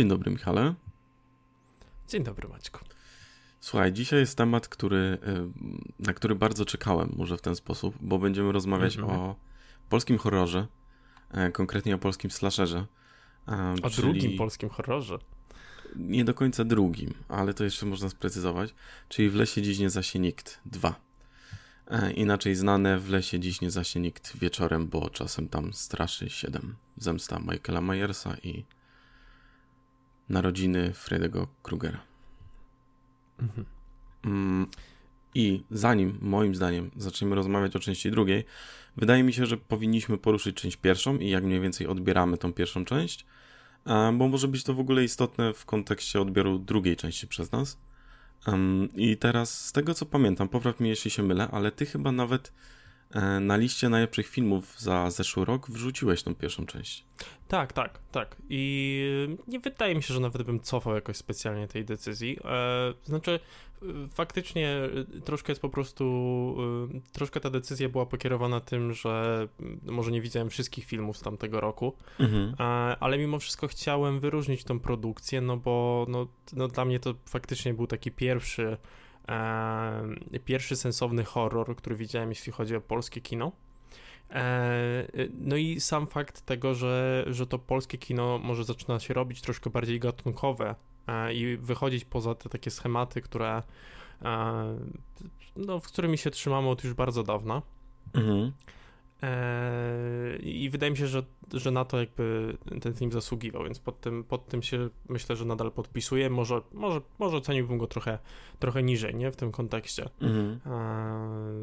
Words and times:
Dzień 0.00 0.08
dobry, 0.08 0.30
Michale. 0.30 0.74
Dzień 2.08 2.24
dobry, 2.24 2.48
Maćku. 2.48 2.80
Słuchaj, 3.60 3.92
dzisiaj 3.92 4.20
jest 4.20 4.38
temat, 4.38 4.68
który, 4.68 5.18
y, 5.98 6.06
na 6.06 6.14
który 6.14 6.34
bardzo 6.34 6.64
czekałem, 6.64 7.12
może 7.16 7.36
w 7.36 7.40
ten 7.40 7.56
sposób, 7.56 7.94
bo 8.00 8.18
będziemy 8.18 8.52
rozmawiać 8.52 8.96
-hmm. 8.96 9.10
o 9.10 9.36
polskim 9.88 10.18
horrorze, 10.18 10.66
e, 11.30 11.50
konkretnie 11.52 11.94
o 11.94 11.98
polskim 11.98 12.30
slasherze. 12.30 12.86
E, 13.48 13.74
o 13.82 13.90
czyli... 13.90 14.02
drugim 14.02 14.38
polskim 14.38 14.68
horrorze. 14.68 15.18
Nie 15.96 16.24
do 16.24 16.34
końca 16.34 16.64
drugim, 16.64 17.14
ale 17.28 17.54
to 17.54 17.64
jeszcze 17.64 17.86
można 17.86 18.08
sprecyzować. 18.08 18.74
Czyli 19.08 19.30
w 19.30 19.34
lesie 19.34 19.62
dziś 19.62 19.78
nie 19.78 19.90
zasie 19.90 20.18
nikt. 20.18 20.60
Dwa. 20.66 21.00
E, 21.86 22.12
inaczej 22.12 22.54
znane 22.54 22.98
w 22.98 23.10
lesie 23.10 23.40
dziś 23.40 23.60
nie 23.60 23.70
zasie 23.70 24.00
nikt 24.00 24.36
wieczorem, 24.36 24.88
bo 24.88 25.10
czasem 25.10 25.48
tam 25.48 25.72
straszy 25.72 26.30
siedem. 26.30 26.76
Zemsta 26.96 27.38
Michaela 27.38 27.80
Myersa 27.80 28.36
i 28.42 28.64
narodziny 30.30 30.92
Fredego 30.92 31.48
Krugera. 31.62 32.00
Mhm. 33.42 33.66
Mm, 34.24 34.66
I 35.34 35.62
zanim, 35.70 36.18
moim 36.20 36.54
zdaniem, 36.54 36.90
zaczniemy 36.96 37.36
rozmawiać 37.36 37.76
o 37.76 37.78
części 37.78 38.10
drugiej, 38.10 38.44
wydaje 38.96 39.22
mi 39.22 39.32
się, 39.32 39.46
że 39.46 39.56
powinniśmy 39.56 40.18
poruszyć 40.18 40.56
część 40.56 40.76
pierwszą 40.76 41.18
i 41.18 41.28
jak 41.28 41.44
mniej 41.44 41.60
więcej 41.60 41.86
odbieramy 41.86 42.38
tą 42.38 42.52
pierwszą 42.52 42.84
część, 42.84 43.26
bo 44.12 44.28
może 44.28 44.48
być 44.48 44.64
to 44.64 44.74
w 44.74 44.80
ogóle 44.80 45.04
istotne 45.04 45.54
w 45.54 45.64
kontekście 45.64 46.20
odbioru 46.20 46.58
drugiej 46.58 46.96
części 46.96 47.28
przez 47.28 47.52
nas. 47.52 47.78
I 48.94 49.16
teraz, 49.16 49.66
z 49.66 49.72
tego 49.72 49.94
co 49.94 50.06
pamiętam, 50.06 50.48
popraw 50.48 50.80
mnie 50.80 50.90
jeśli 50.90 51.10
się 51.10 51.22
mylę, 51.22 51.48
ale 51.50 51.72
ty 51.72 51.86
chyba 51.86 52.12
nawet 52.12 52.52
na 53.40 53.56
liście 53.56 53.88
najlepszych 53.88 54.28
filmów 54.28 54.80
za 54.80 55.10
zeszły 55.10 55.44
rok 55.44 55.70
wrzuciłeś 55.70 56.22
tą 56.22 56.34
pierwszą 56.34 56.66
część. 56.66 57.04
Tak, 57.48 57.72
tak, 57.72 57.98
tak. 58.12 58.36
I 58.48 59.32
nie 59.48 59.60
wydaje 59.60 59.94
mi 59.94 60.02
się, 60.02 60.14
że 60.14 60.20
nawet 60.20 60.42
bym 60.42 60.60
cofał 60.60 60.94
jakoś 60.94 61.16
specjalnie 61.16 61.68
tej 61.68 61.84
decyzji. 61.84 62.38
E, 62.44 62.94
znaczy, 63.04 63.40
faktycznie 64.14 64.76
troszkę 65.24 65.52
jest 65.52 65.62
po 65.62 65.68
prostu, 65.68 66.04
e, 66.94 67.12
troszkę 67.12 67.40
ta 67.40 67.50
decyzja 67.50 67.88
była 67.88 68.06
pokierowana 68.06 68.60
tym, 68.60 68.92
że 68.92 69.48
może 69.82 70.10
nie 70.10 70.20
widziałem 70.20 70.50
wszystkich 70.50 70.84
filmów 70.84 71.16
z 71.16 71.20
tamtego 71.20 71.60
roku, 71.60 71.96
mhm. 72.20 72.54
ale 73.00 73.18
mimo 73.18 73.38
wszystko 73.38 73.68
chciałem 73.68 74.20
wyróżnić 74.20 74.64
tą 74.64 74.80
produkcję, 74.80 75.40
no 75.40 75.56
bo 75.56 76.06
no, 76.08 76.28
no 76.52 76.68
dla 76.68 76.84
mnie 76.84 77.00
to 77.00 77.14
faktycznie 77.26 77.74
był 77.74 77.86
taki 77.86 78.10
pierwszy 78.10 78.76
pierwszy 80.44 80.76
sensowny 80.76 81.24
horror, 81.24 81.76
który 81.76 81.96
widziałem, 81.96 82.28
jeśli 82.28 82.52
chodzi 82.52 82.76
o 82.76 82.80
polskie 82.80 83.20
kino. 83.20 83.52
E, 84.30 85.06
no 85.38 85.56
i 85.56 85.80
sam 85.80 86.06
fakt 86.06 86.40
tego, 86.40 86.74
że, 86.74 87.24
że 87.30 87.46
to 87.46 87.58
polskie 87.58 87.98
kino 87.98 88.38
może 88.38 88.64
zaczyna 88.64 89.00
się 89.00 89.14
robić 89.14 89.40
troszkę 89.40 89.70
bardziej 89.70 90.00
gatunkowe 90.00 90.74
e, 91.06 91.34
i 91.34 91.56
wychodzić 91.56 92.04
poza 92.04 92.34
te 92.34 92.48
takie 92.48 92.70
schematy, 92.70 93.20
które 93.20 93.62
e, 94.22 94.78
no, 95.56 95.80
w 95.80 95.86
którymi 95.86 96.18
się 96.18 96.30
trzymamy 96.30 96.68
od 96.68 96.84
już 96.84 96.94
bardzo 96.94 97.22
dawna. 97.22 97.62
Mhm. 98.14 98.52
I 100.40 100.70
wydaje 100.70 100.90
mi 100.90 100.98
się, 100.98 101.06
że, 101.06 101.22
że 101.52 101.70
na 101.70 101.84
to 101.84 102.00
jakby 102.00 102.56
ten 102.80 102.94
film 102.94 103.12
zasługiwał, 103.12 103.64
więc 103.64 103.78
pod 103.78 104.00
tym, 104.00 104.24
pod 104.24 104.46
tym 104.46 104.62
się 104.62 104.88
myślę, 105.08 105.36
że 105.36 105.44
nadal 105.44 105.72
podpisuję. 105.72 106.30
Może, 106.30 106.60
może, 106.72 107.00
może 107.18 107.36
oceniłbym 107.36 107.78
go 107.78 107.86
trochę, 107.86 108.18
trochę 108.58 108.82
niżej, 108.82 109.14
nie? 109.14 109.32
W 109.32 109.36
tym 109.36 109.52
kontekście. 109.52 110.08
Mhm. 110.20 110.60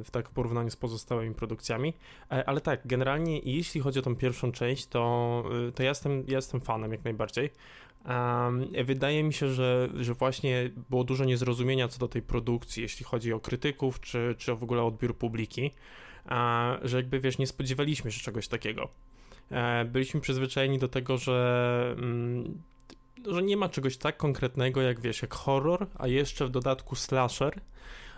W 0.04 0.12
tak 0.12 0.30
porównaniu 0.30 0.70
z 0.70 0.76
pozostałymi 0.76 1.36
produkcjami. 1.36 1.94
E, 2.32 2.50
ale 2.50 2.62
tak, 2.62 2.82
generalnie 2.86 3.40
jeśli 3.40 3.82
chodzi 3.82 4.00
o 4.00 4.02
tą 4.02 4.16
pierwszą 4.16 4.52
część, 4.52 4.88
to, 4.88 5.44
y, 5.68 5.72
to 5.72 5.84
ja, 5.84 5.90
jestem, 5.90 6.24
ja 6.28 6.36
jestem 6.36 6.62
fanem 6.62 6.92
jak 6.92 7.04
najbardziej. 7.04 7.50
Wydaje 8.86 9.24
mi 9.24 9.34
się, 9.34 9.50
że, 9.50 9.90
że 9.96 10.14
właśnie 10.14 10.70
było 10.90 11.04
dużo 11.04 11.26
niezrozumienia 11.26 11.88
co 11.88 12.00
do 12.00 12.08
tej 12.08 12.22
produkcji, 12.22 12.84
jeśli 12.84 13.06
chodzi 13.06 13.34
o 13.34 13.40
krytyków, 13.40 14.00
czy, 14.00 14.36
czy 14.38 14.56
w 14.56 14.64
ogóle 14.64 14.84
odbiór 14.84 15.18
publiki 15.18 15.72
że 16.82 16.98
jakby 16.98 17.20
wiesz, 17.20 17.38
nie 17.38 17.48
spodziewaliśmy 17.48 18.12
się 18.12 18.22
czegoś 18.22 18.48
takiego. 18.48 18.90
E, 19.52 19.86
byliśmy 19.86 20.22
przyzwyczajeni 20.22 20.80
do 20.80 20.88
tego, 20.88 21.18
że, 21.18 21.96
mm, 21.98 22.62
że 23.28 23.44
nie 23.44 23.58
ma 23.58 23.70
czegoś 23.70 23.98
tak 23.98 24.18
konkretnego 24.18 24.82
jak 24.82 25.00
wiesz, 25.00 25.22
jak 25.22 25.34
horror, 25.34 25.88
a 25.96 26.08
jeszcze 26.08 26.46
w 26.46 26.50
dodatku 26.50 26.96
slasher. 26.96 27.62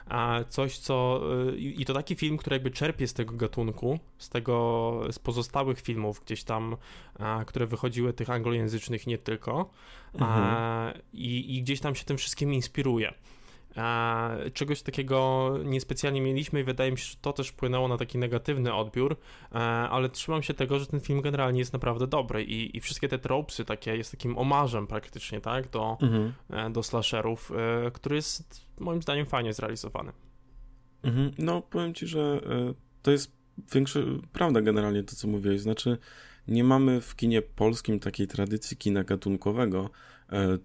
A 0.09 0.43
coś, 0.49 0.77
co. 0.77 1.21
Y, 1.53 1.57
I 1.57 1.85
to 1.85 1.93
taki 1.93 2.15
film, 2.15 2.37
który 2.37 2.55
jakby 2.55 2.71
czerpie 2.71 3.07
z 3.07 3.13
tego 3.13 3.35
gatunku, 3.35 3.99
z 4.17 4.29
tego, 4.29 5.01
z 5.11 5.19
pozostałych 5.19 5.81
filmów 5.81 6.21
gdzieś 6.25 6.43
tam, 6.43 6.77
a, 7.19 7.43
które 7.47 7.65
wychodziły, 7.65 8.13
tych 8.13 8.29
anglojęzycznych 8.29 9.07
nie 9.07 9.17
tylko. 9.17 9.69
Mhm. 10.13 10.31
A, 10.43 10.93
i, 11.13 11.57
I 11.57 11.63
gdzieś 11.63 11.79
tam 11.79 11.95
się 11.95 12.05
tym 12.05 12.17
wszystkim 12.17 12.53
inspiruje. 12.53 13.13
Czegoś 14.53 14.81
takiego 14.81 15.49
niespecjalnie 15.65 16.21
mieliśmy 16.21 16.59
i 16.59 16.63
wydaje 16.63 16.91
mi 16.91 16.97
się, 16.97 17.05
że 17.05 17.15
to 17.21 17.33
też 17.33 17.47
wpłynęło 17.47 17.87
na 17.87 17.97
taki 17.97 18.17
negatywny 18.17 18.73
odbiór, 18.73 19.17
ale 19.89 20.09
trzymam 20.09 20.43
się 20.43 20.53
tego, 20.53 20.79
że 20.79 20.85
ten 20.85 20.99
film 20.99 21.21
generalnie 21.21 21.59
jest 21.59 21.73
naprawdę 21.73 22.07
dobry 22.07 22.43
i, 22.43 22.77
i 22.77 22.79
wszystkie 22.79 23.07
te 23.07 23.19
tropsy 23.19 23.65
takie 23.65 23.97
jest 23.97 24.11
takim 24.11 24.37
omarzem 24.37 24.87
praktycznie, 24.87 25.41
tak, 25.41 25.69
do, 25.69 25.97
mhm. 26.01 26.33
E, 26.49 26.69
do 26.69 26.83
slasherów, 26.83 27.51
e, 27.87 27.91
który 27.91 28.15
jest 28.15 28.65
moim 28.79 29.01
zdaniem 29.01 29.25
fajnie 29.25 29.53
zrealizowany. 29.53 30.11
Mhm. 31.03 31.31
No, 31.37 31.61
powiem 31.61 31.93
ci, 31.93 32.07
że 32.07 32.41
e, 32.45 32.73
to 33.01 33.11
jest 33.11 33.31
większa 33.73 33.99
prawda 34.33 34.61
generalnie 34.61 35.03
to, 35.03 35.15
co 35.15 35.27
mówiłeś, 35.27 35.61
znaczy 35.61 35.97
nie 36.47 36.63
mamy 36.63 37.01
w 37.01 37.15
kinie 37.15 37.41
polskim 37.41 37.99
takiej 37.99 38.27
tradycji 38.27 38.77
kina 38.77 39.03
gatunkowego, 39.03 39.83
E, 39.85 39.89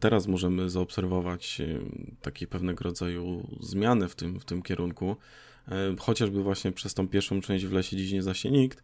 teraz 0.00 0.26
możemy 0.26 0.70
zaobserwować 0.70 1.60
e, 1.60 1.78
takie 2.22 2.46
pewnego 2.46 2.84
rodzaju 2.84 3.48
zmiany 3.60 4.08
w 4.08 4.14
tym, 4.14 4.40
w 4.40 4.44
tym 4.44 4.62
kierunku, 4.62 5.16
e, 5.68 5.96
chociażby 5.98 6.42
właśnie 6.42 6.72
przez 6.72 6.94
tą 6.94 7.08
pierwszą 7.08 7.40
część 7.40 7.66
w 7.66 7.72
lesie 7.72 7.96
dziś 7.96 8.12
nie 8.12 8.22
zasie 8.22 8.50
nikt, 8.50 8.82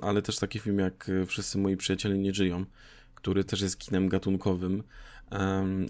ale 0.00 0.22
też 0.22 0.38
taki 0.38 0.58
film 0.58 0.78
jak 0.78 1.10
Wszyscy 1.26 1.58
moi 1.58 1.76
przyjaciele 1.76 2.18
nie 2.18 2.34
żyją, 2.34 2.64
który 3.14 3.44
też 3.44 3.60
jest 3.60 3.78
kinem 3.78 4.08
gatunkowym. 4.08 4.82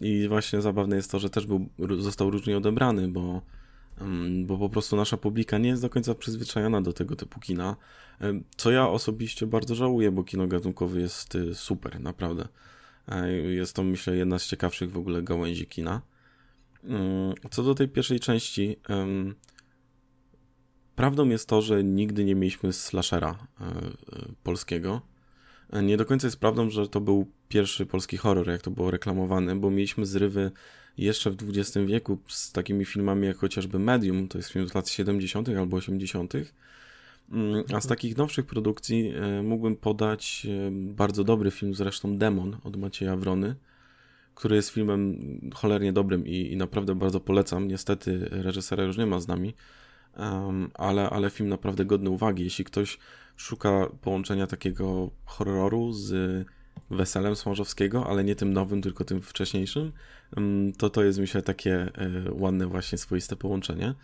I 0.01 0.29
właśnie 0.29 0.63
zabawne 0.63 0.97
jest 0.97 1.11
to, 1.11 1.19
że 1.19 1.31
też 1.31 1.47
był, 1.47 1.69
został 1.99 2.31
różnie 2.31 2.57
odebrany, 2.57 3.09
bo 3.09 3.43
bo 4.45 4.59
po 4.59 4.69
prostu 4.69 4.97
nasza 4.97 5.17
publika 5.17 5.59
nie 5.59 5.69
jest 5.69 5.83
do 5.83 5.91
końca 5.91 6.15
przyzwyczajona 6.15 6.83
do 6.83 6.93
tego 6.93 7.17
typu 7.17 7.41
kina, 7.41 7.77
co 8.57 8.71
ja 8.71 8.89
osobiście 8.89 9.47
bardzo 9.47 9.75
żałuję, 9.75 10.13
bo 10.13 10.25
kino 10.25 10.47
gatunkowe 10.47 11.01
jest 11.01 11.39
super, 11.55 12.01
naprawdę. 12.01 12.49
Jest 13.49 13.77
to, 13.77 13.83
myślę, 13.83 14.17
jedna 14.17 14.39
z 14.39 14.47
ciekawszych 14.47 14.91
w 14.93 14.99
ogóle 14.99 15.23
gałęzi 15.23 15.67
kina. 15.67 16.03
Mm, 16.85 17.35
co 17.51 17.63
do 17.63 17.75
tej 17.75 17.89
pierwszej 17.89 18.21
części, 18.21 18.77
prawdą 20.97 21.29
jest 21.29 21.49
to, 21.49 21.63
że 21.63 21.85
nigdy 21.85 22.25
nie 22.25 22.35
mieliśmy 22.35 22.73
slashera 22.73 23.47
e, 23.61 23.65
e, 23.65 23.73
polskiego. 24.43 25.01
E, 25.71 25.83
nie 25.83 25.97
do 25.97 26.05
końca 26.05 26.27
jest 26.27 26.41
prawdą, 26.41 26.71
że 26.71 26.89
to 26.89 27.01
był 27.01 27.27
pierwszy 27.49 27.87
polski 27.87 28.17
horror, 28.17 28.49
jak 28.49 28.63
to 28.63 28.71
było 28.71 28.91
reklamowane, 28.91 29.57
bo 29.57 29.71
mieliśmy 29.71 30.07
zrywy 30.07 30.51
jeszcze 30.99 31.31
w 31.31 31.37
XX 31.49 31.87
wieku 31.87 32.19
z 32.29 32.53
takimi 32.53 32.85
filmami 32.85 33.27
jak 33.27 33.37
chociażby 33.37 33.79
Medium, 33.79 34.29
to 34.29 34.39
jest 34.39 34.51
film 34.51 34.69
z 34.69 34.75
lat 34.75 34.89
70. 34.89 35.49
albo 35.49 35.77
80., 35.77 36.33
Mm, 36.35 36.47
a 37.75 37.81
z 37.81 37.87
takich 37.87 38.17
nowszych 38.17 38.47
produkcji 38.47 39.13
e, 39.15 39.43
mógłbym 39.43 39.77
podać 39.77 40.47
e, 40.47 40.71
bardzo 40.71 41.25
dobry 41.25 41.51
film, 41.51 41.75
zresztą 41.75 42.19
Demon 42.19 42.57
od 42.65 42.77
Macieja 42.77 43.17
Wrony, 43.17 43.55
który 44.35 44.57
jest 44.57 44.71
filmem 44.71 45.19
cholernie 45.55 45.93
dobrym 45.93 46.27
i, 46.27 46.53
i 46.53 46.57
naprawdę 46.57 46.95
bardzo 46.95 47.21
polecam. 47.21 47.69
Niestety 47.69 48.29
reżysera 48.31 48.85
już 48.85 48.99
nie 48.99 49.07
ma 49.07 49.21
z 49.21 49.29
nami, 49.29 49.55
ale, 50.75 51.11
ale 51.11 51.31
film 51.31 51.49
naprawdę 51.49 51.85
godny 51.85 52.11
uwagi. 52.11 52.45
Jeśli 52.45 52.65
ktoś 52.65 52.99
szuka 53.37 53.89
połączenia 54.01 54.47
takiego 54.47 55.11
horroru 55.25 55.93
z 55.93 56.47
Weselem 56.91 57.37
Smarzowskiego, 57.37 58.07
ale 58.07 58.25
nie 58.25 58.37
tym 58.37 58.53
nowym, 58.53 58.83
tylko 58.83 59.05
tym 59.05 59.23
wcześniejszym, 59.23 59.93
to 60.79 60.91
to 60.91 61.05
jest 61.05 61.19
myślę 61.19 61.43
takie 61.43 61.75
e, 61.75 61.91
ładne 62.33 62.67
właśnie 62.67 62.99
swoiste 62.99 63.37
połączenie. 63.37 63.95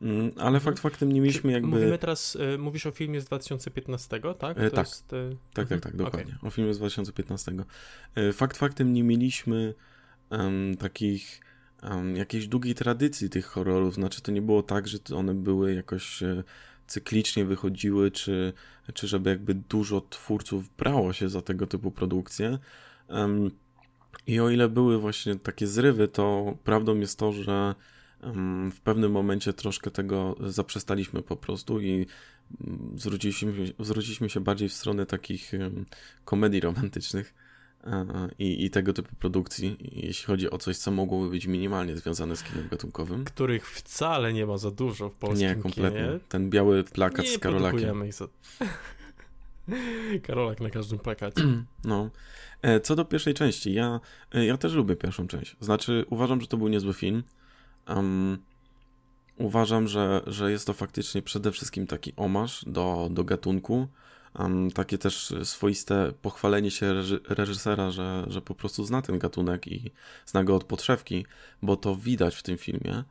Mm, 0.00 0.32
ale 0.36 0.60
fakt 0.60 0.78
faktem 0.78 1.12
nie 1.12 1.20
mieliśmy 1.20 1.52
jakby... 1.52 1.68
Mówimy 1.68 1.98
teraz, 1.98 2.36
y, 2.54 2.58
mówisz 2.58 2.86
o 2.86 2.90
filmie 2.90 3.20
z 3.20 3.24
2015, 3.24 4.20
tak? 4.38 4.58
E, 4.58 4.70
tak. 4.70 4.86
Jest, 4.86 5.12
y... 5.12 5.36
tak, 5.52 5.68
tak, 5.68 5.80
tak, 5.80 5.96
dokładnie. 5.96 6.34
Okay. 6.38 6.48
O 6.48 6.50
filmie 6.50 6.74
z 6.74 6.78
2015. 6.78 7.52
E, 8.14 8.32
fakt 8.32 8.56
faktem 8.56 8.92
nie 8.92 9.04
mieliśmy 9.04 9.74
um, 10.30 10.76
takich 10.76 11.40
um, 11.82 12.16
jakiejś 12.16 12.48
długiej 12.48 12.74
tradycji 12.74 13.30
tych 13.30 13.46
horrorów, 13.46 13.94
znaczy 13.94 14.22
to 14.22 14.32
nie 14.32 14.42
było 14.42 14.62
tak, 14.62 14.88
że 14.88 14.98
one 15.14 15.34
były 15.34 15.74
jakoś 15.74 16.22
e, 16.22 16.44
cyklicznie 16.86 17.44
wychodziły, 17.44 18.10
czy, 18.10 18.52
czy 18.94 19.08
żeby 19.08 19.30
jakby 19.30 19.54
dużo 19.54 20.00
twórców 20.00 20.68
brało 20.76 21.12
się 21.12 21.28
za 21.28 21.42
tego 21.42 21.66
typu 21.66 21.90
produkcje. 21.90 22.58
Um, 23.08 23.50
I 24.26 24.40
o 24.40 24.50
ile 24.50 24.68
były 24.68 24.98
właśnie 24.98 25.36
takie 25.36 25.66
zrywy, 25.66 26.08
to 26.08 26.56
prawdą 26.64 26.96
jest 26.96 27.18
to, 27.18 27.32
że 27.32 27.74
w 28.70 28.80
pewnym 28.80 29.12
momencie 29.12 29.52
troszkę 29.52 29.90
tego 29.90 30.36
zaprzestaliśmy 30.40 31.22
po 31.22 31.36
prostu 31.36 31.80
i 31.80 32.06
mm, 32.60 32.94
zwróciliśmy, 32.96 33.52
zwróciliśmy 33.78 34.30
się 34.30 34.40
bardziej 34.40 34.68
w 34.68 34.72
stronę 34.72 35.06
takich 35.06 35.52
komedii 36.24 36.60
romantycznych. 36.60 37.34
i, 38.38 38.64
i 38.64 38.70
tego 38.70 38.92
typu 38.92 39.16
produkcji, 39.16 39.76
jeśli 39.92 40.26
chodzi 40.26 40.50
o 40.50 40.58
coś, 40.58 40.76
co 40.76 40.90
mogłoby 40.90 41.30
być 41.30 41.46
minimalnie 41.46 41.96
związane 41.96 42.36
z 42.36 42.42
kinem 42.42 42.68
gatunkowym. 42.68 43.24
Których 43.24 43.70
wcale 43.70 44.32
nie 44.32 44.46
ma 44.46 44.58
za 44.58 44.70
dużo 44.70 45.10
w 45.10 45.14
polskim 45.14 45.48
Nie, 45.48 45.54
kompletnie. 45.54 46.00
Kinie. 46.00 46.20
Ten 46.28 46.50
biały 46.50 46.84
plakat 46.84 47.24
nie 47.24 47.30
z 47.30 47.38
Karolakiem. 47.38 48.06
Ich 48.06 48.14
za... 48.14 48.28
Karolak 50.26 50.60
na 50.60 50.70
każdym 50.70 50.98
plakacie. 50.98 51.42
No. 51.84 52.10
E, 52.62 52.80
co 52.80 52.96
do 52.96 53.04
pierwszej 53.04 53.34
części, 53.34 53.74
ja, 53.74 54.00
e, 54.32 54.46
ja 54.46 54.56
też 54.56 54.72
lubię 54.72 54.96
pierwszą 54.96 55.26
część. 55.26 55.56
Znaczy, 55.60 56.04
uważam, 56.10 56.40
że 56.40 56.46
to 56.46 56.56
był 56.56 56.68
niezły 56.68 56.94
film. 56.94 57.22
Um, 57.88 58.38
uważam, 59.38 59.88
że, 59.88 60.22
że 60.26 60.50
jest 60.50 60.66
to 60.66 60.72
faktycznie 60.72 61.22
przede 61.22 61.52
wszystkim 61.52 61.86
taki 61.86 62.12
omarz 62.16 62.64
do, 62.66 63.08
do 63.10 63.24
gatunku. 63.24 63.88
Um, 64.38 64.70
takie 64.70 64.98
też 64.98 65.34
swoiste 65.42 66.12
pochwalenie 66.22 66.70
się 66.70 66.94
reżysera, 67.28 67.90
że, 67.90 68.24
że 68.28 68.42
po 68.42 68.54
prostu 68.54 68.84
zna 68.84 69.02
ten 69.02 69.18
gatunek 69.18 69.66
i 69.66 69.90
zna 70.26 70.44
go 70.44 70.56
od 70.56 70.64
podszewki, 70.64 71.26
bo 71.62 71.76
to 71.76 71.96
widać 71.96 72.36
w 72.36 72.42
tym 72.42 72.58
filmie. 72.58 73.04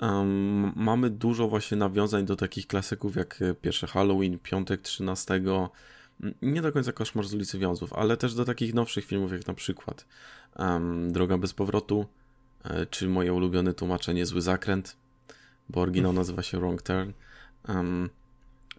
Um, 0.00 0.72
mamy 0.76 1.10
dużo 1.10 1.48
właśnie 1.48 1.76
nawiązań 1.76 2.24
do 2.24 2.36
takich 2.36 2.66
klasyków 2.66 3.16
jak 3.16 3.40
pierwszy 3.62 3.86
Halloween, 3.86 4.38
Piątek 4.38 4.80
13, 4.80 5.42
nie 6.42 6.62
do 6.62 6.72
końca 6.72 6.92
Koszmar 6.92 7.26
z 7.26 7.34
ulicy 7.34 7.58
Wiązów, 7.58 7.92
ale 7.92 8.16
też 8.16 8.34
do 8.34 8.44
takich 8.44 8.74
nowszych 8.74 9.04
filmów 9.04 9.32
jak 9.32 9.46
na 9.46 9.54
przykład 9.54 10.06
um, 10.58 11.12
Droga 11.12 11.38
bez 11.38 11.54
powrotu, 11.54 12.06
czy 12.90 13.08
moje 13.08 13.32
ulubione 13.32 13.74
tłumaczenie 13.74 14.26
Zły 14.26 14.42
zakręt, 14.42 14.96
bo 15.68 15.80
oryginał 15.80 16.12
nazywa 16.12 16.42
się 16.42 16.58
Wrong 16.58 16.82
Turn. 16.82 17.10
Um, 17.68 18.10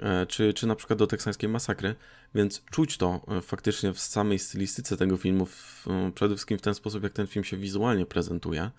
E, 0.01 0.25
czy, 0.25 0.53
czy 0.53 0.67
na 0.67 0.75
przykład 0.75 0.99
do 0.99 1.07
teksańskiej 1.07 1.49
masakry, 1.49 1.95
więc 2.35 2.63
czuć 2.65 2.97
to 2.97 3.21
e, 3.27 3.41
faktycznie 3.41 3.93
w 3.93 3.99
samej 3.99 4.39
stylistyce 4.39 4.97
tego 4.97 5.17
filmu, 5.17 5.45
w, 5.45 5.87
e, 5.87 6.11
przede 6.15 6.35
wszystkim 6.35 6.57
w 6.57 6.61
ten 6.61 6.73
sposób, 6.73 7.03
jak 7.03 7.13
ten 7.13 7.27
film 7.27 7.43
się 7.43 7.57
wizualnie 7.57 8.05
prezentuje, 8.05 8.71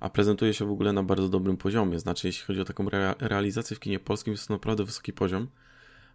a 0.00 0.08
prezentuje 0.08 0.54
się 0.54 0.64
w 0.64 0.70
ogóle 0.70 0.92
na 0.92 1.02
bardzo 1.02 1.28
dobrym 1.28 1.56
poziomie, 1.56 1.98
znaczy 1.98 2.26
jeśli 2.26 2.46
chodzi 2.46 2.60
o 2.60 2.64
taką 2.64 2.90
re 2.90 3.14
realizację 3.20 3.76
w 3.76 3.80
kinie 3.80 3.98
polskim, 3.98 4.32
jest 4.32 4.48
to 4.48 4.54
naprawdę 4.54 4.84
wysoki 4.84 5.12
poziom. 5.12 5.48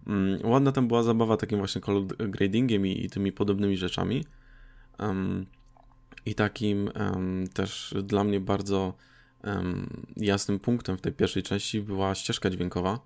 Um, 0.07 0.39
ładna 0.43 0.71
tam 0.71 0.87
była 0.87 1.03
zabawa 1.03 1.37
takim 1.37 1.57
właśnie 1.57 1.81
color 1.81 2.05
gradingiem 2.05 2.87
i, 2.87 3.05
i 3.05 3.09
tymi 3.09 3.31
podobnymi 3.31 3.77
rzeczami. 3.77 4.25
Um, 4.99 5.45
I 6.25 6.35
takim 6.35 6.89
um, 6.95 7.47
też 7.53 7.93
dla 8.03 8.23
mnie 8.23 8.39
bardzo 8.39 8.93
jasnym 10.17 10.59
punktem 10.59 10.97
w 10.97 11.01
tej 11.01 11.13
pierwszej 11.13 11.43
części 11.43 11.81
była 11.81 12.15
ścieżka 12.15 12.49
dźwiękowa, 12.49 12.99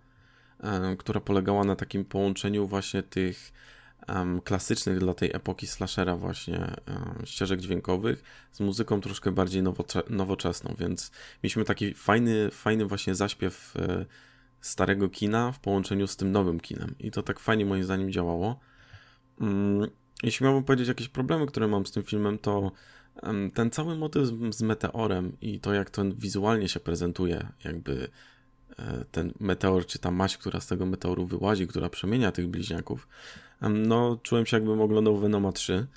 która 0.98 1.22
polegała 1.22 1.64
na 1.64 1.76
takim 1.76 2.06
połączeniu 2.06 2.68
właśnie 2.68 3.04
tych 3.04 3.52
um, 4.08 4.42
klasycznych 4.42 5.00
dla 5.00 5.14
tej 5.14 5.32
epoki 5.34 5.68
slashera 5.68 6.16
właśnie 6.16 6.76
um, 6.88 7.26
ścieżek 7.26 7.62
dźwiękowych 7.62 8.24
z 8.52 8.60
muzyką 8.60 9.02
troszkę 9.02 9.32
bardziej 9.32 9.64
nowoczesną, 10.10 10.76
więc 10.80 11.12
mieliśmy 11.44 11.64
taki 11.66 11.94
fajny, 11.94 12.52
fajny 12.52 12.86
właśnie 12.86 13.16
zaśpiew 13.16 13.74
e, 13.76 14.06
starego 14.62 15.10
kina 15.10 15.52
w 15.52 15.60
połączeniu 15.60 16.08
z 16.08 16.16
tym 16.16 16.32
nowym 16.32 16.60
kinem 16.60 16.96
i 17.00 17.12
to 17.12 17.24
tak 17.24 17.40
fajnie 17.40 17.66
moim 17.66 17.84
zdaniem 17.84 18.12
działało. 18.12 18.60
Um, 19.42 19.88
jeśli 20.24 20.44
miałbym 20.44 20.64
powiedzieć 20.64 20.88
jakieś 20.88 21.10
problemy, 21.10 21.46
które 21.46 21.68
mam 21.68 21.86
z 21.86 21.92
tym 21.92 22.04
filmem, 22.04 22.38
to 22.38 22.72
ten 23.54 23.72
cały 23.72 23.96
motyw 23.96 24.28
z, 24.50 24.62
meteorem 24.62 25.38
i 25.42 25.60
to, 25.60 25.74
jak 25.74 25.90
to 25.90 26.04
wizualnie 26.16 26.70
się 26.70 26.80
prezentuje, 26.80 27.48
jakby 27.64 28.10
E, 28.80 29.06
ten 29.12 29.34
meteor, 29.40 29.86
czy 29.86 30.00
ta 30.00 30.12
maść, 30.12 30.38
która 30.38 30.60
z 30.60 30.68
tego 30.68 30.86
meteoru 30.86 31.26
wyłazi, 31.26 31.68
która 31.68 31.90
przemienia 31.90 32.32
tych 32.32 32.48
bliźniaków, 32.48 33.08
no 33.62 34.18
czułem 34.24 34.46
się 34.46 34.58
jakbym 34.58 34.82
oglądał 34.82 35.18
Venoma 35.18 35.52
3, 35.52 35.88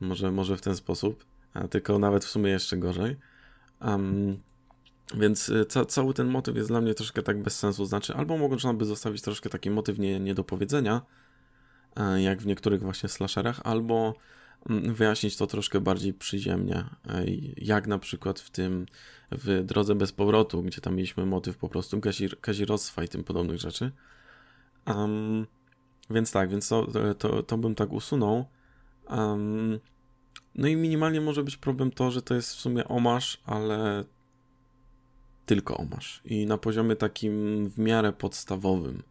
może, 0.00 0.32
może 0.32 0.56
w 0.56 0.60
ten 0.60 0.76
sposób, 0.76 1.24
tylko 1.70 1.98
nawet 1.98 2.24
w 2.24 2.28
sumie 2.28 2.50
jeszcze 2.50 2.76
gorzej. 2.76 3.16
Um, 3.80 4.40
więc 5.14 5.50
e, 5.50 5.64
ca 5.64 5.84
cały 5.84 6.14
ten 6.14 6.26
motyw 6.26 6.56
jest 6.56 6.68
dla 6.68 6.80
mnie 6.80 6.94
troszkę 6.94 7.22
tak 7.22 7.42
bez 7.42 7.58
sensu. 7.58 7.84
Znaczy, 7.84 8.14
albo 8.14 8.38
można 8.38 8.74
by 8.74 8.84
zostawić 8.84 9.22
troszkę 9.22 9.50
taki 9.50 9.70
motyw 9.70 9.98
nie, 9.98 10.20
nie 10.20 10.34
do 10.34 10.44
powiedzenia, 10.44 11.02
e, 11.96 12.22
jak 12.22 12.42
w 12.42 12.46
niektórych 12.46 12.82
właśnie 12.82 13.08
slasherach, 13.08 13.60
albo 13.64 14.14
wyjaśnić 14.68 15.36
to 15.36 15.46
troszkę 15.46 15.80
bardziej 15.80 16.14
przyziemnie, 16.14 16.84
jak 17.56 17.86
na 17.86 17.98
przykład 17.98 18.40
w 18.40 18.50
tym, 18.50 18.86
w 19.32 19.64
Drodze 19.64 19.94
Bez 19.94 20.12
Powrotu, 20.12 20.62
gdzie 20.62 20.80
tam 20.80 20.96
mieliśmy 20.96 21.26
motyw 21.26 21.56
po 21.56 21.68
prostu 21.68 22.00
kazir, 22.00 22.40
kazirostwa 22.40 23.04
i 23.04 23.08
tym 23.08 23.24
podobnych 23.24 23.60
rzeczy. 23.60 23.92
Um, 24.86 25.46
więc 26.10 26.32
tak, 26.32 26.50
więc 26.50 26.68
to, 26.68 26.86
to, 27.18 27.42
to 27.42 27.58
bym 27.58 27.74
tak 27.74 27.92
usunął. 27.92 28.44
Um, 29.08 29.80
no 30.54 30.68
i 30.68 30.76
minimalnie 30.76 31.20
może 31.20 31.44
być 31.44 31.56
problem 31.56 31.90
to, 31.90 32.10
że 32.10 32.22
to 32.22 32.34
jest 32.34 32.54
w 32.54 32.60
sumie 32.60 32.88
omarz, 32.88 33.42
ale 33.44 34.04
tylko 35.46 35.76
omarz. 35.76 36.20
I 36.24 36.46
na 36.46 36.58
poziomie 36.58 36.96
takim 36.96 37.68
w 37.68 37.78
miarę 37.78 38.12
podstawowym 38.12 39.02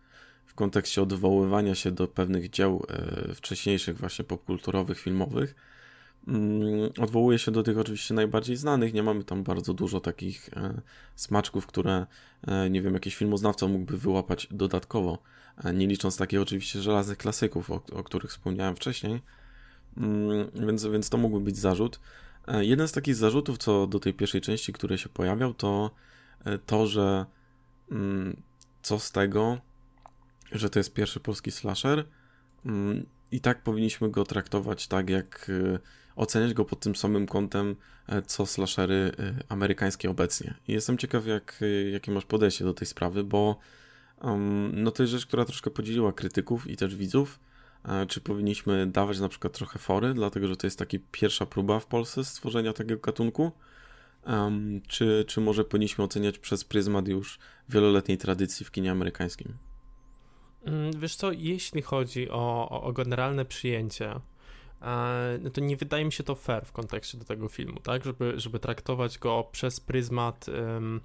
kontekście 0.58 1.02
odwoływania 1.02 1.76
się 1.76 1.92
do 1.92 2.08
pewnych 2.08 2.50
dzieł 2.50 2.86
e, 2.90 3.36
wcześniejszych, 3.36 3.98
właśnie 3.98 4.26
popkulturowych, 4.26 5.00
filmowych. 5.00 5.56
Mm, 6.28 6.90
odwołuje 7.00 7.40
się 7.40 7.52
do 7.52 7.64
tych 7.64 7.78
oczywiście 7.78 8.14
najbardziej 8.14 8.56
znanych. 8.56 8.94
Nie 8.94 9.04
mamy 9.04 9.24
tam 9.24 9.44
bardzo 9.44 9.74
dużo 9.74 10.00
takich 10.00 10.50
e, 10.56 10.82
smaczków, 11.16 11.68
które 11.68 12.06
e, 12.48 12.70
nie 12.70 12.82
wiem, 12.82 12.94
jakiś 12.94 13.16
filmoznawca 13.16 13.68
mógłby 13.68 13.98
wyłapać 13.98 14.48
dodatkowo. 14.52 15.18
Nie 15.74 15.88
licząc 15.88 16.18
takich 16.18 16.42
oczywiście 16.42 16.82
żelaznych 16.82 17.18
klasyków, 17.18 17.72
o, 17.72 17.82
o 17.94 18.04
których 18.04 18.32
wspomniałem 18.32 18.76
wcześniej. 18.76 19.22
Mm, 19.98 20.68
więc, 20.68 20.86
więc 20.86 21.10
to 21.10 21.18
mógłby 21.18 21.46
być 21.46 21.58
zarzut. 21.58 22.00
Jeden 22.48 22.88
z 22.88 22.92
takich 22.92 23.16
zarzutów, 23.16 23.58
co 23.58 23.88
do 23.88 24.00
tej 24.00 24.14
pierwszej 24.14 24.42
części, 24.42 24.74
który 24.74 24.98
się 24.98 25.10
pojawiał, 25.10 25.54
to 25.54 25.92
to, 26.66 26.88
że 26.88 27.26
mm, 27.92 28.42
co 28.82 29.00
z 29.00 29.12
tego, 29.12 29.67
że 30.52 30.70
to 30.70 30.80
jest 30.80 30.94
pierwszy 30.94 31.20
polski 31.20 31.52
slasher 31.52 32.06
mm, 32.66 33.06
i 33.32 33.42
tak 33.42 33.64
powinniśmy 33.64 34.10
go 34.10 34.24
traktować 34.24 34.88
tak, 34.88 35.10
jak 35.10 35.50
y, 35.50 35.80
oceniać 36.16 36.54
go 36.54 36.66
pod 36.66 36.80
tym 36.80 36.96
samym 36.96 37.28
kątem, 37.28 37.76
e, 38.08 38.22
co 38.22 38.46
slashery 38.46 39.12
y, 39.20 39.44
amerykańskie 39.50 40.10
obecnie. 40.10 40.54
I 40.68 40.74
jestem 40.74 40.98
ciekaw, 40.98 41.28
jak, 41.28 41.62
y, 41.62 41.90
jakie 41.94 42.12
masz 42.12 42.26
podejście 42.26 42.66
do 42.66 42.74
tej 42.74 42.88
sprawy, 42.88 43.24
bo 43.24 43.60
um, 44.22 44.84
no 44.84 44.92
to 44.92 45.04
jest 45.04 45.12
rzecz, 45.12 45.26
która 45.26 45.46
troszkę 45.46 45.70
podzieliła 45.70 46.14
krytyków 46.14 46.68
i 46.68 46.78
też 46.78 46.96
widzów. 46.96 47.40
E, 47.86 48.06
czy 48.06 48.22
powinniśmy 48.22 48.88
dawać 48.88 49.20
na 49.20 49.30
przykład 49.30 49.54
trochę 49.54 49.80
fory, 49.80 50.14
dlatego 50.14 50.48
że 50.48 50.58
to 50.58 50.68
jest 50.68 50.80
taka 50.80 50.98
pierwsza 51.12 51.46
próba 51.46 51.80
w 51.80 51.86
Polsce 51.86 52.26
stworzenia 52.26 52.74
takiego 52.74 53.02
gatunku? 53.02 53.52
Um, 54.26 54.82
czy, 54.88 55.26
czy 55.28 55.42
może 55.42 55.64
powinniśmy 55.64 56.04
oceniać 56.04 56.40
przez 56.40 56.64
pryzmat 56.64 57.08
już 57.08 57.40
wieloletniej 57.70 58.18
tradycji 58.18 58.66
w 58.66 58.72
kinie 58.72 58.92
amerykańskim? 58.92 59.54
Mm, 60.66 61.00
wiesz 61.00 61.16
co, 61.16 61.32
jeśli 61.32 61.82
chodzi 61.82 62.30
o, 62.30 62.70
o, 62.70 62.94
generalne 62.94 63.46
przyjęcie, 63.46 64.20
e, 64.82 65.40
no 65.42 65.50
to 65.50 65.62
nie 65.62 65.78
wydaje 65.78 66.06
mi 66.06 66.12
się 66.12 66.24
to 66.24 66.36
fair 66.36 66.66
w 66.66 66.72
kontekście 66.72 67.18
do 67.18 67.26
tego 67.26 67.48
filmu, 67.48 67.80
tak? 67.80 68.06
Żeby, 68.06 68.34
żeby 68.36 68.60
traktować 68.60 69.18
go 69.18 69.50
przez 69.52 69.80
pryzmat 69.80 70.46
um, 70.48 71.02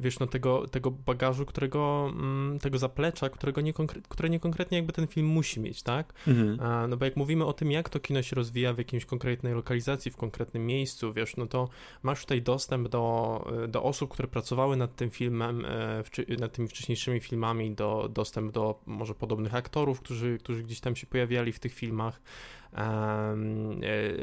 wiesz, 0.00 0.18
no 0.18 0.26
tego, 0.26 0.68
tego 0.68 0.90
bagażu, 0.90 1.46
którego, 1.46 2.12
mm, 2.12 2.58
tego 2.58 2.78
zaplecza, 2.78 3.28
którego 3.28 3.60
nie 3.60 3.72
które 4.08 4.30
niekonkretnie 4.30 4.78
jakby 4.78 4.92
ten 4.92 5.06
film 5.06 5.26
musi 5.26 5.60
mieć, 5.60 5.82
tak? 5.82 6.12
Mhm. 6.28 6.58
No 6.90 6.96
bo 6.96 7.04
jak 7.04 7.16
mówimy 7.16 7.44
o 7.44 7.52
tym, 7.52 7.70
jak 7.70 7.88
to 7.88 8.00
kino 8.00 8.22
się 8.22 8.36
rozwija 8.36 8.72
w 8.74 8.78
jakiejś 8.78 9.04
konkretnej 9.04 9.54
lokalizacji, 9.54 10.10
w 10.10 10.16
konkretnym 10.16 10.66
miejscu, 10.66 11.12
wiesz, 11.12 11.36
no 11.36 11.46
to 11.46 11.68
masz 12.02 12.20
tutaj 12.20 12.42
dostęp 12.42 12.88
do, 12.88 13.44
do 13.68 13.82
osób, 13.82 14.10
które 14.10 14.28
pracowały 14.28 14.76
nad 14.76 14.96
tym 14.96 15.10
filmem, 15.10 15.64
e, 15.64 16.36
nad 16.38 16.52
tymi 16.52 16.68
wcześniejszymi 16.68 17.20
filmami, 17.20 17.74
do, 17.74 18.08
dostęp 18.12 18.52
do 18.52 18.80
może 18.86 19.14
podobnych 19.14 19.54
aktorów, 19.54 20.00
którzy, 20.00 20.38
którzy 20.38 20.62
gdzieś 20.62 20.80
tam 20.80 20.96
się 20.96 21.06
pojawiali 21.06 21.52
w 21.52 21.58
tych 21.58 21.74
filmach, 21.74 22.20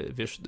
wiesz, 0.10 0.42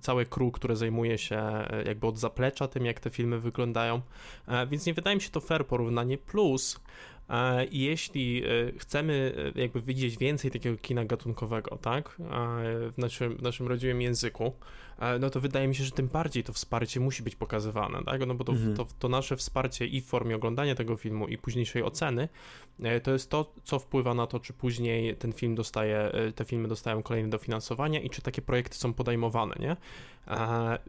całe 0.00 0.26
crew, 0.26 0.52
które 0.52 0.76
zajmuje 0.76 1.18
się 1.18 1.36
e, 1.36 1.82
jakby 1.86 2.06
od 2.06 2.18
zaplecza 2.18 2.68
tym, 2.68 2.86
jak 2.86 3.00
te 3.00 3.10
filmy 3.10 3.40
wyglądają, 3.40 4.00
e, 4.48 4.66
więc 4.66 4.86
nie 4.86 4.94
wydaje 4.94 5.16
mi 5.16 5.22
się 5.22 5.30
to 5.30 5.40
fair 5.40 5.66
porównanie, 5.66 6.18
plus 6.18 6.80
jeśli 7.70 8.42
chcemy 8.78 9.34
jakby 9.54 9.82
widzieć 9.82 10.18
więcej 10.18 10.50
takiego 10.50 10.76
kina 10.76 11.04
gatunkowego, 11.04 11.76
tak, 11.76 12.16
w 12.92 12.98
naszym, 12.98 13.36
w 13.36 13.42
naszym 13.42 13.68
rodzimym 13.68 14.02
języku, 14.02 14.52
no 15.20 15.30
to 15.30 15.40
wydaje 15.40 15.68
mi 15.68 15.74
się, 15.74 15.84
że 15.84 15.90
tym 15.90 16.08
bardziej 16.08 16.44
to 16.44 16.52
wsparcie 16.52 17.00
musi 17.00 17.22
być 17.22 17.36
pokazywane, 17.36 18.02
tak? 18.04 18.26
No 18.26 18.34
bo 18.34 18.44
to, 18.44 18.52
mhm. 18.52 18.76
to, 18.76 18.86
to, 18.98 19.08
nasze 19.08 19.36
wsparcie 19.36 19.86
i 19.86 20.00
w 20.00 20.06
formie 20.06 20.36
oglądania 20.36 20.74
tego 20.74 20.96
filmu 20.96 21.28
i 21.28 21.38
późniejszej 21.38 21.82
oceny, 21.82 22.28
e, 22.82 23.00
to 23.00 23.12
jest 23.12 23.30
to, 23.30 23.52
co 23.64 23.78
wpływa 23.78 24.14
na 24.14 24.26
to, 24.26 24.40
czy 24.40 24.52
później 24.52 25.16
ten 25.16 25.32
film 25.32 25.54
dostaje, 25.54 25.98
e, 25.98 26.32
te 26.32 26.44
filmy 26.44 26.68
dostają 26.68 27.02
kolejne 27.02 27.30
dofinansowania 27.30 28.00
i 28.00 28.10
czy 28.10 28.22
takie 28.22 28.42
projekty 28.42 28.76
są 28.76 28.94
podejmowane, 28.94 29.54
nie? 29.60 29.76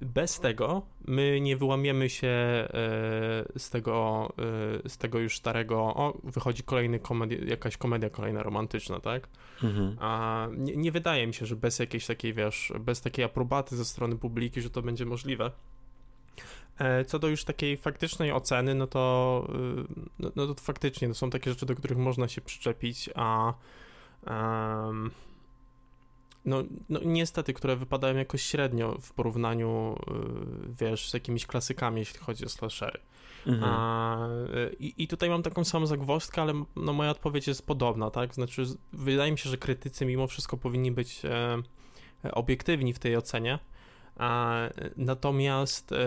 Bez 0.01 0.39
tego 0.39 0.81
my 1.05 1.41
nie 1.41 1.57
wyłamiemy 1.57 2.09
się 2.09 2.27
e, 2.27 2.67
z 3.57 3.69
tego, 3.69 4.29
z 4.87 4.97
tego 4.97 5.19
już 5.19 5.37
starego, 5.37 5.79
o, 5.79 6.17
wychodzi 6.23 6.63
kolejny 6.63 6.99
komedia, 6.99 7.37
jakaś 7.45 7.77
komedia 7.77 8.09
kolejna 8.09 8.43
romantyczna, 8.43 8.99
tak? 8.99 9.27
Mhm. 9.63 9.97
A 9.99 10.47
nie, 10.57 10.75
nie, 10.75 10.91
wydaje 10.91 11.27
mi 11.27 11.33
się, 11.33 11.45
że 11.45 11.55
bez 11.55 11.79
jakiejś 11.79 12.05
takiej, 12.05 12.33
wiesz, 12.33 12.73
bez 12.79 13.01
takiej 13.01 13.25
aprobaty 13.25 13.75
ze 13.75 13.85
strony 13.93 14.17
publiki, 14.17 14.61
że 14.61 14.69
to 14.69 14.81
będzie 14.81 15.05
możliwe. 15.05 15.51
E, 16.77 17.05
co 17.05 17.19
do 17.19 17.27
już 17.27 17.43
takiej 17.43 17.77
faktycznej 17.77 18.31
oceny, 18.31 18.75
no 18.75 18.87
to, 18.87 19.47
y, 19.49 20.09
no, 20.19 20.31
no 20.35 20.47
to 20.47 20.53
faktycznie 20.53 21.07
to 21.07 21.13
są 21.13 21.29
takie 21.29 21.49
rzeczy, 21.49 21.65
do 21.65 21.75
których 21.75 21.97
można 21.97 22.27
się 22.27 22.41
przyczepić, 22.41 23.09
a 23.15 23.53
um, 24.27 25.11
no, 26.45 26.63
no 26.89 26.99
niestety, 27.05 27.53
które 27.53 27.75
wypadają 27.75 28.15
jakoś 28.15 28.41
średnio 28.41 28.97
w 29.01 29.13
porównaniu, 29.13 29.95
y, 29.95 30.85
wiesz, 30.85 31.09
z 31.09 31.13
jakimiś 31.13 31.45
klasykami, 31.45 31.99
jeśli 31.99 32.19
chodzi 32.19 32.45
o 32.45 32.49
slashery. 32.49 32.99
Mhm. 33.47 33.71
A, 33.73 34.27
i, 34.79 34.93
I 34.97 35.07
tutaj 35.07 35.29
mam 35.29 35.43
taką 35.43 35.63
samą 35.63 35.85
zagwozdkę, 35.85 36.41
ale 36.41 36.53
no, 36.75 36.93
moja 36.93 37.09
odpowiedź 37.09 37.47
jest 37.47 37.67
podobna, 37.67 38.11
tak? 38.11 38.35
Znaczy, 38.35 38.65
wydaje 38.93 39.31
mi 39.31 39.37
się, 39.37 39.49
że 39.49 39.57
krytycy 39.57 40.05
mimo 40.05 40.27
wszystko 40.27 40.57
powinni 40.57 40.91
być 40.91 41.21
e, 41.25 41.61
obiektywni 42.31 42.93
w 42.93 42.99
tej 42.99 43.17
ocenie. 43.17 43.59
A, 44.17 44.59
natomiast 44.97 45.91
e, 45.91 45.97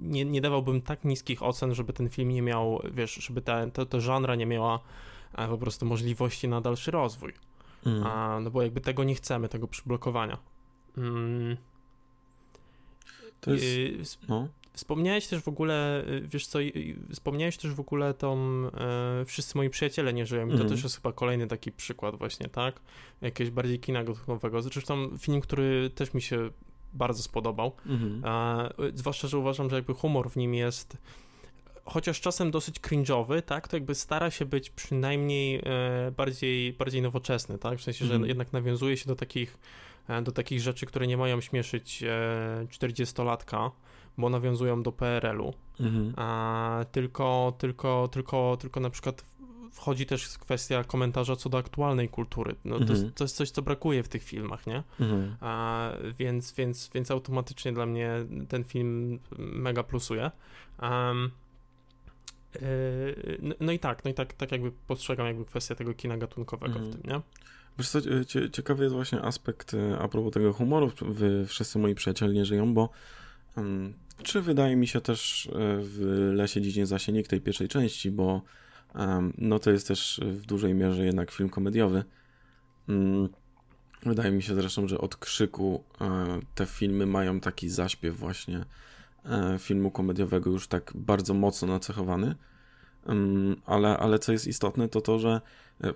nie, 0.00 0.24
nie 0.24 0.40
dawałbym 0.40 0.82
tak 0.82 1.04
niskich 1.04 1.42
ocen, 1.42 1.74
żeby 1.74 1.92
ten 1.92 2.08
film 2.08 2.28
nie 2.28 2.42
miał, 2.42 2.82
wiesz, 2.92 3.14
żeby 3.14 3.42
ta, 3.42 3.70
to, 3.70 3.86
to 3.86 4.00
żanra 4.00 4.34
nie 4.34 4.46
miała 4.46 4.80
e, 5.38 5.48
po 5.48 5.58
prostu 5.58 5.86
możliwości 5.86 6.48
na 6.48 6.60
dalszy 6.60 6.90
rozwój. 6.90 7.32
Mm. 7.86 8.06
A, 8.06 8.40
no 8.40 8.50
bo 8.50 8.62
jakby 8.62 8.80
tego 8.80 9.04
nie 9.04 9.14
chcemy, 9.14 9.48
tego 9.48 9.68
przyblokowania. 9.68 10.38
Mm. 10.96 11.56
To 13.40 13.50
jest, 13.50 14.28
no. 14.28 14.48
Wspomniałeś 14.78 15.26
też 15.26 15.42
w 15.42 15.48
ogóle, 15.48 16.04
y, 16.08 16.28
wiesz 16.28 16.46
co, 16.46 16.58
wspomniałeś 17.12 17.56
też 17.56 17.74
w 17.74 17.80
ogóle 17.80 18.14
tą 18.14 18.38
e, 18.40 19.24
Wszyscy 19.24 19.58
moi 19.58 19.70
przyjaciele 19.70 20.12
nie 20.12 20.26
żyją 20.26 20.46
i 20.46 20.50
to 20.50 20.56
mm. 20.56 20.68
też 20.68 20.82
jest 20.82 20.96
chyba 20.96 21.12
kolejny 21.12 21.46
taki 21.46 21.72
przykład 21.72 22.16
właśnie, 22.16 22.48
tak? 22.48 22.80
Jakiegoś 23.20 23.50
bardziej 23.50 23.80
kina 23.80 24.04
gotowego. 24.04 24.62
Zresztą 24.62 25.18
film, 25.18 25.40
który 25.40 25.90
też 25.90 26.14
mi 26.14 26.22
się 26.22 26.50
bardzo 26.92 27.22
spodobał. 27.22 27.72
Mm. 27.86 28.22
E, 28.24 28.70
zwłaszcza, 28.94 29.28
że 29.28 29.38
uważam, 29.38 29.70
że 29.70 29.76
jakby 29.76 29.94
humor 29.94 30.30
w 30.30 30.36
nim 30.36 30.54
jest 30.54 30.96
chociaż 31.84 32.20
czasem 32.20 32.50
dosyć 32.50 32.80
cringe'owy, 32.80 33.42
tak, 33.42 33.68
to 33.68 33.76
jakby 33.76 33.94
stara 33.94 34.30
się 34.30 34.44
być 34.44 34.70
przynajmniej 34.70 35.62
e, 35.64 36.12
bardziej, 36.16 36.72
bardziej 36.72 37.02
nowoczesny, 37.02 37.58
tak, 37.58 37.78
w 37.78 37.82
sensie, 37.82 38.06
że 38.06 38.14
mm. 38.14 38.28
jednak 38.28 38.52
nawiązuje 38.52 38.96
się 38.96 39.06
do 39.06 39.16
takich, 39.16 39.58
e, 40.08 40.22
do 40.22 40.32
takich 40.32 40.60
rzeczy, 40.60 40.86
które 40.86 41.06
nie 41.06 41.16
mają 41.16 41.40
śmieszyć 41.40 42.02
e, 42.02 42.66
40-latka, 42.70 43.70
bo 44.18 44.30
nawiązują 44.30 44.82
do 44.82 44.92
PRL-u, 44.92 45.54
mhm. 45.80 46.12
a, 46.16 46.84
tylko, 46.92 47.54
tylko, 47.58 48.08
tylko, 48.12 48.56
tylko 48.60 48.80
na 48.80 48.90
przykład 48.90 49.24
wchodzi 49.72 50.06
też 50.06 50.38
kwestia 50.38 50.84
komentarza 50.84 51.36
co 51.36 51.48
do 51.48 51.58
aktualnej 51.58 52.08
kultury. 52.08 52.54
No, 52.64 52.74
to, 52.74 52.82
mhm. 52.82 53.00
jest, 53.00 53.14
to 53.14 53.24
jest 53.24 53.36
coś, 53.36 53.50
co 53.50 53.62
brakuje 53.62 54.02
w 54.02 54.08
tych 54.08 54.22
filmach, 54.22 54.66
nie? 54.66 54.82
Mhm. 55.00 55.36
A, 55.40 55.90
więc, 56.18 56.52
więc, 56.52 56.90
więc 56.94 57.10
automatycznie 57.10 57.72
dla 57.72 57.86
mnie 57.86 58.10
ten 58.48 58.64
film 58.64 59.18
mega 59.38 59.82
plusuje. 59.82 60.30
Um, 60.82 61.30
no, 63.42 63.54
no, 63.60 63.72
i 63.72 63.78
tak, 63.78 64.04
no 64.04 64.10
i 64.10 64.14
tak, 64.14 64.32
tak 64.32 64.52
jakby 64.52 64.72
postrzegam 64.86 65.26
jakby 65.26 65.44
kwestię 65.44 65.74
tego 65.74 65.94
kina 65.94 66.16
gatunkowego 66.16 66.78
w 66.78 66.90
tym, 66.90 67.02
nie? 67.04 67.20
Wiesz 67.78 67.88
co, 67.88 68.00
ciekawy 68.52 68.82
jest 68.84 68.94
właśnie 68.94 69.22
aspekt 69.22 69.74
e, 69.74 69.98
a 69.98 70.08
propos 70.08 70.32
tego 70.32 70.52
humoru, 70.52 70.92
wszyscy 71.46 71.78
moi 71.78 71.94
przyjaciele 71.94 72.32
nie 72.32 72.44
żyją, 72.44 72.74
bo 72.74 72.90
um, 73.58 73.94
czy 74.22 74.42
wydaje 74.42 74.76
mi 74.76 74.86
się 74.86 75.00
też 75.00 75.46
e, 75.46 75.50
w 75.82 76.30
Lesie 76.34 76.60
Dzidzinie 76.60 76.86
Zasienik 76.86 77.28
tej 77.28 77.40
pierwszej 77.40 77.68
części, 77.68 78.10
bo 78.10 78.42
no 79.38 79.58
to 79.58 79.70
jest 79.70 79.88
też 79.88 80.20
w 80.24 80.46
dużej 80.46 80.74
mierze 80.74 81.04
jednak 81.04 81.30
film 81.30 81.48
komediowy. 81.48 82.04
Um, 82.88 83.28
wydaje 84.02 84.30
mi 84.30 84.42
się 84.42 84.54
zresztą, 84.54 84.88
że 84.88 84.98
od 84.98 85.16
krzyku 85.16 85.84
e, 86.00 86.40
te 86.54 86.66
filmy 86.66 87.06
mają 87.06 87.40
taki 87.40 87.68
zaśpiew 87.68 88.16
właśnie 88.16 88.64
e, 89.24 89.58
filmu 89.58 89.90
komediowego 89.90 90.50
już 90.50 90.68
tak 90.68 90.92
bardzo 90.94 91.34
mocno 91.34 91.68
nacechowany. 91.68 92.34
ale, 93.66 93.98
ale 93.98 94.18
co 94.18 94.32
jest 94.32 94.46
istotne, 94.46 94.88
to 94.88 95.00
to, 95.00 95.18
że 95.18 95.40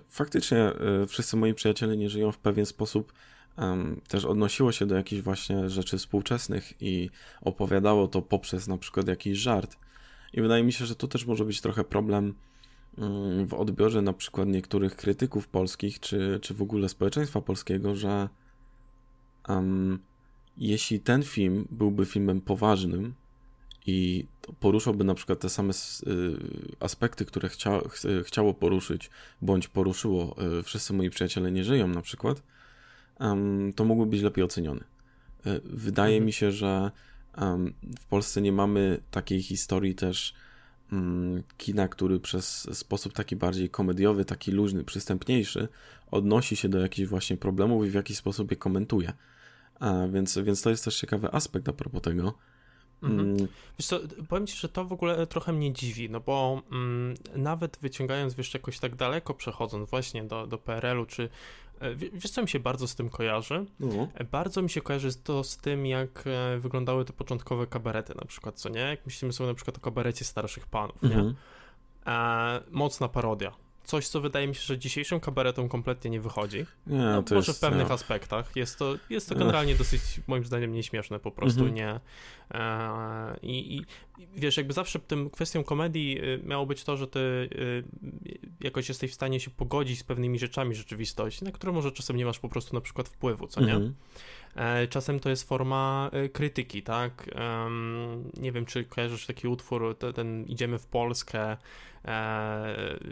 faktycznie 0.09 0.71
wszyscy 1.07 1.37
moi 1.37 1.53
przyjaciele 1.53 1.97
nie 1.97 2.09
żyją 2.09 2.31
w 2.31 2.37
pewien 2.37 2.65
sposób 2.65 3.13
um, 3.57 4.01
też 4.07 4.25
odnosiło 4.25 4.71
się 4.71 4.85
do 4.85 4.95
jakichś 4.95 5.21
właśnie 5.21 5.69
rzeczy 5.69 5.97
współczesnych 5.97 6.73
i 6.81 7.09
opowiadało 7.41 8.07
to 8.07 8.21
poprzez 8.21 8.67
na 8.67 8.77
przykład 8.77 9.07
jakiś 9.07 9.37
żart. 9.37 9.77
I 10.33 10.41
wydaje 10.41 10.63
mi 10.63 10.73
się, 10.73 10.85
że 10.85 10.95
tu 10.95 11.07
też 11.07 11.25
może 11.25 11.45
być 11.45 11.61
trochę 11.61 11.83
problem 11.83 12.33
um, 12.97 13.47
w 13.47 13.53
odbiorze 13.53 14.01
na 14.01 14.13
przykład 14.13 14.47
niektórych 14.47 14.95
krytyków 14.95 15.47
polskich, 15.47 15.99
czy, 15.99 16.39
czy 16.41 16.53
w 16.53 16.61
ogóle 16.61 16.89
społeczeństwa 16.89 17.41
polskiego, 17.41 17.95
że 17.95 18.29
um, 19.49 19.99
jeśli 20.57 20.99
ten 20.99 21.23
film 21.23 21.67
byłby 21.71 22.05
filmem 22.05 22.41
poważnym 22.41 23.13
i 23.85 24.25
poruszałby 24.59 25.03
na 25.03 25.13
przykład 25.13 25.39
te 25.39 25.49
same 25.49 25.73
y, 25.73 26.37
aspekty, 26.79 27.25
które 27.25 27.49
chcia, 27.49 27.79
ch 27.79 28.05
chciało 28.23 28.53
poruszyć, 28.53 29.09
bądź 29.41 29.67
poruszyło 29.67 30.35
y, 30.59 30.63
Wszyscy 30.63 30.93
moi 30.93 31.09
przyjaciele 31.09 31.51
nie 31.51 31.63
żyją 31.63 31.87
na 31.87 32.01
przykład, 32.01 32.43
to 33.75 33.85
mógłby 33.85 34.05
być 34.05 34.21
lepiej 34.21 34.43
oceniony. 34.43 34.83
E, 35.45 35.59
wydaje 35.63 36.15
mhm. 36.15 36.25
mi 36.25 36.33
się, 36.33 36.51
że 36.51 36.91
w 37.99 38.05
Polsce 38.09 38.41
nie 38.41 38.51
mamy 38.51 38.99
takiej 39.11 39.41
historii 39.41 39.95
też 39.95 40.33
mm, 40.91 41.43
kina, 41.57 41.87
który 41.87 42.19
przez 42.19 42.77
sposób 42.77 43.13
taki 43.13 43.35
bardziej 43.35 43.69
komediowy, 43.69 44.25
taki 44.25 44.51
luźny, 44.51 44.83
przystępniejszy 44.83 45.67
odnosi 46.11 46.55
się 46.55 46.69
do 46.69 46.79
jakichś 46.79 47.09
właśnie 47.09 47.37
problemów 47.37 47.85
i 47.85 47.89
w 47.89 47.93
jakiś 47.93 48.17
sposób 48.17 48.51
je 48.51 48.57
komentuje. 48.57 49.13
A 49.79 50.07
więc, 50.07 50.37
więc 50.37 50.61
to 50.61 50.69
jest 50.69 50.85
też 50.85 50.99
ciekawy 50.99 51.31
aspekt 51.31 51.69
a 51.69 51.73
propos 51.73 52.01
tego. 52.01 52.33
Mhm. 53.03 53.19
Mm. 53.19 53.47
Wiesz 53.79 53.87
co, 53.87 53.99
powiem 54.29 54.47
ci, 54.47 54.57
że 54.57 54.69
to 54.69 54.85
w 54.85 54.93
ogóle 54.93 55.27
trochę 55.27 55.53
mnie 55.53 55.73
dziwi, 55.73 56.09
no 56.09 56.19
bo 56.19 56.61
mm, 56.71 57.13
nawet 57.35 57.77
wyciągając, 57.81 58.33
wiesz, 58.33 58.53
jakoś 58.53 58.79
tak 58.79 58.95
daleko 58.95 59.33
przechodząc 59.33 59.89
właśnie 59.89 60.23
do, 60.23 60.47
do 60.47 60.57
PRL-u, 60.57 61.05
czy 61.05 61.29
wiesz, 61.95 62.31
co 62.31 62.41
mi 62.41 62.49
się 62.49 62.59
bardzo 62.59 62.87
z 62.87 62.95
tym 62.95 63.09
kojarzy? 63.09 63.65
No. 63.79 64.07
E, 64.13 64.23
bardzo 64.23 64.61
mi 64.61 64.69
się 64.69 64.81
kojarzy 64.81 65.15
to 65.15 65.43
z 65.43 65.57
tym, 65.57 65.85
jak 65.85 66.23
e, 66.27 66.59
wyglądały 66.59 67.05
te 67.05 67.13
początkowe 67.13 67.67
kabarety 67.67 68.13
na 68.15 68.25
przykład, 68.25 68.55
co 68.55 68.69
nie? 68.69 68.81
Jak 68.81 69.05
myślimy 69.05 69.33
sobie 69.33 69.47
na 69.47 69.53
przykład 69.53 69.77
o 69.77 69.81
kabarecie 69.81 70.25
starszych 70.25 70.67
panów, 70.67 71.03
mhm. 71.03 71.25
nie? 71.25 71.33
E, 72.13 72.61
mocna 72.71 73.07
parodia 73.07 73.51
coś, 73.83 74.07
co 74.07 74.21
wydaje 74.21 74.47
mi 74.47 74.55
się, 74.55 74.61
że 74.61 74.77
dzisiejszym 74.77 75.19
kabaretom 75.19 75.69
kompletnie 75.69 76.11
nie 76.11 76.21
wychodzi. 76.21 76.65
Nie, 76.87 76.97
no, 76.97 77.23
może 77.31 77.35
jest, 77.35 77.57
w 77.57 77.59
pewnych 77.59 77.87
no. 77.89 77.93
aspektach. 77.93 78.55
Jest 78.55 78.79
to, 78.79 78.95
jest 79.09 79.29
to 79.29 79.35
generalnie 79.35 79.75
dosyć, 79.75 80.01
moim 80.27 80.45
zdaniem, 80.45 80.73
nieśmieszne 80.73 81.19
po 81.19 81.31
prostu, 81.31 81.59
mhm. 81.59 81.75
nie. 81.75 81.99
E, 82.51 83.37
i, 83.41 83.75
I 83.75 83.85
wiesz, 84.35 84.57
jakby 84.57 84.73
zawsze 84.73 84.99
tym 84.99 85.29
kwestią 85.29 85.63
komedii 85.63 86.21
y, 86.23 86.41
miało 86.43 86.65
być 86.65 86.83
to, 86.83 86.97
że 86.97 87.07
ty 87.07 87.19
y, 87.19 87.83
jakoś 88.61 88.89
jesteś 88.89 89.11
w 89.11 89.13
stanie 89.13 89.39
się 89.39 89.51
pogodzić 89.51 89.99
z 89.99 90.03
pewnymi 90.03 90.39
rzeczami 90.39 90.75
rzeczywistości, 90.75 91.45
na 91.45 91.51
które 91.51 91.73
może 91.73 91.91
czasem 91.91 92.15
nie 92.15 92.25
masz 92.25 92.39
po 92.39 92.49
prostu 92.49 92.75
na 92.75 92.81
przykład 92.81 93.09
wpływu, 93.09 93.47
co 93.47 93.61
nie? 93.61 93.73
Mhm. 93.73 93.95
E, 94.55 94.87
czasem 94.87 95.19
to 95.19 95.29
jest 95.29 95.47
forma 95.47 96.11
y, 96.25 96.29
krytyki, 96.29 96.83
tak? 96.83 97.29
Nie 98.37 98.51
wiem, 98.51 98.65
czy 98.65 98.83
kojarzysz 98.83 99.25
taki 99.25 99.47
utwór, 99.47 99.97
ten 100.15 100.45
Idziemy 100.45 100.79
w 100.79 100.85
Polskę, 100.85 101.57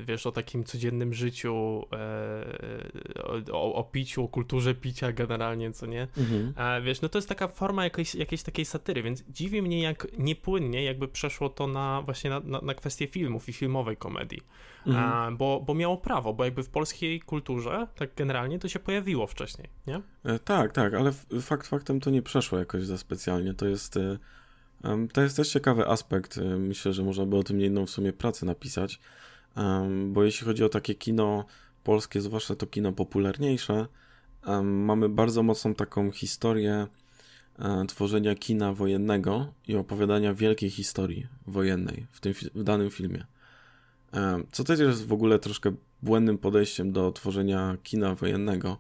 wiesz, 0.08 0.28
o 0.28 0.32
takim 0.32 0.64
codziennym 0.64 1.14
życiu, 1.14 1.86
e, 1.94 3.52
o, 3.52 3.74
o, 3.74 3.84
piciu, 3.84 4.24
o 4.24 4.28
kulturze 4.28 4.76
picia 4.76 5.12
generalnie, 5.12 5.72
co 5.72 5.86
nie? 5.86 6.08
Mhm. 6.18 6.54
E, 6.58 6.82
wiesz, 6.82 7.02
no 7.02 7.10
to 7.10 7.18
jest 7.18 7.30
taka 7.30 7.48
forma 7.48 7.84
jakiejś, 7.84 8.16
jakiejś 8.16 8.44
takiej 8.44 8.66
satyry, 8.66 9.04
więc 9.04 9.24
dziwi 9.30 9.62
mnie, 9.62 9.82
jak 9.82 10.08
niepłynnie 10.18 10.84
jakby 10.84 11.08
przeszło 11.08 11.50
to 11.50 11.68
na 11.68 12.02
właśnie 12.02 12.30
na, 12.30 12.40
na, 12.40 12.62
na 12.62 12.74
kwestię 12.74 13.08
filmów 13.08 13.50
i 13.50 13.54
filmowej 13.54 13.98
komedii, 13.98 14.42
mhm. 14.88 15.38
bo, 15.38 15.64
bo 15.68 15.74
miało 15.74 15.98
prawo, 15.98 16.34
bo 16.34 16.46
jakby 16.46 16.64
w 16.64 16.70
polskiej 16.70 17.20
kulturze, 17.22 17.88
tak 17.96 18.16
generalnie, 18.16 18.60
to 18.60 18.70
się 18.70 18.80
pojawiło 18.80 19.28
wcześniej, 19.28 19.70
nie? 19.88 20.02
E, 20.24 20.40
tak, 20.40 20.72
tak, 20.72 20.94
ale 20.94 21.12
fakt 21.42 21.68
faktem 21.68 22.00
to 22.00 22.10
nie 22.10 22.22
przeszło 22.22 22.60
jakoś 22.60 22.84
za 22.84 22.98
specjalnie, 22.98 23.54
to 23.54 23.68
jest 23.68 23.98
e, 23.98 24.18
to 25.14 25.22
jest 25.22 25.38
też 25.38 25.50
ciekawy 25.50 25.88
aspekt. 25.88 26.40
Myślę, 26.60 26.94
że 26.94 27.04
można 27.04 27.26
by 27.26 27.38
o 27.38 27.44
tym 27.44 27.62
jedną 27.62 27.86
w 27.86 27.90
sumie 27.90 28.14
pracę 28.14 28.46
napisać, 28.46 29.00
bo 30.08 30.24
jeśli 30.24 30.48
chodzi 30.48 30.64
o 30.64 30.70
takie 30.70 30.96
kino 30.96 31.46
polskie, 31.84 32.22
zwłaszcza 32.22 32.56
to 32.56 32.68
kino 32.68 32.92
popularniejsze, 32.92 33.88
mamy 34.64 35.10
bardzo 35.10 35.44
mocną 35.44 35.74
taką 35.74 36.12
historię 36.12 36.88
e, 37.60 37.86
tworzenia 37.88 38.36
kina 38.36 38.74
wojennego 38.74 39.54
i 39.68 39.76
opowiadania 39.76 40.34
wielkiej 40.34 40.70
historii 40.70 41.28
wojennej 41.48 42.08
w, 42.12 42.20
tym, 42.20 42.34
w 42.34 42.64
danym 42.64 42.90
filmie. 42.90 43.26
Co 44.52 44.64
też 44.64 44.80
jest 44.80 45.08
w 45.08 45.14
ogóle 45.14 45.40
troszkę 45.40 45.76
błędnym 46.04 46.38
podejściem 46.38 46.92
do 46.92 47.12
tworzenia 47.12 47.78
kina 47.84 48.16
wojennego 48.16 48.78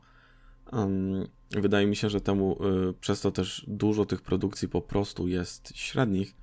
Wydaje 1.52 1.88
mi 1.88 1.96
się, 1.96 2.10
że 2.10 2.22
temu 2.22 2.58
y, 2.90 2.94
przez 2.94 3.22
to 3.22 3.32
też 3.32 3.66
dużo 3.68 4.06
tych 4.06 4.22
produkcji 4.22 4.68
po 4.68 4.82
prostu 4.82 5.28
jest 5.28 5.72
średnich, 5.76 6.36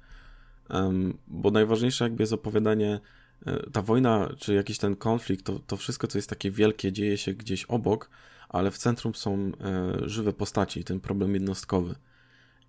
bo 1.29 1.51
najważniejsze 1.51 2.05
jakby 2.05 2.23
jest 2.23 2.33
opowiadanie 2.33 3.01
e, 3.47 3.71
ta 3.71 3.83
wojna, 3.83 4.29
czy 4.39 4.55
jakiś 4.55 4.79
ten 4.79 4.97
konflikt, 4.97 5.47
to, 5.47 5.59
to 5.59 5.77
wszystko, 5.77 6.07
co 6.07 6.19
jest 6.19 6.31
takie 6.31 6.51
wielkie, 6.51 6.93
dzieje 6.93 7.19
się 7.19 7.33
gdzieś 7.33 7.65
obok, 7.65 8.11
ale 8.49 8.71
w 8.71 8.79
centrum 8.79 9.15
są 9.15 9.53
e, 9.61 10.09
żywe 10.09 10.33
postaci, 10.33 10.85
ten 10.85 11.01
problem 11.01 11.35
jednostkowy. 11.35 11.95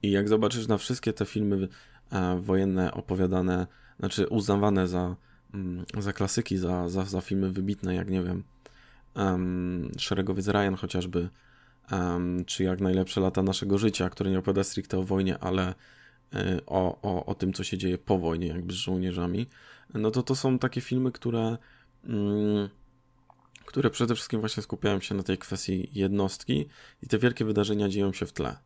I 0.03 0.11
jak 0.11 0.29
zobaczysz 0.29 0.67
na 0.67 0.77
wszystkie 0.77 1.13
te 1.13 1.25
filmy 1.25 1.67
e, 2.11 2.39
wojenne 2.39 2.91
opowiadane, 2.93 3.67
znaczy 3.99 4.27
uznawane 4.27 4.87
za, 4.87 5.15
mm, 5.53 5.85
za 5.97 6.13
klasyki, 6.13 6.57
za, 6.57 6.89
za, 6.89 7.05
za 7.05 7.21
filmy 7.21 7.51
wybitne, 7.51 7.95
jak 7.95 8.09
nie 8.09 8.23
wiem, 8.23 8.43
um, 9.15 9.91
Szeregowiec 9.97 10.47
Ryan 10.47 10.75
chociażby, 10.75 11.29
czy 12.45 12.63
jak 12.63 12.81
najlepsze 12.81 13.21
lata 13.21 13.43
naszego 13.43 13.77
życia, 13.77 14.09
które 14.09 14.31
nie 14.31 14.39
opowiada 14.39 14.63
stricte 14.63 14.97
o 14.97 15.03
wojnie, 15.03 15.37
ale 15.37 15.75
y, 16.35 16.65
o, 16.65 17.01
o, 17.01 17.25
o 17.25 17.35
tym, 17.35 17.53
co 17.53 17.63
się 17.63 17.77
dzieje 17.77 17.97
po 17.97 18.19
wojnie, 18.19 18.47
jakby 18.47 18.73
z 18.73 18.75
żołnierzami, 18.75 19.47
no 19.93 20.11
to 20.11 20.23
to 20.23 20.35
są 20.35 20.59
takie 20.59 20.81
filmy, 20.81 21.11
które, 21.11 21.57
mm, 22.03 22.69
które 23.65 23.89
przede 23.89 24.15
wszystkim 24.15 24.39
właśnie 24.39 24.63
skupiają 24.63 24.99
się 24.99 25.15
na 25.15 25.23
tej 25.23 25.37
kwestii 25.37 25.89
jednostki 25.93 26.69
i 27.03 27.07
te 27.07 27.17
wielkie 27.17 27.45
wydarzenia 27.45 27.89
dzieją 27.89 28.13
się 28.13 28.25
w 28.25 28.33
tle. 28.33 28.57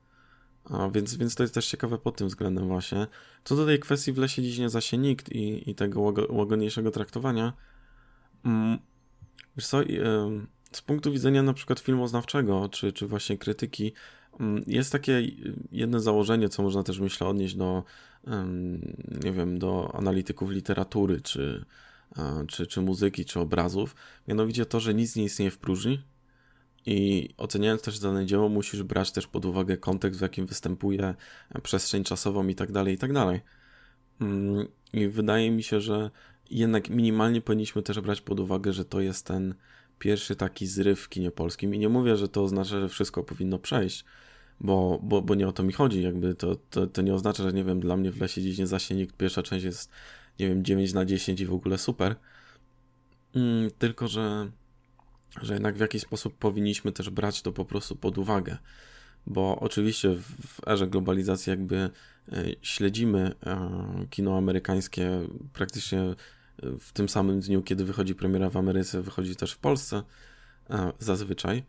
A 0.65 0.89
więc, 0.89 1.15
więc 1.15 1.35
to 1.35 1.43
jest 1.43 1.53
też 1.53 1.67
ciekawe 1.67 1.97
pod 1.97 2.17
tym 2.17 2.27
względem 2.27 2.67
właśnie. 2.67 3.07
Co 3.43 3.55
do 3.55 3.65
tej 3.65 3.79
kwestii 3.79 4.13
w 4.13 4.17
lesie 4.17 4.41
dziś 4.41 4.57
nie 4.57 4.69
zasie 4.69 4.97
nikt 4.97 5.31
i, 5.31 5.69
i 5.69 5.75
tego 5.75 6.01
łagodniejszego 6.29 6.91
traktowania, 6.91 7.53
mm, 8.45 8.79
wiesz 9.57 9.67
co, 9.67 9.81
z 10.77 10.81
punktu 10.81 11.11
widzenia 11.11 11.43
na 11.43 11.53
przykład 11.53 11.79
filmoznawczego, 11.79 12.69
czy, 12.69 12.93
czy 12.93 13.07
właśnie 13.07 13.37
krytyki, 13.37 13.93
mm, 14.39 14.63
jest 14.67 14.91
takie 14.91 15.21
jedno 15.71 15.99
założenie, 15.99 16.49
co 16.49 16.63
można 16.63 16.83
też 16.83 16.99
myślę 16.99 17.27
odnieść 17.27 17.55
do, 17.55 17.83
nie 19.23 19.31
wiem, 19.31 19.59
do 19.59 19.95
analityków 19.95 20.49
literatury, 20.51 21.21
czy, 21.21 21.65
czy, 22.47 22.67
czy 22.67 22.81
muzyki, 22.81 23.25
czy 23.25 23.39
obrazów, 23.39 23.95
mianowicie 24.27 24.65
to, 24.65 24.79
że 24.79 24.93
nic 24.93 25.15
nie 25.15 25.23
istnieje 25.23 25.51
w 25.51 25.57
próżni 25.57 26.03
i 26.85 27.29
oceniając 27.37 27.81
też 27.81 27.99
dane 27.99 28.25
dzieło, 28.25 28.49
musisz 28.49 28.83
brać 28.83 29.11
też 29.11 29.27
pod 29.27 29.45
uwagę 29.45 29.77
kontekst, 29.77 30.19
w 30.19 30.23
jakim 30.23 30.45
występuje, 30.45 31.15
przestrzeń 31.63 32.03
czasową 32.03 32.47
i 32.47 32.55
tak 32.55 32.71
dalej, 32.71 32.95
i 32.95 32.97
tak 32.97 33.13
dalej. 33.13 33.41
Mm, 34.21 34.67
I 34.93 35.07
wydaje 35.07 35.51
mi 35.51 35.63
się, 35.63 35.81
że 35.81 36.11
jednak 36.49 36.89
minimalnie 36.89 37.41
powinniśmy 37.41 37.83
też 37.83 37.99
brać 37.99 38.21
pod 38.21 38.39
uwagę, 38.39 38.73
że 38.73 38.85
to 38.85 39.01
jest 39.01 39.25
ten 39.25 39.55
pierwszy 39.99 40.35
taki 40.35 40.67
zryw 40.67 40.99
w 40.99 41.09
kinie 41.09 41.31
polskim. 41.31 41.75
I 41.75 41.79
nie 41.79 41.89
mówię, 41.89 42.17
że 42.17 42.27
to 42.27 42.43
oznacza, 42.43 42.79
że 42.79 42.89
wszystko 42.89 43.23
powinno 43.23 43.59
przejść, 43.59 44.05
bo, 44.59 44.99
bo, 45.03 45.21
bo 45.21 45.35
nie 45.35 45.47
o 45.47 45.51
to 45.51 45.63
mi 45.63 45.73
chodzi. 45.73 46.03
Jakby 46.03 46.35
to, 46.35 46.55
to, 46.55 46.87
to 46.87 47.01
nie 47.01 47.13
oznacza, 47.13 47.43
że 47.43 47.53
nie 47.53 47.63
wiem, 47.63 47.79
dla 47.79 47.97
mnie 47.97 48.11
w 48.11 48.21
lesie 48.21 48.41
dziś 48.41 48.57
nie 48.57 48.67
zaśnie 48.67 48.95
nikt. 48.95 49.17
Pierwsza 49.17 49.43
część 49.43 49.65
jest, 49.65 49.91
nie 50.39 50.47
wiem, 50.47 50.63
9 50.63 50.93
na 50.93 51.05
10 51.05 51.41
i 51.41 51.45
w 51.45 51.53
ogóle 51.53 51.77
super. 51.77 52.15
Mm, 53.35 53.71
tylko, 53.71 54.07
że, 54.07 54.51
że 55.41 55.53
jednak 55.53 55.75
w 55.75 55.79
jakiś 55.79 56.01
sposób 56.01 56.37
powinniśmy 56.37 56.91
też 56.91 57.09
brać 57.09 57.41
to 57.41 57.51
po 57.51 57.65
prostu 57.65 57.95
pod 57.95 58.17
uwagę. 58.17 58.57
Bo 59.27 59.59
oczywiście 59.59 60.09
w, 60.15 60.67
erze 60.67 60.87
globalizacji 60.87 61.49
jakby 61.49 61.75
e, 61.75 61.89
śledzimy 62.61 63.35
e, 63.45 63.69
kino 64.09 64.37
amerykańskie 64.37 65.27
praktycznie 65.53 66.15
w 66.79 66.91
tym 66.93 67.09
samym 67.09 67.39
dniu, 67.39 67.63
kiedy 67.63 67.85
wychodzi 67.85 68.15
premiera 68.15 68.49
w 68.49 68.57
Ameryce, 68.57 69.01
wychodzi 69.01 69.35
też 69.35 69.53
w 69.53 69.57
Polsce 69.57 70.03
e, 70.69 70.91
zazwyczaj, 70.99 71.63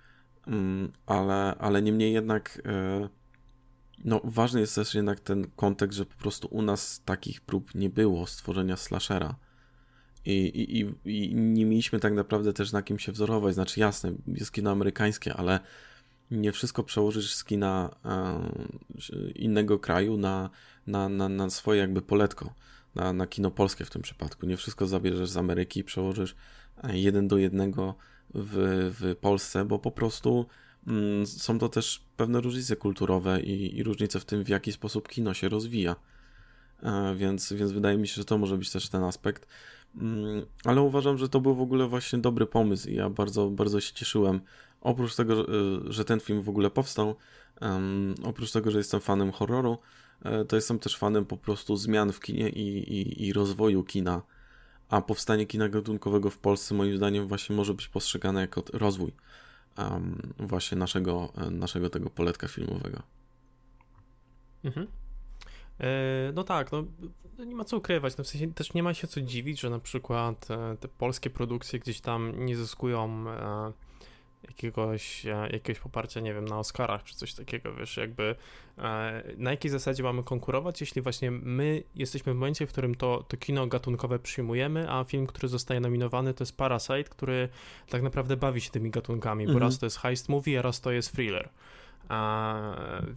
mm, 0.47 0.93
ale, 1.07 1.55
ale 1.59 1.83
niemniej 1.83 2.13
jednak 2.13 2.63
e, 2.67 3.09
no, 4.05 4.21
ważny 4.25 4.61
jest 4.61 4.75
też 4.75 4.95
jednak 4.95 5.21
ten 5.21 5.47
kontekst, 5.57 5.99
że 5.99 6.07
po 6.07 6.15
prostu 6.15 6.49
u 6.51 6.63
nas 6.63 7.03
takich 7.05 7.41
prób 7.41 7.75
nie 7.75 7.91
było 7.91 8.27
stworzenia 8.27 8.77
slashera. 8.77 9.37
I, 10.27 10.37
i, 10.79 10.95
i, 11.05 11.35
nie 11.35 11.67
mieliśmy 11.67 12.01
tak 12.01 12.15
naprawdę 12.15 12.53
też 12.53 12.73
na 12.73 12.83
kim 12.83 12.99
się 12.99 13.13
wzorować. 13.13 13.55
Znaczy, 13.55 13.81
jasne, 13.81 14.13
jest 14.27 14.53
kino 14.53 14.71
amerykańskie, 14.71 15.35
ale 15.35 15.61
nie 16.31 16.53
wszystko 16.53 16.83
przełożysz 16.83 17.35
z 17.35 17.45
kina 17.45 17.97
e, 18.05 19.31
innego 19.31 19.79
kraju 19.79 20.17
na, 20.17 20.51
na, 20.87 21.09
na, 21.09 21.29
na 21.29 21.51
swoje 21.51 21.81
jakby 21.81 22.03
poletko 22.03 22.55
na, 22.95 23.13
na 23.13 23.27
kino 23.27 23.51
polskie 23.51 23.85
w 23.85 23.91
tym 23.91 24.03
przypadku. 24.03 24.47
Nie 24.47 24.57
wszystko 24.57 24.87
zabierzesz 24.87 25.31
z 25.31 25.37
Ameryki 25.37 25.81
i 25.81 25.85
przełożysz 25.85 26.35
e, 26.83 26.99
jeden 26.99 27.29
do 27.29 27.39
jednego 27.39 27.95
w, 28.35 28.91
w 29.01 29.17
Polsce, 29.17 29.65
bo 29.65 29.79
po 29.79 29.91
prostu 29.91 30.47
mm, 30.87 31.27
są 31.27 31.59
to 31.59 31.69
też 31.69 32.05
pewne 32.17 32.41
różnice 32.41 32.77
kulturowe 32.77 33.41
i, 33.41 33.79
i 33.79 33.83
różnice 33.83 34.21
w 34.21 34.25
tym, 34.25 34.45
w 34.45 34.49
jaki 34.49 34.73
sposób 34.73 35.09
kino 35.09 35.35
się 35.35 35.49
rozwija. 35.49 35.97
E, 36.83 37.15
więc, 37.15 37.53
więc 37.53 37.73
wydaje 37.73 37.99
mi 37.99 38.09
się, 38.09 38.15
że 38.15 38.25
to 38.25 38.39
może 38.39 38.59
być 38.59 38.71
też 38.71 38.89
ten 38.89 39.05
aspekt. 39.05 39.47
Mm, 39.97 40.47
ale 40.65 40.83
uważam, 40.83 41.19
że 41.19 41.29
to 41.29 41.41
był 41.41 41.55
w 41.55 41.61
ogóle 41.61 41.89
właśnie 41.89 42.19
dobry 42.19 42.47
pomysł 42.47 42.89
i 42.89 42.95
ja 42.95 43.11
bardzo, 43.11 43.51
bardzo 43.51 43.81
się 43.81 43.95
cieszyłem. 43.95 44.41
Oprócz 44.81 45.15
tego, 45.15 45.37
że, 45.37 45.45
że 45.93 46.05
ten 46.05 46.21
film 46.21 46.43
w 46.43 46.49
ogóle 46.49 46.71
powstał, 46.71 47.17
um, 47.61 48.15
oprócz 48.23 48.53
tego, 48.53 48.71
że 48.71 48.79
jestem 48.79 49.01
fanem 49.01 49.33
horroru, 49.33 49.79
E, 49.79 50.04
to 50.49 50.57
jestem 50.57 50.79
też 50.79 50.97
fanem 50.97 51.25
po 51.25 51.37
prostu 51.37 51.77
zmian 51.77 52.13
w 52.13 52.21
kinie 52.21 52.49
i, 52.49 52.79
i, 52.99 53.27
i 53.27 53.33
rozwoju 53.33 53.85
kina. 53.85 54.23
A 54.89 55.03
powstanie 55.03 55.47
kina 55.47 55.69
gatunkowego 55.69 56.31
w 56.31 56.39
Polsce 56.39 56.75
moim 56.75 56.97
zdaniem 56.97 57.29
właśnie 57.29 57.57
może 57.57 57.75
być 57.75 57.89
postrzegane 57.89 58.41
jako 58.41 58.63
rozwój 58.73 59.13
um, 59.79 60.33
właśnie 60.39 60.79
naszego, 60.79 61.33
e, 61.37 61.51
naszego 61.51 61.91
tego 61.91 62.11
poletka 62.11 62.49
filmowego. 62.49 63.03
Mhm. 64.65 64.87
E, 65.81 66.33
no 66.35 66.45
tak, 66.45 66.73
no, 66.73 66.85
nie 67.47 67.55
ma 67.55 67.65
co 67.65 67.77
ukrywać. 67.77 68.17
No 68.17 68.25
w 68.25 68.27
sensie 68.27 68.53
też 68.53 68.75
nie 68.75 68.83
ma 68.83 68.95
się 68.95 69.07
co 69.07 69.21
dziwić, 69.21 69.61
że 69.61 69.71
na 69.71 69.79
przykład 69.79 70.49
te 70.81 70.89
polskie 70.89 71.31
produkcje 71.31 71.79
gdzieś 71.79 72.01
tam 72.01 72.45
nie 72.45 72.57
zyskują 72.57 73.25
jakiegoś, 74.49 75.27
e, 75.27 75.49
jakiegoś 75.53 75.81
poparcia, 75.81 76.21
nie 76.21 76.35
wiem, 76.35 76.45
na 76.45 76.59
Oscarach 76.59 77.05
czy 77.05 77.15
coś 77.15 77.35
takiego, 77.35 77.75
wiesz, 77.75 77.97
jakby 77.97 78.35
e, 78.79 79.23
na 79.37 79.51
jakiej 79.51 79.71
zasadzie 79.71 80.03
mamy 80.03 80.23
konkurować, 80.23 80.81
jeśli 80.81 81.03
właśnie 81.03 81.31
my 81.31 81.83
jesteśmy 81.95 82.33
w 82.33 82.37
momencie, 82.37 82.67
w 82.67 82.73
którym 82.73 82.95
to, 82.95 83.25
to 83.29 83.37
kino 83.37 83.67
gatunkowe 83.67 84.19
przyjmujemy, 84.19 84.91
a 84.91 85.05
film, 85.05 85.27
który 85.27 85.49
zostaje 85.49 85.81
nominowany 85.81 86.35
to 86.35 86.43
jest 86.43 86.57
Parasite, 86.57 87.05
który 87.05 87.49
tak 87.89 88.03
naprawdę 88.03 88.37
bawi 88.37 88.61
się 88.61 88.71
tymi 88.71 88.91
gatunkami, 88.91 89.45
mhm. 89.45 89.59
bo 89.59 89.65
raz 89.65 89.79
to 89.79 89.87
jest 89.87 89.99
heist 89.99 90.29
movie, 90.29 90.59
a 90.59 90.63
raz 90.63 90.81
to 90.81 90.91
jest 90.91 91.13
thriller. 91.13 91.49
A, 92.09 92.61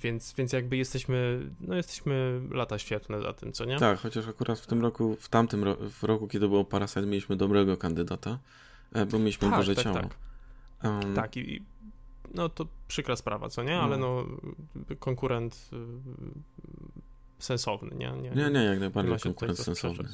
więc, 0.03 0.33
więc 0.33 0.53
jakby 0.53 0.77
jesteśmy, 0.77 1.39
no 1.61 1.75
jesteśmy 1.75 2.41
lata 2.51 2.79
świetne 2.79 3.21
za 3.21 3.33
tym, 3.33 3.53
co 3.53 3.65
nie? 3.65 3.79
Tak, 3.79 3.99
chociaż 3.99 4.27
akurat 4.27 4.59
w 4.59 4.67
tym 4.67 4.81
roku, 4.81 5.17
w 5.19 5.29
tamtym 5.29 5.63
ro 5.63 5.75
w 5.75 6.03
roku, 6.03 6.27
kiedy 6.27 6.47
było 6.47 6.65
Parasite, 6.65 7.01
mieliśmy 7.01 7.35
dobrego 7.35 7.77
kandydata, 7.77 8.39
e, 8.93 9.05
bo 9.05 9.19
mieliśmy 9.19 9.49
tak, 9.49 9.57
Boże 9.57 9.75
tak, 9.75 9.83
Ciało. 9.83 9.99
Tak. 9.99 10.26
Um, 10.83 11.15
tak, 11.15 11.37
i 11.37 11.63
no 12.33 12.49
to 12.49 12.67
przykra 12.87 13.15
sprawa, 13.15 13.49
co 13.49 13.63
nie? 13.63 13.79
Ale 13.79 13.97
no, 13.97 14.25
no 14.75 14.95
konkurent 14.99 15.69
y, 15.73 15.77
sensowny, 17.39 17.95
nie? 17.95 18.11
Nie, 18.11 18.31
nie, 18.31 18.49
nie 18.49 18.63
jak 18.63 18.79
najbardziej 18.79 19.19
konkurent 19.19 19.59
sensowny. 19.59 20.09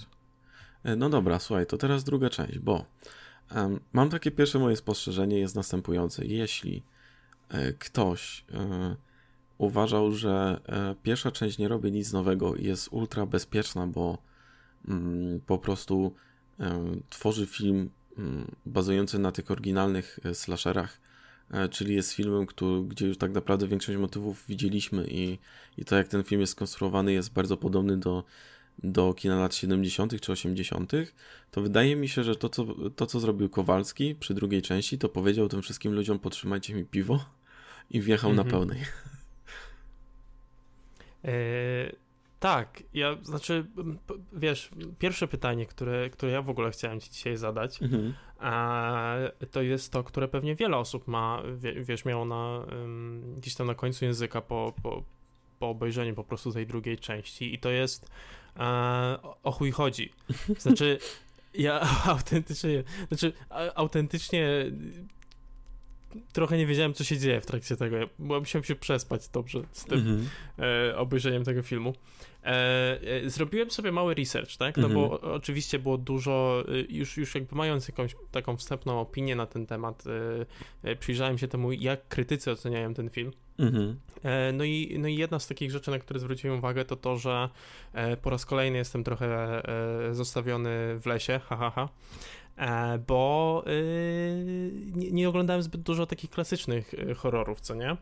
E, 0.83 0.95
no 0.95 1.09
dobra, 1.09 1.39
słuchaj, 1.39 1.65
to 1.65 1.77
teraz 1.77 2.03
druga 2.03 2.29
część, 2.29 2.59
bo 2.59 2.85
um, 3.55 3.79
mam 3.93 4.09
takie 4.09 4.31
pierwsze 4.31 4.59
moje 4.59 4.75
spostrzeżenie 4.75 5.39
jest 5.39 5.55
następujące. 5.55 6.25
Jeśli 6.25 6.83
e, 7.49 7.73
ktoś 7.73 8.45
e, 8.53 8.95
uważał, 9.57 10.11
że 10.11 10.61
e, 10.65 10.95
pierwsza 11.03 11.31
część 11.31 11.57
nie 11.57 11.67
robi 11.67 11.91
nic 11.91 12.13
nowego 12.13 12.55
i 12.55 12.63
jest 12.63 12.87
ultra 12.91 13.25
bezpieczna, 13.25 13.87
bo 13.87 14.17
mm, 14.87 15.41
po 15.41 15.57
prostu 15.57 16.15
tworzy 17.09 17.47
film 17.47 17.89
bazujący 18.65 19.19
na 19.19 19.31
tych 19.31 19.51
oryginalnych 19.51 20.19
e, 20.23 20.35
slasherach, 20.35 20.99
e, 21.51 21.69
czyli 21.69 21.95
jest 21.95 22.13
filmem, 22.13 22.45
który, 22.45 22.83
gdzie 22.83 23.07
już 23.07 23.17
tak 23.17 23.31
naprawdę 23.31 23.67
większość 23.67 23.97
motywów 23.97 24.43
widzieliśmy 24.47 25.07
i, 25.07 25.37
i 25.77 25.85
to 25.85 25.95
jak 25.95 26.07
ten 26.07 26.23
film 26.23 26.41
jest 26.41 26.53
skonstruowany 26.53 27.13
jest 27.13 27.33
bardzo 27.33 27.57
podobny 27.57 27.97
do, 27.97 28.23
do 28.83 29.13
kina 29.13 29.39
lat 29.39 29.55
70. 29.55 30.21
czy 30.21 30.31
80., 30.31 30.91
to 31.51 31.61
wydaje 31.61 31.95
mi 31.95 32.09
się, 32.09 32.23
że 32.23 32.35
to 32.35 32.49
co, 32.49 32.65
to, 32.95 33.05
co 33.05 33.19
zrobił 33.19 33.49
Kowalski 33.49 34.15
przy 34.15 34.33
drugiej 34.33 34.61
części, 34.61 34.97
to 34.97 35.09
powiedział 35.09 35.49
tym 35.49 35.61
wszystkim 35.61 35.93
ludziom: 35.93 36.19
Potrzymajcie 36.19 36.73
mi 36.73 36.85
piwo 36.85 37.25
i 37.89 38.01
wjechał 38.01 38.31
mm 38.31 38.45
-hmm. 38.45 38.49
na 38.49 38.55
mhm. 38.55 38.67
pełnej. 38.67 38.85
E, 41.25 42.02
tak, 42.43 42.83
ja, 42.93 43.17
znaczy, 43.21 43.65
wiesz, 44.33 44.69
pierwsze 44.99 45.27
pytanie, 45.27 45.65
które, 45.65 46.09
które 46.09 46.31
ja 46.31 46.41
w 46.41 46.49
ogóle 46.49 46.71
chciałem 46.71 46.99
ci 46.99 47.11
dzisiaj 47.11 47.37
zadać, 47.37 47.81
mhm. 47.81 48.13
a, 48.39 49.15
to 49.51 49.61
jest 49.61 49.91
to, 49.91 50.03
które 50.03 50.27
pewnie 50.27 50.55
wiele 50.55 50.77
osób 50.77 51.07
ma, 51.07 51.43
wiesz, 51.81 52.05
miało 52.05 52.25
na, 52.25 52.65
um, 52.71 53.35
gdzieś 53.37 53.55
tam 53.55 53.67
na 53.67 53.75
końcu 53.75 54.05
języka 54.05 54.41
po, 54.41 54.73
po, 54.83 55.03
po 55.59 55.69
obejrzeniu 55.69 56.15
po 56.15 56.23
prostu 56.23 56.51
tej 56.51 56.67
drugiej 56.67 56.97
części 56.97 57.53
i 57.53 57.59
to 57.59 57.69
jest 57.69 58.11
a, 58.55 59.19
o 59.43 59.51
chuj 59.51 59.71
chodzi. 59.71 60.13
Znaczy, 60.63 60.99
ja 61.53 61.87
autentycznie, 62.05 62.83
znaczy, 63.07 63.33
autentycznie 63.75 64.47
trochę 66.33 66.57
nie 66.57 66.65
wiedziałem, 66.65 66.93
co 66.93 67.03
się 67.03 67.17
dzieje 67.17 67.41
w 67.41 67.45
trakcie 67.45 67.75
tego, 67.75 67.97
bo 68.19 68.39
musiałem 68.39 68.63
się 68.63 68.75
przespać 68.75 69.29
dobrze 69.29 69.61
z 69.71 69.85
tym 69.85 69.99
mhm. 69.99 70.29
e, 70.59 70.97
obejrzeniem 70.97 71.43
tego 71.43 71.63
filmu. 71.63 71.93
E, 72.45 72.99
e, 73.25 73.29
zrobiłem 73.29 73.71
sobie 73.71 73.91
mały 73.91 74.13
research, 74.13 74.57
tak? 74.57 74.77
No 74.77 74.87
mhm. 74.87 75.09
bo 75.09 75.21
oczywiście 75.21 75.79
było 75.79 75.97
dużo, 75.97 76.63
e, 76.67 76.71
już, 76.89 77.17
już 77.17 77.35
jakby 77.35 77.55
mając 77.55 77.87
jakąś 77.87 78.15
taką 78.31 78.57
wstępną 78.57 78.99
opinię 78.99 79.35
na 79.35 79.45
ten 79.45 79.65
temat, 79.65 80.03
przyjrzałem 80.99 81.37
się 81.37 81.47
temu, 81.47 81.71
jak 81.71 82.07
krytycy 82.07 82.51
oceniają 82.51 82.93
ten 82.93 83.09
film. 83.09 83.31
Mhm. 83.59 83.99
No, 84.53 84.63
i, 84.63 84.95
no 84.99 85.07
i 85.07 85.15
jedna 85.15 85.39
z 85.39 85.47
takich 85.47 85.71
rzeczy, 85.71 85.91
na 85.91 85.99
które 85.99 86.19
zwróciłem 86.19 86.57
uwagę, 86.57 86.85
to 86.85 86.95
to, 86.95 87.17
że 87.17 87.49
po 88.21 88.29
raz 88.29 88.45
kolejny 88.45 88.77
jestem 88.77 89.03
trochę 89.03 89.61
zostawiony 90.11 90.99
w 90.99 91.05
lesie, 91.05 91.39
hahaha. 91.39 91.71
Ha, 91.71 91.87
ha. 91.87 91.89
E, 92.57 92.97
bo 93.07 93.63
y, 93.67 94.71
nie, 94.95 95.11
nie, 95.11 95.29
oglądałem 95.29 95.63
zbyt 95.63 95.81
dużo 95.81 96.05
takich 96.05 96.29
klasycznych 96.29 96.93
y, 96.93 97.15
horrorów, 97.15 97.61
co 97.61 97.75
nie? 97.75 97.97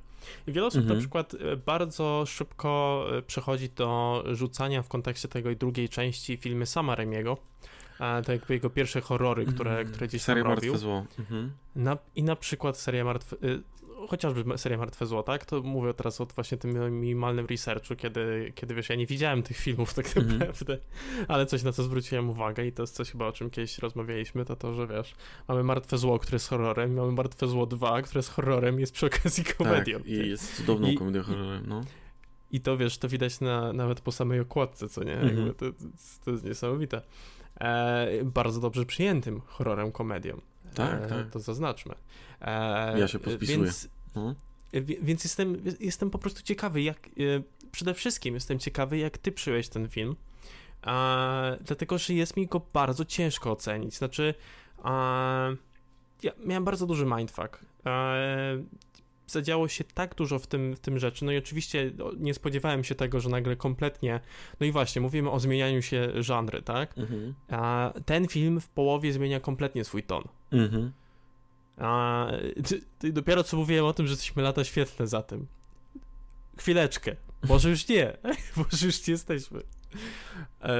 I 0.47 0.51
wiele 0.51 0.67
osób 0.67 0.81
mhm. 0.81 0.95
na 0.97 1.01
przykład 1.01 1.33
y, 1.33 1.57
bardzo 1.65 2.23
szybko 2.27 3.05
przechodzi 3.27 3.69
do 3.69 4.23
rzucania 4.31 4.81
w 4.81 4.87
kontekście 4.87 5.27
tego 5.27 5.55
drugiej 5.55 5.89
części 5.89 6.37
filmy 6.37 6.65
sama 6.65 6.95
Remiego, 6.95 7.37
a 7.99 8.21
to 8.25 8.31
jakby 8.31 8.53
jego 8.53 8.69
pierwsze 8.69 9.01
horrory, 9.01 9.45
które, 9.45 9.71
mm, 9.71 9.87
które 9.91 10.07
gdzieś 10.07 10.21
Seria 10.21 10.43
tam 10.43 10.53
robił. 10.53 10.71
Martwe 10.71 10.87
Zło. 10.87 11.05
Mhm. 11.19 11.51
Na, 11.75 11.97
I 12.15 12.23
na 12.23 12.35
przykład 12.35 12.77
seria 12.77 13.03
Martwe 13.03 13.37
chociażby 14.07 14.57
seria 14.57 14.77
Martwe 14.77 15.05
Zło, 15.05 15.23
tak? 15.23 15.45
To 15.45 15.61
mówię 15.61 15.93
teraz 15.93 16.21
o 16.21 16.25
właśnie 16.25 16.57
tym 16.57 16.99
minimalnym 17.01 17.45
researchu, 17.45 17.95
kiedy, 17.95 18.51
kiedy 18.55 18.75
wiesz, 18.75 18.89
ja 18.89 18.95
nie 18.95 19.05
widziałem 19.05 19.43
tych 19.43 19.57
filmów 19.57 19.93
tak 19.93 20.17
mhm. 20.17 20.39
naprawdę, 20.39 20.77
ale 21.27 21.45
coś 21.45 21.63
na 21.63 21.71
co 21.71 21.83
zwróciłem 21.83 22.29
uwagę 22.29 22.65
i 22.65 22.71
to 22.71 22.83
jest 22.83 22.95
coś 22.95 23.11
chyba 23.11 23.27
o 23.27 23.31
czym 23.31 23.49
kiedyś 23.49 23.79
rozmawialiśmy, 23.79 24.45
to 24.45 24.55
to, 24.55 24.73
że 24.73 24.87
wiesz, 24.87 25.15
mamy 25.47 25.63
Martwe 25.63 25.97
Zło, 25.97 26.19
które 26.19 26.35
jest 26.35 26.49
horrorem, 26.49 26.93
mamy 26.93 27.11
Martwe 27.11 27.47
Zło 27.47 27.65
2, 27.65 28.01
które 28.01 28.19
jest 28.19 28.29
horrorem 28.29 28.79
jest 28.79 28.93
przy 28.93 29.05
okazji 29.05 29.43
komedią. 29.43 29.97
Tak, 29.97 30.07
i 30.07 30.29
jest 30.29 30.55
cudowną 30.55 30.87
I, 30.87 30.95
komedią 30.95 31.23
horrorem, 31.23 31.63
no. 31.67 31.81
I 32.51 32.61
to 32.61 32.77
wiesz, 32.77 32.97
to 32.97 33.09
widać 33.09 33.39
na, 33.39 33.73
nawet 33.73 34.01
po 34.01 34.11
samej 34.11 34.39
okładce, 34.39 34.89
co 34.89 35.03
nie? 35.03 35.17
Mhm. 35.17 35.53
To, 35.53 35.65
to, 36.25 36.31
jest 36.31 36.43
niesamowite. 36.43 37.01
E, 37.59 38.07
bardzo 38.25 38.59
dobrze 38.59 38.85
przyjętym 38.85 39.41
horrorem 39.45 39.91
komedią. 39.91 40.41
Tak, 40.75 41.03
e, 41.03 41.07
tak. 41.07 41.29
To 41.29 41.39
zaznaczmy. 41.39 41.95
E, 42.41 42.99
ja 42.99 43.07
się 43.07 43.19
podpisuję. 43.19 43.57
Więc, 43.57 43.89
no. 44.15 44.35
więc 45.01 45.23
jestem, 45.23 45.61
jestem 45.79 46.09
po 46.09 46.17
prostu 46.17 46.43
ciekawy, 46.43 46.81
jak 46.81 47.07
e, 47.07 47.09
przede 47.71 47.93
wszystkim 47.93 48.33
jestem 48.33 48.59
ciekawy, 48.59 48.97
jak 48.97 49.17
ty 49.17 49.31
przyjąłeś 49.31 49.69
ten 49.69 49.89
film. 49.89 50.15
A, 50.81 51.51
dlatego, 51.61 51.97
że 51.97 52.13
jest 52.13 52.37
mi 52.37 52.47
go 52.47 52.61
bardzo 52.73 53.05
ciężko 53.05 53.51
ocenić. 53.51 53.97
Znaczy, 53.97 54.33
a, 54.83 55.49
ja 56.23 56.31
miałem 56.45 56.65
bardzo 56.65 56.87
duży 56.87 57.05
mindfuck. 57.05 57.65
A, 57.83 58.15
zadziało 59.31 59.67
się 59.67 59.83
tak 59.83 60.15
dużo 60.15 60.39
w 60.39 60.47
tym, 60.47 60.75
w 60.75 60.79
tym 60.79 60.99
rzeczy. 60.99 61.25
No 61.25 61.31
i 61.31 61.37
oczywiście 61.37 61.91
nie 62.17 62.33
spodziewałem 62.33 62.83
się 62.83 62.95
tego, 62.95 63.19
że 63.19 63.29
nagle 63.29 63.55
kompletnie. 63.55 64.19
No 64.59 64.65
i 64.65 64.71
właśnie, 64.71 65.01
mówimy 65.01 65.31
o 65.31 65.39
zmienianiu 65.39 65.81
się 65.81 66.23
żanry, 66.23 66.61
tak? 66.61 66.97
Mhm. 66.97 67.33
A 67.49 67.93
ten 68.05 68.27
film 68.27 68.61
w 68.61 68.69
połowie 68.69 69.13
zmienia 69.13 69.39
kompletnie 69.39 69.83
swój 69.83 70.03
ton. 70.03 70.23
Mhm. 70.51 70.91
A 71.81 72.27
dopiero 72.99 73.43
co 73.43 73.57
mówiłem 73.57 73.85
o 73.85 73.93
tym, 73.93 74.07
że 74.07 74.11
jesteśmy 74.11 74.43
lata 74.43 74.63
świetlne 74.63 75.07
za 75.07 75.21
tym. 75.21 75.47
Chwileczkę. 76.57 77.15
Może 77.49 77.69
już 77.69 77.87
nie. 77.87 78.17
Może 78.57 78.85
już 78.85 79.07
nie 79.07 79.11
jesteśmy. 79.11 79.61
E, 80.61 80.77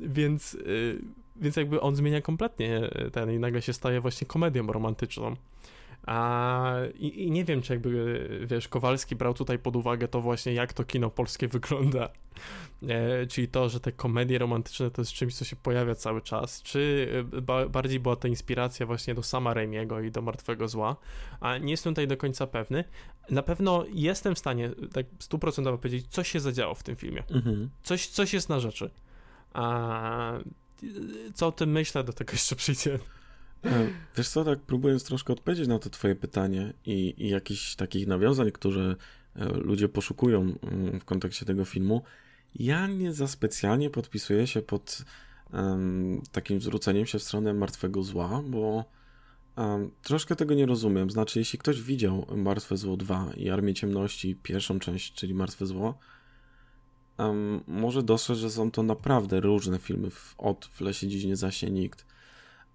więc, 0.00 0.54
e, 0.54 0.58
więc 1.36 1.56
jakby 1.56 1.80
on 1.80 1.96
zmienia 1.96 2.20
kompletnie 2.20 2.90
ten 3.12 3.30
i 3.30 3.38
nagle 3.38 3.62
się 3.62 3.72
staje 3.72 4.00
właśnie 4.00 4.26
komedią 4.26 4.66
romantyczną. 4.66 5.36
A, 6.06 6.74
i, 6.94 7.22
i, 7.22 7.30
nie 7.30 7.44
wiem, 7.44 7.62
czy 7.62 7.72
jakby, 7.72 8.46
wiesz, 8.46 8.68
Kowalski 8.68 9.16
brał 9.16 9.34
tutaj 9.34 9.58
pod 9.58 9.76
uwagę 9.76 10.08
to 10.08 10.20
właśnie, 10.20 10.52
jak 10.52 10.72
to 10.72 10.84
kino 10.84 11.10
polskie 11.10 11.48
wygląda. 11.58 12.08
E, 12.88 13.26
czyli 13.26 13.48
to, 13.48 13.68
że 13.68 13.80
te 13.80 13.92
komedie 13.92 14.38
romantyczne 14.38 14.90
to 14.90 15.02
jest 15.02 15.12
czymś, 15.12 15.34
co 15.34 15.44
się 15.44 15.56
pojawia 15.56 15.94
cały 15.94 16.22
czas. 16.22 16.62
Czy 16.62 17.08
e, 17.36 17.40
ba 17.40 17.68
bardziej 17.68 18.00
była 18.00 18.16
to 18.16 18.28
inspiracja 18.28 18.86
właśnie 18.86 19.14
do 19.14 19.22
sama 19.22 19.54
Raimiego 19.54 20.00
i 20.00 20.10
do 20.10 20.22
Martwego 20.22 20.68
Zła. 20.68 20.96
A 21.40 21.58
nie 21.58 21.70
jestem 21.70 21.94
tutaj 21.94 22.08
do 22.08 22.16
końca 22.16 22.46
pewny. 22.46 22.84
Na 23.30 23.42
pewno 23.42 23.84
jestem 23.92 24.34
w 24.34 24.38
stanie 24.38 24.70
tak 24.92 25.06
stuprocentowo 25.18 25.78
powiedzieć, 25.78 26.06
co 26.08 26.24
się 26.24 26.40
zadziało 26.40 26.74
w 26.74 26.82
tym 26.82 26.96
filmie. 26.96 27.22
Mhm. 27.30 27.70
Coś, 27.82 28.06
coś 28.06 28.34
jest 28.34 28.48
na 28.48 28.60
rzeczy. 28.60 28.90
A 29.52 30.32
co 31.34 31.46
o 31.46 31.52
tym 31.52 31.70
myślę, 31.70 32.04
do 32.04 32.12
tego 32.12 32.32
jeszcze 32.32 32.56
przyjdzie. 32.62 32.98
E, 33.64 33.88
wiesz 34.16 34.28
co, 34.28 34.44
tak 34.44 34.60
próbując 34.60 35.04
troszkę 35.04 35.32
odpowiedzieć 35.32 35.68
na 35.68 35.78
to 35.78 35.90
twoje 35.90 36.16
pytanie 36.16 36.72
i, 36.86 37.14
i 37.18 37.28
jakichś 37.28 37.74
takich 37.74 38.06
nawiązań, 38.06 38.52
które 38.52 38.96
e, 39.36 39.44
ludzie 39.44 39.88
poszukują 39.88 40.40
mm, 40.40 41.00
w 41.00 41.04
kontekście 41.04 41.46
tego 41.46 41.64
filmu, 41.64 42.02
ja 42.54 42.86
nie 42.86 43.12
za 43.12 43.28
specjalnie 43.28 43.90
podpisuję 43.90 44.46
się 44.46 44.62
pod 44.62 45.04
um, 45.52 46.22
takim 46.32 46.60
zwróceniem 46.60 47.06
się 47.06 47.18
w 47.18 47.22
stronę 47.22 47.54
martwego 47.54 48.02
zła, 48.02 48.42
bo 48.46 48.84
um, 49.56 49.90
troszkę 50.02 50.36
tego 50.36 50.54
nie 50.54 50.66
rozumiem. 50.66 51.10
Znaczy, 51.10 51.38
jeśli 51.38 51.58
ktoś 51.58 51.82
widział 51.82 52.26
Martwe 52.36 52.76
Zło 52.76 52.96
2 52.96 53.30
i 53.36 53.50
Armię 53.50 53.74
Ciemności, 53.74 54.36
pierwszą 54.42 54.78
część, 54.78 55.12
czyli 55.12 55.34
Martwe 55.34 55.66
Zło, 55.66 55.98
um, 57.18 57.60
może 57.66 58.02
dostrzec, 58.02 58.38
że 58.38 58.50
są 58.50 58.70
to 58.70 58.82
naprawdę 58.82 59.40
różne 59.40 59.78
filmy 59.78 60.10
w, 60.10 60.34
od 60.38 60.66
W 60.72 60.80
lesie 60.80 61.08
dziś 61.08 61.24
nie 61.24 61.36
zaśnie 61.36 61.70
nikt 61.70 62.06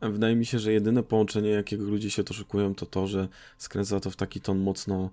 Wydaje 0.01 0.36
mi 0.36 0.45
się, 0.45 0.60
że 0.60 0.73
jedyne 0.73 1.03
połączenie, 1.03 1.49
jakiego 1.49 1.84
ludzie 1.84 2.12
się 2.12 2.23
to 2.23 2.34
szukują, 2.34 2.75
to 2.75 2.86
to, 2.86 3.08
że 3.08 3.27
skręca 3.58 3.99
to 3.99 4.10
w 4.10 4.15
taki 4.15 4.41
ton 4.41 4.60
mocno 4.60 5.10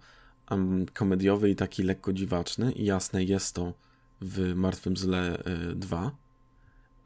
um, 0.50 0.86
komediowy 0.94 1.50
i 1.50 1.56
taki 1.56 1.82
lekko 1.82 2.12
dziwaczny. 2.12 2.72
I 2.72 2.84
jasne, 2.84 3.24
jest 3.24 3.54
to 3.54 3.72
w 4.20 4.54
Martwym 4.54 4.96
Zle 4.96 5.38
y, 5.70 5.74
2. 5.74 6.10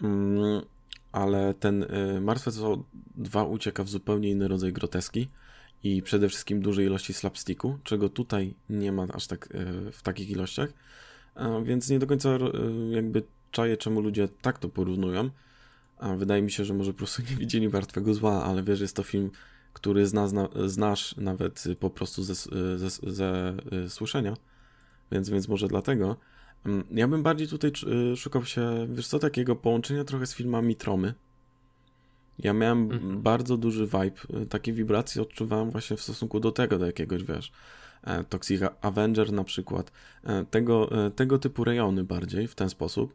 Mm, 0.02 0.62
ale 1.12 1.54
ten 1.54 1.82
y, 1.82 2.20
Martwe 2.20 2.50
Zło 2.50 2.84
2 3.16 3.44
ucieka 3.44 3.84
w 3.84 3.88
zupełnie 3.88 4.30
inny 4.30 4.48
rodzaj 4.48 4.72
groteski 4.72 5.28
i 5.82 6.02
przede 6.02 6.28
wszystkim 6.28 6.62
dużej 6.62 6.86
ilości 6.86 7.12
slapsticku, 7.12 7.78
czego 7.84 8.08
tutaj 8.08 8.54
nie 8.70 8.92
ma 8.92 9.06
aż 9.12 9.26
tak 9.26 9.54
y, 9.54 9.92
w 9.92 10.02
takich 10.02 10.30
ilościach. 10.30 10.72
Więc 11.64 11.90
nie 11.90 11.98
do 11.98 12.06
końca 12.06 12.28
jakby 12.90 13.22
czaję, 13.50 13.76
czemu 13.76 14.00
ludzie 14.00 14.28
tak 14.28 14.58
to 14.58 14.68
porównują. 14.68 15.30
A 15.98 16.14
wydaje 16.14 16.42
mi 16.42 16.50
się, 16.50 16.64
że 16.64 16.74
może 16.74 16.92
po 16.92 16.98
prostu 16.98 17.22
nie 17.30 17.36
widzieli 17.36 17.68
Martwego 17.68 18.14
Zła, 18.14 18.44
ale 18.44 18.62
wiesz, 18.62 18.80
jest 18.80 18.96
to 18.96 19.02
film, 19.02 19.30
który 19.72 20.06
zna, 20.06 20.28
zna, 20.28 20.48
znasz 20.66 21.16
nawet 21.16 21.64
po 21.80 21.90
prostu 21.90 22.22
ze, 22.22 22.34
ze, 22.34 22.78
ze, 22.78 22.90
ze 23.12 23.54
słyszenia, 23.88 24.36
więc, 25.12 25.30
więc 25.30 25.48
może 25.48 25.68
dlatego. 25.68 26.16
Mm, 26.66 26.84
ja 26.90 27.08
bym 27.08 27.22
bardziej 27.22 27.48
tutaj 27.48 27.72
y, 28.12 28.16
szukał 28.16 28.44
się, 28.44 28.86
wiesz 28.90 29.06
co, 29.06 29.18
takiego 29.18 29.56
połączenia 29.56 30.04
trochę 30.04 30.26
z 30.26 30.34
filmami 30.34 30.76
Tromy. 30.76 31.14
Ja 32.38 32.52
miałem 32.52 32.82
mhm. 32.92 33.22
bardzo 33.22 33.56
duży 33.56 33.86
vibe, 33.86 34.42
y, 34.42 34.46
takie 34.46 34.72
wibracje 34.72 35.22
odczuwałem 35.22 35.70
właśnie 35.70 35.96
w 35.96 36.02
stosunku 36.02 36.40
do 36.40 36.52
tego, 36.52 36.78
do 36.78 36.86
jakiegoś, 36.86 37.24
wiesz, 37.24 37.52
e, 38.02 38.24
Toxic 38.24 38.62
Avenger 38.80 39.32
na 39.32 39.44
przykład, 39.44 39.92
e, 40.24 40.44
tego, 40.44 41.06
e, 41.06 41.10
tego 41.10 41.38
typu 41.38 41.64
rejony 41.64 42.04
bardziej 42.04 42.48
w 42.48 42.54
ten 42.54 42.70
sposób 42.70 43.14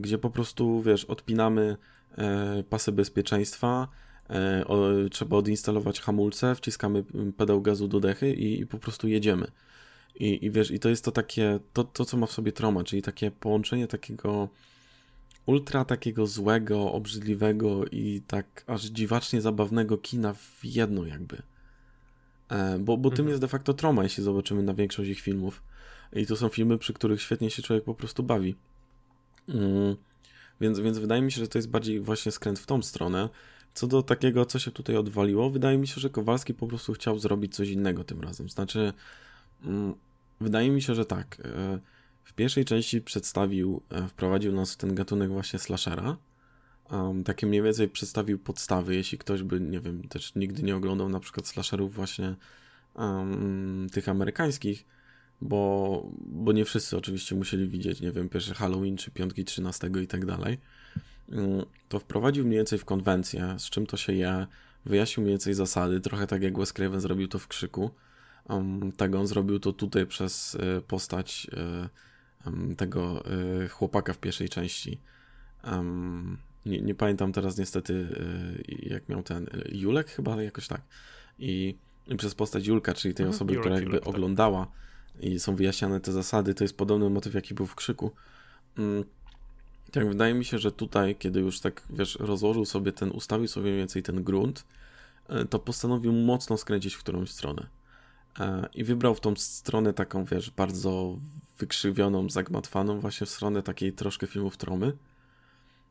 gdzie 0.00 0.18
po 0.18 0.30
prostu, 0.30 0.82
wiesz, 0.82 1.04
odpinamy 1.04 1.76
e, 2.18 2.62
pasy 2.62 2.92
bezpieczeństwa, 2.92 3.88
e, 4.30 4.64
trzeba 5.10 5.36
odinstalować 5.36 6.00
hamulce, 6.00 6.54
wciskamy 6.54 7.04
pedał 7.36 7.62
gazu 7.62 7.88
do 7.88 8.00
dechy 8.00 8.34
i, 8.34 8.60
i 8.60 8.66
po 8.66 8.78
prostu 8.78 9.08
jedziemy. 9.08 9.50
I, 10.14 10.44
I 10.44 10.50
wiesz, 10.50 10.70
i 10.70 10.78
to 10.78 10.88
jest 10.88 11.04
to 11.04 11.12
takie, 11.12 11.60
to, 11.72 11.84
to 11.84 12.04
co 12.04 12.16
ma 12.16 12.26
w 12.26 12.32
sobie 12.32 12.52
troma, 12.52 12.84
czyli 12.84 13.02
takie 13.02 13.30
połączenie 13.30 13.86
takiego 13.86 14.48
ultra 15.46 15.84
takiego 15.84 16.26
złego, 16.26 16.92
obrzydliwego 16.92 17.86
i 17.86 18.22
tak 18.26 18.64
aż 18.66 18.84
dziwacznie 18.84 19.40
zabawnego 19.40 19.98
kina 19.98 20.34
w 20.34 20.60
jedno 20.64 21.06
jakby. 21.06 21.42
E, 22.48 22.78
bo, 22.78 22.96
bo 22.96 23.10
tym 23.10 23.20
mhm. 23.20 23.28
jest 23.28 23.40
de 23.40 23.48
facto 23.48 23.74
troma, 23.74 24.02
jeśli 24.02 24.24
zobaczymy 24.24 24.62
na 24.62 24.74
większość 24.74 25.10
ich 25.10 25.20
filmów. 25.20 25.62
I 26.12 26.26
to 26.26 26.36
są 26.36 26.48
filmy, 26.48 26.78
przy 26.78 26.92
których 26.92 27.22
świetnie 27.22 27.50
się 27.50 27.62
człowiek 27.62 27.84
po 27.84 27.94
prostu 27.94 28.22
bawi. 28.22 28.54
Mm, 29.48 29.96
więc, 30.60 30.80
więc 30.80 30.98
wydaje 30.98 31.22
mi 31.22 31.32
się, 31.32 31.40
że 31.40 31.48
to 31.48 31.58
jest 31.58 31.70
bardziej 31.70 32.00
właśnie 32.00 32.32
skręt 32.32 32.58
w 32.58 32.66
tą 32.66 32.82
stronę. 32.82 33.28
Co 33.74 33.86
do 33.86 34.02
takiego, 34.02 34.46
co 34.46 34.58
się 34.58 34.70
tutaj 34.70 34.96
odwaliło, 34.96 35.50
wydaje 35.50 35.78
mi 35.78 35.88
się, 35.88 36.00
że 36.00 36.10
Kowalski 36.10 36.54
po 36.54 36.66
prostu 36.66 36.92
chciał 36.92 37.18
zrobić 37.18 37.54
coś 37.54 37.68
innego 37.68 38.04
tym 38.04 38.20
razem. 38.20 38.48
Znaczy, 38.48 38.92
mm, 39.64 39.94
wydaje 40.40 40.70
mi 40.70 40.82
się, 40.82 40.94
że 40.94 41.04
tak. 41.04 41.40
E, 41.44 41.78
w 42.24 42.32
pierwszej 42.32 42.64
części 42.64 43.00
przedstawił, 43.00 43.82
e, 43.90 44.08
wprowadził 44.08 44.52
nas 44.52 44.72
w 44.72 44.76
ten 44.76 44.94
gatunek 44.94 45.30
właśnie 45.30 45.58
slashera. 45.58 46.16
Um, 46.90 47.24
takie 47.24 47.46
mniej 47.46 47.62
więcej 47.62 47.88
przedstawił 47.88 48.38
podstawy, 48.38 48.94
jeśli 48.94 49.18
ktoś 49.18 49.42
by, 49.42 49.60
nie 49.60 49.80
wiem, 49.80 50.08
też 50.08 50.34
nigdy 50.34 50.62
nie 50.62 50.76
oglądał 50.76 51.08
na 51.08 51.20
przykład 51.20 51.46
slasherów 51.46 51.94
właśnie 51.94 52.34
um, 52.94 53.86
tych 53.92 54.08
amerykańskich, 54.08 54.84
bo, 55.40 56.10
bo 56.18 56.52
nie 56.52 56.64
wszyscy 56.64 56.96
oczywiście 56.96 57.34
musieli 57.34 57.68
widzieć, 57.68 58.00
nie 58.00 58.12
wiem, 58.12 58.28
pierwszy 58.28 58.54
Halloween 58.54 58.96
czy 58.96 59.10
piątki 59.10 59.44
13 59.44 59.90
i 60.02 60.06
tak 60.06 60.26
dalej, 60.26 60.58
mm, 61.28 61.64
to 61.88 61.98
wprowadził 61.98 62.46
mniej 62.46 62.58
więcej 62.58 62.78
w 62.78 62.84
konwencję, 62.84 63.54
z 63.58 63.70
czym 63.70 63.86
to 63.86 63.96
się 63.96 64.12
je, 64.12 64.46
wyjaśnił 64.84 65.22
mniej 65.22 65.32
więcej 65.32 65.54
zasady, 65.54 66.00
trochę 66.00 66.26
tak 66.26 66.42
jak 66.42 66.58
Wes 66.58 66.72
Craven 66.72 67.00
zrobił 67.00 67.28
to 67.28 67.38
w 67.38 67.48
Krzyku. 67.48 67.90
Um, 68.48 68.92
tak 68.92 69.14
on 69.14 69.26
zrobił 69.26 69.58
to 69.58 69.72
tutaj 69.72 70.06
przez 70.06 70.54
y, 70.54 70.82
postać 70.86 71.46
y, 72.50 72.74
tego 72.76 73.24
y, 73.64 73.68
chłopaka 73.68 74.12
w 74.12 74.18
pierwszej 74.18 74.48
części. 74.48 75.00
Um, 75.64 76.38
nie, 76.66 76.80
nie, 76.80 76.94
pamiętam 76.94 77.32
teraz 77.32 77.58
niestety, 77.58 78.08
jak 78.82 79.08
miał 79.08 79.22
ten 79.22 79.46
Julek 79.72 80.10
chyba 80.10 80.42
jakoś 80.42 80.68
tak. 80.68 80.80
I, 81.38 81.78
i 82.06 82.16
przez 82.16 82.34
postać 82.34 82.66
Julka, 82.66 82.94
czyli 82.94 83.14
tej 83.14 83.24
mhm, 83.26 83.36
osoby, 83.36 83.52
Julek, 83.52 83.62
która 83.62 83.74
jakby 83.74 83.90
Julek, 83.96 84.06
tak. 84.66 84.87
I 85.20 85.40
są 85.40 85.56
wyjaśniane 85.56 86.00
te 86.00 86.12
zasady, 86.12 86.54
to 86.54 86.64
jest 86.64 86.76
podobny 86.76 87.10
motyw, 87.10 87.34
jaki 87.34 87.54
był 87.54 87.66
w 87.66 87.74
Krzyku. 87.74 88.10
Um, 88.78 89.04
tak, 89.90 90.08
wydaje 90.08 90.34
mi 90.34 90.44
się, 90.44 90.58
że 90.58 90.72
tutaj, 90.72 91.16
kiedy 91.16 91.40
już 91.40 91.60
tak, 91.60 91.82
wiesz, 91.90 92.16
rozłożył 92.20 92.64
sobie 92.64 92.92
ten, 92.92 93.10
ustawił 93.10 93.48
sobie 93.48 93.66
mniej 93.66 93.78
więcej 93.78 94.02
ten 94.02 94.24
grunt, 94.24 94.64
to 95.50 95.58
postanowił 95.58 96.12
mocno 96.12 96.56
skręcić 96.56 96.94
w 96.94 96.98
którąś 96.98 97.30
stronę. 97.30 97.66
E, 98.40 98.68
I 98.74 98.84
wybrał 98.84 99.14
w 99.14 99.20
tą 99.20 99.36
stronę 99.36 99.92
taką, 99.92 100.24
wiesz, 100.24 100.50
bardzo 100.50 101.18
wykrzywioną, 101.58 102.30
zagmatwaną, 102.30 103.00
właśnie 103.00 103.26
w 103.26 103.30
stronę 103.30 103.62
takiej 103.62 103.92
troszkę 103.92 104.26
filmów 104.26 104.56
tromy. 104.56 104.92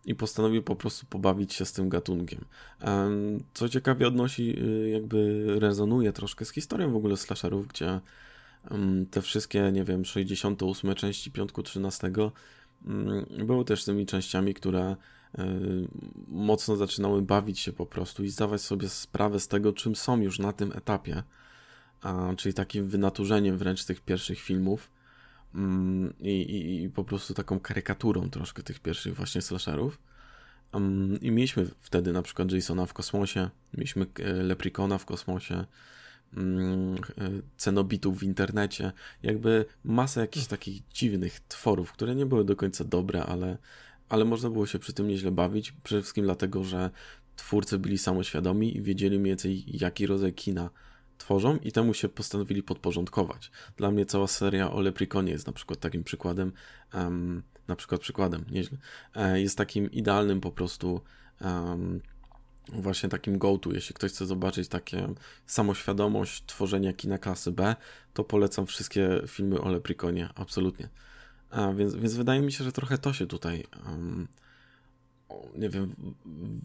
I 0.05 0.15
postanowił 0.15 0.63
po 0.63 0.75
prostu 0.75 1.05
pobawić 1.05 1.53
się 1.53 1.65
z 1.65 1.73
tym 1.73 1.89
gatunkiem. 1.89 2.45
E, 2.81 3.09
co 3.53 3.69
ciekawie 3.69 4.07
odnosi, 4.07 4.63
y, 4.63 4.89
jakby 4.89 5.45
rezonuje 5.59 6.13
troszkę 6.13 6.45
z 6.45 6.51
historią 6.51 6.91
w 6.91 6.95
ogóle 6.95 7.17
slasherów, 7.17 7.67
gdzie 7.67 7.87
mm, 7.89 8.01
te 9.11 9.21
wszystkie, 9.21 9.71
nie 9.71 9.83
wiem, 9.83 10.05
68 10.05 10.95
części 10.95 11.31
Piątku 11.31 11.63
13 11.63 12.11
mm, 12.85 13.25
były 13.45 13.65
też 13.65 13.85
tymi 13.85 14.05
częściami, 14.05 14.53
które 14.53 14.95
y, 15.39 15.43
mocno 16.27 16.75
zaczynały 16.75 17.21
bawić 17.21 17.59
się 17.59 17.73
po 17.73 17.85
prostu 17.85 18.23
i 18.23 18.29
zdawać 18.29 18.61
sobie 18.61 18.89
sprawę 18.89 19.39
z 19.39 19.47
tego, 19.47 19.73
czym 19.73 19.95
są 19.95 20.21
już 20.21 20.39
na 20.39 20.53
tym 20.53 20.71
etapie 20.71 21.23
czyli 22.37 22.53
takim 22.53 22.87
wynaturzeniem 22.87 23.57
wręcz 23.57 23.85
tych 23.85 24.01
pierwszych 24.01 24.39
filmów 24.39 24.91
i, 26.19 26.29
i, 26.29 26.83
i, 26.83 26.89
po 26.89 27.03
prostu 27.03 27.33
taką 27.33 27.59
karykaturą 27.59 28.29
troszkę 28.29 28.63
tych 28.63 28.79
pierwszych 28.79 29.15
właśnie 29.15 29.41
slasherów. 29.41 29.99
I 31.21 31.31
mieliśmy 31.31 31.67
wtedy 31.81 32.13
na 32.13 32.21
przykład 32.21 32.51
Jasona 32.51 32.85
w 32.85 32.93
kosmosie, 32.93 33.49
mieliśmy 33.73 34.05
e, 34.19 34.33
Leprikona 34.33 34.97
w 34.97 35.05
kosmosie, 35.05 35.65
cenobitów 37.57 38.19
w 38.19 38.23
internecie, 38.23 38.91
jakby 39.23 39.65
masę 39.83 40.21
jakichś 40.21 40.47
takich 40.47 40.87
dziwnych 40.87 41.39
tworów, 41.39 41.91
które 41.91 42.15
nie 42.15 42.25
były 42.25 42.45
do 42.45 42.55
końca 42.55 42.83
dobre, 42.83 43.23
ale, 43.23 43.57
ale 44.09 44.25
można 44.25 44.49
było 44.49 44.65
się 44.65 44.79
przy 44.79 44.93
tym 44.93 45.07
nieźle 45.07 45.31
bawić, 45.31 45.71
przede 45.71 46.01
wszystkim 46.01 46.25
dlatego, 46.25 46.63
że 46.63 46.89
twórcy 47.35 47.79
byli 47.79 47.97
samoświadomi 47.97 48.77
i 48.77 48.81
wiedzieli 48.81 49.19
mniej 49.19 49.31
więcej 49.31 49.63
jaki 49.67 50.07
rodzaj 50.07 50.33
kina 50.33 50.69
tworzą 51.17 51.57
i 51.57 51.71
temu 51.71 51.93
się 51.93 52.09
postanowili 52.09 52.63
podporządkować. 52.63 53.51
Dla 53.77 53.91
mnie 53.91 54.05
cała 54.05 54.27
seria 54.27 54.71
o 54.71 54.81
Leprikonie 54.81 55.31
jest 55.31 55.47
na 55.47 55.53
przykład 55.53 55.79
takim 55.79 56.03
przykładem, 56.03 56.51
um, 56.93 57.43
na 57.67 57.75
przykład 57.75 58.01
przykładem, 58.01 58.45
nieźle, 58.51 58.77
e, 59.15 59.41
jest 59.41 59.57
takim 59.57 59.91
idealnym 59.91 60.41
po 60.41 60.51
prostu 60.51 61.01
um, 61.41 62.01
właśnie 62.73 63.09
takim 63.09 63.37
go-to. 63.37 63.73
Jeśli 63.73 63.95
ktoś 63.95 64.11
chce 64.11 64.25
zobaczyć 64.25 64.67
takie 64.67 65.07
samoświadomość 65.45 66.43
tworzenia 66.45 66.93
kina 66.93 67.17
klasy 67.17 67.51
B, 67.51 67.75
to 68.13 68.23
polecam 68.23 68.65
wszystkie 68.65 69.21
filmy 69.27 69.61
o 69.61 69.69
Leprikonie, 69.69 70.29
absolutnie. 70.35 70.89
A 71.49 71.73
więc, 71.73 71.95
więc 71.95 72.15
wydaje 72.15 72.41
mi 72.41 72.51
się, 72.51 72.63
że 72.63 72.71
trochę 72.71 72.97
to 72.97 73.13
się 73.13 73.27
tutaj 73.27 73.63
um, 73.85 74.27
nie 75.55 75.69
wiem, 75.69 75.95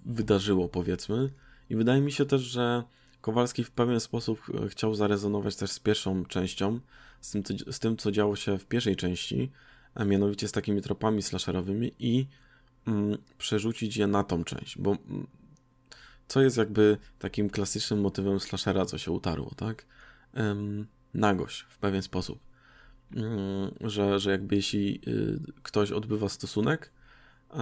wydarzyło 0.07 0.69
powiedzmy 0.69 1.31
i 1.71 1.77
wydaje 1.77 2.01
mi 2.01 2.13
się 2.13 2.27
też, 2.27 2.43
że 2.43 2.83
Kowalski 3.21 3.65
w 3.65 3.71
pewien 3.71 4.01
sposób 4.01 4.41
chciał 4.69 4.95
zarezonować 4.95 5.57
też 5.57 5.71
z 5.71 5.79
pierwszą 5.79 6.25
częścią, 6.25 6.81
z 7.21 7.31
tym, 7.31 7.43
co, 7.43 7.55
z 7.73 7.79
tym, 7.79 7.97
co 7.97 8.13
działo 8.13 8.37
się 8.37 8.59
w 8.59 8.67
pierwszej 8.67 8.97
części, 8.97 9.51
a 9.95 10.05
mianowicie 10.05 10.49
z 10.49 10.53
takimi 10.53 10.83
tropami 10.83 11.23
slasherowymi 11.23 11.93
i 11.99 12.27
mm, 12.87 13.19
przerzucić 13.39 13.97
je 13.97 14.07
na 14.07 14.25
tą 14.25 14.45
część, 14.45 14.79
bo 14.79 14.91
mm, 14.91 15.27
co 16.29 16.43
jest 16.43 16.57
jakby 16.57 16.97
takim 17.19 17.51
klasycznym 17.51 18.01
motywem 18.01 18.41
slashera, 18.41 18.85
co 18.85 18.99
się 18.99 19.11
utarło, 19.11 19.51
tak? 19.57 19.87
Nagość 21.15 21.67
w 21.69 21.79
pewien 21.79 22.03
sposób. 22.03 22.39
Ym, 23.17 23.91
że, 23.91 24.21
że 24.21 24.31
jakby 24.31 24.57
jeśli 24.57 25.01
y, 25.09 25.41
ktoś 25.63 25.93
odbywa 25.93 26.29
stosunek, 26.29 26.93
y, 27.51 27.57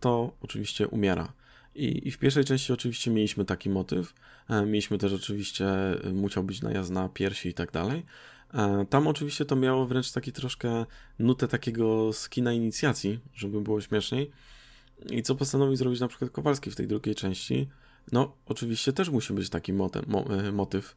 to 0.00 0.36
oczywiście 0.40 0.88
umiera. 0.88 1.32
I, 1.76 2.08
I, 2.08 2.10
w 2.10 2.18
pierwszej 2.18 2.44
części 2.44 2.72
oczywiście 2.72 3.10
mieliśmy 3.10 3.44
taki 3.44 3.70
motyw. 3.70 4.14
E, 4.48 4.66
mieliśmy 4.66 4.98
też 4.98 5.12
oczywiście, 5.12 5.66
e, 6.04 6.12
musiał 6.12 6.44
być 6.44 6.62
najazd 6.62 6.90
na 6.90 7.08
piersi 7.08 7.48
i 7.48 7.54
tak 7.54 7.72
dalej. 7.72 8.06
E, 8.54 8.86
tam 8.90 9.06
oczywiście 9.06 9.44
to 9.44 9.56
miało 9.56 9.86
wręcz 9.86 10.12
taki 10.12 10.32
troszkę 10.32 10.86
nutę 11.18 11.48
takiego 11.48 12.12
skina 12.12 12.52
inicjacji, 12.52 13.20
żeby 13.34 13.60
było 13.60 13.80
śmieszniej. 13.80 14.30
I 15.10 15.22
co 15.22 15.34
postanowił 15.34 15.76
zrobić 15.76 16.00
na 16.00 16.08
przykład 16.08 16.30
Kowalski 16.30 16.70
w 16.70 16.76
tej 16.76 16.86
drugiej 16.86 17.14
części? 17.14 17.68
No, 18.12 18.36
oczywiście 18.46 18.92
też 18.92 19.10
musi 19.10 19.32
być 19.32 19.50
taki 19.50 19.72
motyw, 19.72 20.04
motyw 20.52 20.96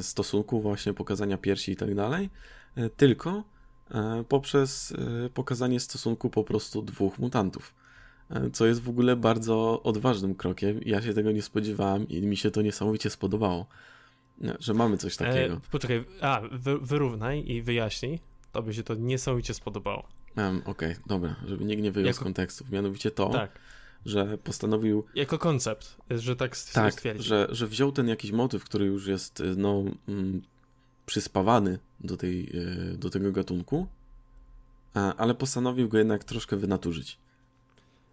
stosunku, 0.00 0.60
właśnie 0.60 0.94
pokazania 0.94 1.38
piersi 1.38 1.72
i 1.72 1.76
tak 1.76 1.94
dalej, 1.94 2.30
tylko 2.96 3.44
poprzez 4.28 4.94
pokazanie 5.34 5.80
stosunku 5.80 6.30
po 6.30 6.44
prostu 6.44 6.82
dwóch 6.82 7.18
mutantów 7.18 7.74
co 8.52 8.66
jest 8.66 8.82
w 8.82 8.88
ogóle 8.88 9.16
bardzo 9.16 9.82
odważnym 9.82 10.34
krokiem. 10.34 10.80
Ja 10.84 11.02
się 11.02 11.14
tego 11.14 11.32
nie 11.32 11.42
spodziewałem 11.42 12.08
i 12.08 12.22
mi 12.22 12.36
się 12.36 12.50
to 12.50 12.62
niesamowicie 12.62 13.10
spodobało, 13.10 13.66
że 14.58 14.74
mamy 14.74 14.96
coś 14.96 15.14
e, 15.14 15.18
takiego. 15.18 15.54
E, 15.54 15.60
poczekaj, 15.70 16.04
a, 16.20 16.40
wy, 16.52 16.78
wyrównaj 16.78 17.44
i 17.46 17.62
wyjaśnij, 17.62 18.20
to 18.52 18.62
by 18.62 18.74
się 18.74 18.82
to 18.82 18.94
niesamowicie 18.94 19.54
spodobało. 19.54 20.08
Um, 20.36 20.62
Okej, 20.66 20.92
okay, 20.92 21.04
dobra, 21.06 21.36
żeby 21.46 21.64
nikt 21.64 21.82
nie 21.82 21.92
wyjął 21.92 22.06
jako... 22.06 22.20
z 22.20 22.22
kontekstów. 22.22 22.70
Mianowicie 22.70 23.10
to, 23.10 23.28
tak. 23.28 23.58
Że 24.06 24.38
postanowił... 24.38 25.04
Jako 25.14 25.38
koncept, 25.38 25.96
że 26.10 26.36
tak, 26.36 26.56
tak 26.72 26.92
stwierdził. 26.92 27.24
Że, 27.24 27.48
że 27.50 27.66
wziął 27.66 27.92
ten 27.92 28.08
jakiś 28.08 28.32
motyw, 28.32 28.64
który 28.64 28.84
już 28.84 29.06
jest, 29.06 29.42
no, 29.56 29.84
mm, 30.08 30.42
przyspawany 31.06 31.78
do, 32.00 32.16
tej, 32.16 32.52
e, 32.92 32.98
do 32.98 33.10
tego 33.10 33.32
gatunku, 33.32 33.86
ale 35.16 35.34
postanowił 35.34 35.88
go 35.88 35.98
jednak 35.98 36.24
troszkę 36.24 36.56
wynaturzyć 36.56 37.18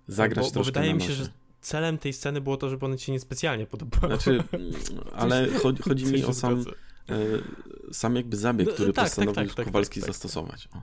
zagrać 0.09 0.45
bo, 0.45 0.51
troszkę 0.51 0.71
bo 0.71 0.79
wydaje 0.79 0.93
mi 0.93 1.01
się, 1.01 1.13
że 1.13 1.29
celem 1.61 1.97
tej 1.97 2.13
sceny 2.13 2.41
było 2.41 2.57
to, 2.57 2.69
żeby 2.69 2.85
one 2.85 2.97
ci 2.97 3.11
niespecjalnie 3.11 3.65
podobały. 3.65 4.07
Znaczy, 4.07 4.43
ale 5.21 5.47
chodzi, 5.47 5.83
chodzi 5.83 6.05
mi 6.05 6.23
o 6.23 6.33
sam, 6.33 6.65
e, 7.09 7.15
sam 7.93 8.15
jakby 8.15 8.37
zabieg, 8.37 8.67
no, 8.67 8.73
który 8.73 8.93
tak, 8.93 8.95
tak 8.95 9.05
postanowił 9.05 9.47
tak, 9.47 9.55
tak, 9.55 9.65
Kowalski 9.65 9.99
tak, 9.99 10.07
zastosować. 10.07 10.69
O. 10.73 10.81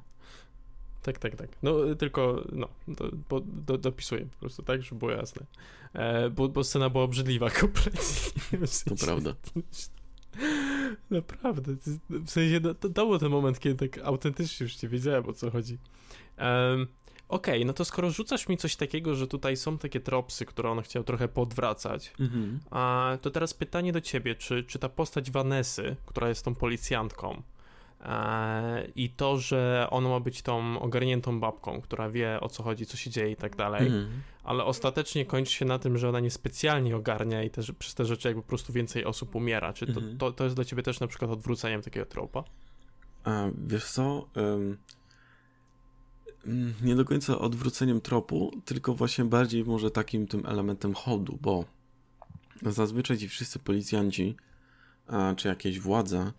Tak, 1.07 1.19
tak, 1.19 1.37
tak. 1.37 1.49
No 1.63 1.95
tylko, 1.95 2.45
no, 2.53 2.69
do, 2.89 3.41
do, 3.41 3.79
dopisuję 3.79 4.27
po 4.27 4.37
prostu, 4.41 4.63
tak, 4.63 4.83
żeby 4.83 4.99
było 4.99 5.11
jasne. 5.11 5.47
E, 5.93 6.31
bo, 6.31 6.49
bo 6.49 6.65
scena 6.65 6.91
była 6.91 7.05
obrzydliwa 7.05 7.51
kompletnie. 7.61 8.59
To 8.85 8.95
prawda. 9.05 9.35
Naprawdę. 11.11 11.77
W 12.11 12.31
sensie, 12.31 12.61
to, 12.81 12.89
to 12.89 13.07
był 13.07 13.19
ten 13.19 13.29
moment, 13.29 13.61
kiedy 13.61 13.89
tak 13.89 14.05
autentycznie 14.05 14.65
już 14.65 14.83
nie 14.83 14.89
wiedziałem, 14.89 15.29
o 15.29 15.33
co 15.33 15.51
chodzi. 15.51 15.79
Um, 16.39 16.87
Okej, 17.29 17.55
okay, 17.55 17.65
no 17.65 17.73
to 17.73 17.85
skoro 17.85 18.11
rzucasz 18.11 18.49
mi 18.49 18.57
coś 18.57 18.77
takiego, 18.77 19.15
że 19.15 19.27
tutaj 19.27 19.57
są 19.57 19.79
takie 19.79 20.01
tropsy, 20.01 20.47
które 20.47 20.71
on 20.71 20.83
chciał 20.83 21.05
trochę 21.05 21.29
podwracać, 21.29 22.13
mhm. 22.21 22.61
a, 22.71 23.19
to 23.23 23.31
teraz 23.31 23.55
pytanie 23.55 23.93
do 23.93 24.01
ciebie, 24.01 24.35
czy, 24.35 24.65
czy 24.65 24.79
ta 24.79 24.89
postać 24.89 25.31
Vanessy, 25.31 25.97
która 26.07 26.29
jest 26.29 26.45
tą 26.45 26.55
policjantką, 26.55 27.43
i 28.97 29.11
to, 29.11 29.39
że 29.39 29.87
ona 29.91 30.09
ma 30.09 30.21
być 30.21 30.43
tą 30.43 30.81
ogarniętą 30.81 31.41
babką, 31.41 31.81
która 31.81 32.11
wie 32.11 32.41
o 32.41 32.49
co 32.49 32.63
chodzi, 32.63 32.87
co 32.87 32.97
się 32.97 33.11
dzieje 33.11 33.31
i 33.31 33.37
tak 33.37 33.57
dalej, 33.57 33.87
mhm. 33.87 34.23
ale 34.45 34.65
ostatecznie 34.65 35.25
kończy 35.27 35.53
się 35.53 35.65
na 35.65 35.79
tym, 35.79 35.99
że 35.99 36.09
ona 36.09 36.21
niespecjalnie 36.21 36.97
ogarnia 36.97 37.43
i 37.43 37.51
też 37.51 37.73
przez 37.73 37.95
te 37.95 38.05
rzeczy 38.05 38.29
jakby 38.29 38.43
po 38.43 38.49
prostu 38.49 38.73
więcej 38.73 39.05
osób 39.05 39.35
umiera. 39.35 39.73
Czy 39.73 39.87
to, 39.87 40.01
mhm. 40.01 40.19
to, 40.19 40.33
to 40.33 40.45
jest 40.45 40.57
dla 40.57 40.65
ciebie 40.65 40.83
też 40.83 41.01
na 41.01 41.07
przykład 41.07 41.31
odwróceniem 41.31 41.83
takiego 41.83 42.07
tropa? 42.07 42.45
A, 43.25 43.45
wiesz 43.67 43.91
co, 43.91 44.29
um, 44.37 44.77
Mm, 46.47 46.75
nie 46.83 46.95
do 46.95 47.05
końca 47.05 47.39
odwróceniem 47.39 48.01
tropu, 48.01 48.51
tylko 48.65 48.95
właśnie 48.95 49.25
bardziej 49.25 49.65
może 49.65 49.91
takim 49.91 50.27
tym 50.27 50.47
elementem 50.47 50.95
hołdu, 50.95 51.39
bo 51.41 51.65
zazwyczaj 52.63 53.19
ci 53.19 53.29
wszyscy 53.29 53.59
policjanci 53.59 54.37
czy 55.37 55.49
jakieś 55.49 55.81
władze 55.81 56.33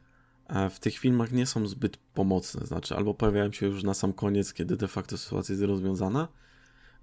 w 0.69 0.79
tych 0.79 0.97
filmach 0.97 1.31
nie 1.31 1.45
są 1.45 1.67
zbyt 1.67 1.97
pomocne, 1.97 2.67
znaczy 2.67 2.95
albo 2.95 3.13
pojawiają 3.13 3.51
się 3.51 3.65
już 3.65 3.83
na 3.83 3.93
sam 3.93 4.13
koniec, 4.13 4.53
kiedy 4.53 4.77
de 4.77 4.87
facto 4.87 5.17
sytuacja 5.17 5.53
jest 5.53 5.63
rozwiązana, 5.63 6.27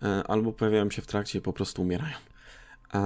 e, 0.03 0.07
albo 0.27 0.53
pojawiają 0.53 0.91
się 0.91 1.03
w 1.03 1.07
trakcie 1.07 1.39
i 1.39 1.43
po 1.43 1.53
prostu 1.53 1.83
umierają. 1.83 2.17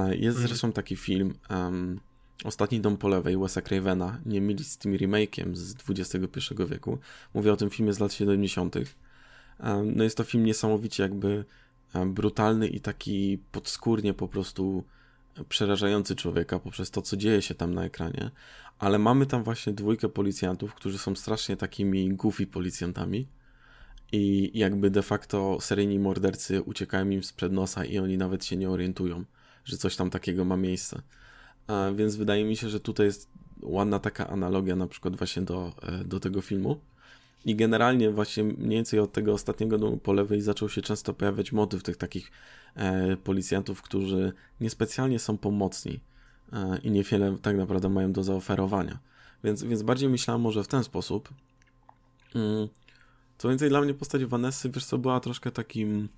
Jest 0.08 0.36
mhm. 0.36 0.48
zresztą 0.48 0.72
taki 0.72 0.96
film 0.96 1.34
um, 1.50 2.00
Ostatni 2.44 2.80
dom 2.80 2.96
po 2.96 3.08
lewej 3.08 3.38
Wesa 3.38 3.62
Cravena, 3.62 4.20
nie 4.26 4.40
mylić 4.40 4.68
z 4.68 4.78
tym 4.78 4.92
remake'iem 4.92 5.54
z 5.54 5.74
XXI 5.88 6.54
wieku. 6.68 6.98
Mówię 7.34 7.52
o 7.52 7.56
tym 7.56 7.70
filmie 7.70 7.92
z 7.92 7.98
lat 7.98 8.12
70 8.12 8.76
no 9.84 10.04
jest 10.04 10.16
to 10.16 10.24
film 10.24 10.44
niesamowicie 10.44 11.02
jakby 11.02 11.44
brutalny 12.06 12.68
i 12.68 12.80
taki 12.80 13.38
podskórnie 13.52 14.14
po 14.14 14.28
prostu 14.28 14.84
przerażający 15.48 16.16
człowieka 16.16 16.58
poprzez 16.58 16.90
to, 16.90 17.02
co 17.02 17.16
dzieje 17.16 17.42
się 17.42 17.54
tam 17.54 17.74
na 17.74 17.84
ekranie, 17.84 18.30
ale 18.78 18.98
mamy 18.98 19.26
tam 19.26 19.44
właśnie 19.44 19.72
dwójkę 19.72 20.08
policjantów, 20.08 20.74
którzy 20.74 20.98
są 20.98 21.16
strasznie 21.16 21.56
takimi 21.56 22.14
goofy 22.14 22.46
policjantami 22.46 23.28
i 24.12 24.50
jakby 24.54 24.90
de 24.90 25.02
facto 25.02 25.58
seryjni 25.60 25.98
mordercy 25.98 26.62
uciekają 26.62 27.10
im 27.10 27.22
sprzed 27.22 27.52
nosa 27.52 27.84
i 27.84 27.98
oni 27.98 28.18
nawet 28.18 28.44
się 28.44 28.56
nie 28.56 28.70
orientują, 28.70 29.24
że 29.64 29.76
coś 29.76 29.96
tam 29.96 30.10
takiego 30.10 30.44
ma 30.44 30.56
miejsce. 30.56 31.02
A 31.66 31.90
więc 31.96 32.16
wydaje 32.16 32.44
mi 32.44 32.56
się, 32.56 32.68
że 32.68 32.80
tutaj 32.80 33.06
jest 33.06 33.28
ładna 33.62 33.98
taka 33.98 34.28
analogia 34.28 34.76
na 34.76 34.86
przykład 34.86 35.16
właśnie 35.16 35.42
do, 35.42 35.72
e, 35.82 36.04
do 36.04 36.20
tego 36.20 36.40
filmu. 36.40 36.80
I 37.44 37.56
generalnie 37.56 38.10
właśnie 38.10 38.44
mniej 38.44 38.68
więcej 38.70 39.00
od 39.00 39.12
tego 39.12 39.32
ostatniego 39.32 39.78
domu 39.78 39.96
po 39.96 40.12
lewej 40.12 40.40
zaczął 40.40 40.68
się 40.68 40.82
często 40.82 41.14
pojawiać 41.14 41.52
motyw 41.52 41.82
tych 41.82 41.96
takich 41.96 42.30
e, 42.74 43.16
policjantów, 43.16 43.82
którzy 43.82 44.32
niespecjalnie 44.60 45.18
są 45.18 45.38
pomocni 45.38 46.00
e, 46.52 46.78
i 46.78 46.90
niewiele 46.90 47.36
tak 47.42 47.56
naprawdę 47.56 47.88
mają 47.88 48.12
do 48.12 48.22
zaoferowania. 48.22 48.98
Więc, 49.44 49.62
więc 49.62 49.82
bardziej 49.82 50.08
myślałem 50.08 50.40
może 50.40 50.64
w 50.64 50.68
ten 50.68 50.84
sposób. 50.84 51.28
Mm. 52.34 52.68
Co 53.38 53.48
więcej, 53.48 53.68
dla 53.68 53.80
mnie 53.80 53.94
postać 53.94 54.24
Vanessy, 54.24 54.70
wiesz 54.70 54.84
co, 54.84 54.98
była 54.98 55.20
troszkę 55.20 55.50
takim 55.50 56.08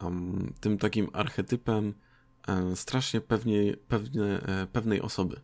um, 0.00 0.52
tym 0.60 0.78
takim 0.78 1.08
archetypem 1.12 1.94
um, 2.48 2.76
strasznie 2.76 3.20
pewnie, 3.20 3.76
pewnie, 3.88 4.24
e, 4.24 4.66
pewnej 4.72 5.00
osoby. 5.00 5.40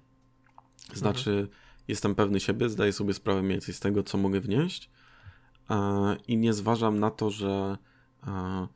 Znaczy, 0.95 1.31
mhm. 1.31 1.49
jestem 1.89 2.15
pewny 2.15 2.41
siebie, 2.41 2.69
zdaję 2.69 2.93
sobie 2.93 3.15
sprawę 3.15 3.43
mniej 3.43 3.53
więcej 3.53 3.75
z 3.75 3.81
tego, 3.81 4.03
co 4.03 4.19
mogę 4.19 4.41
wnieść 4.41 4.85
e, 4.85 5.00
i 6.29 6.37
nie 6.37 6.53
zważam 6.53 7.01
na 7.01 7.11
to, 7.11 7.31
że 7.31 7.79
e, 8.27 8.67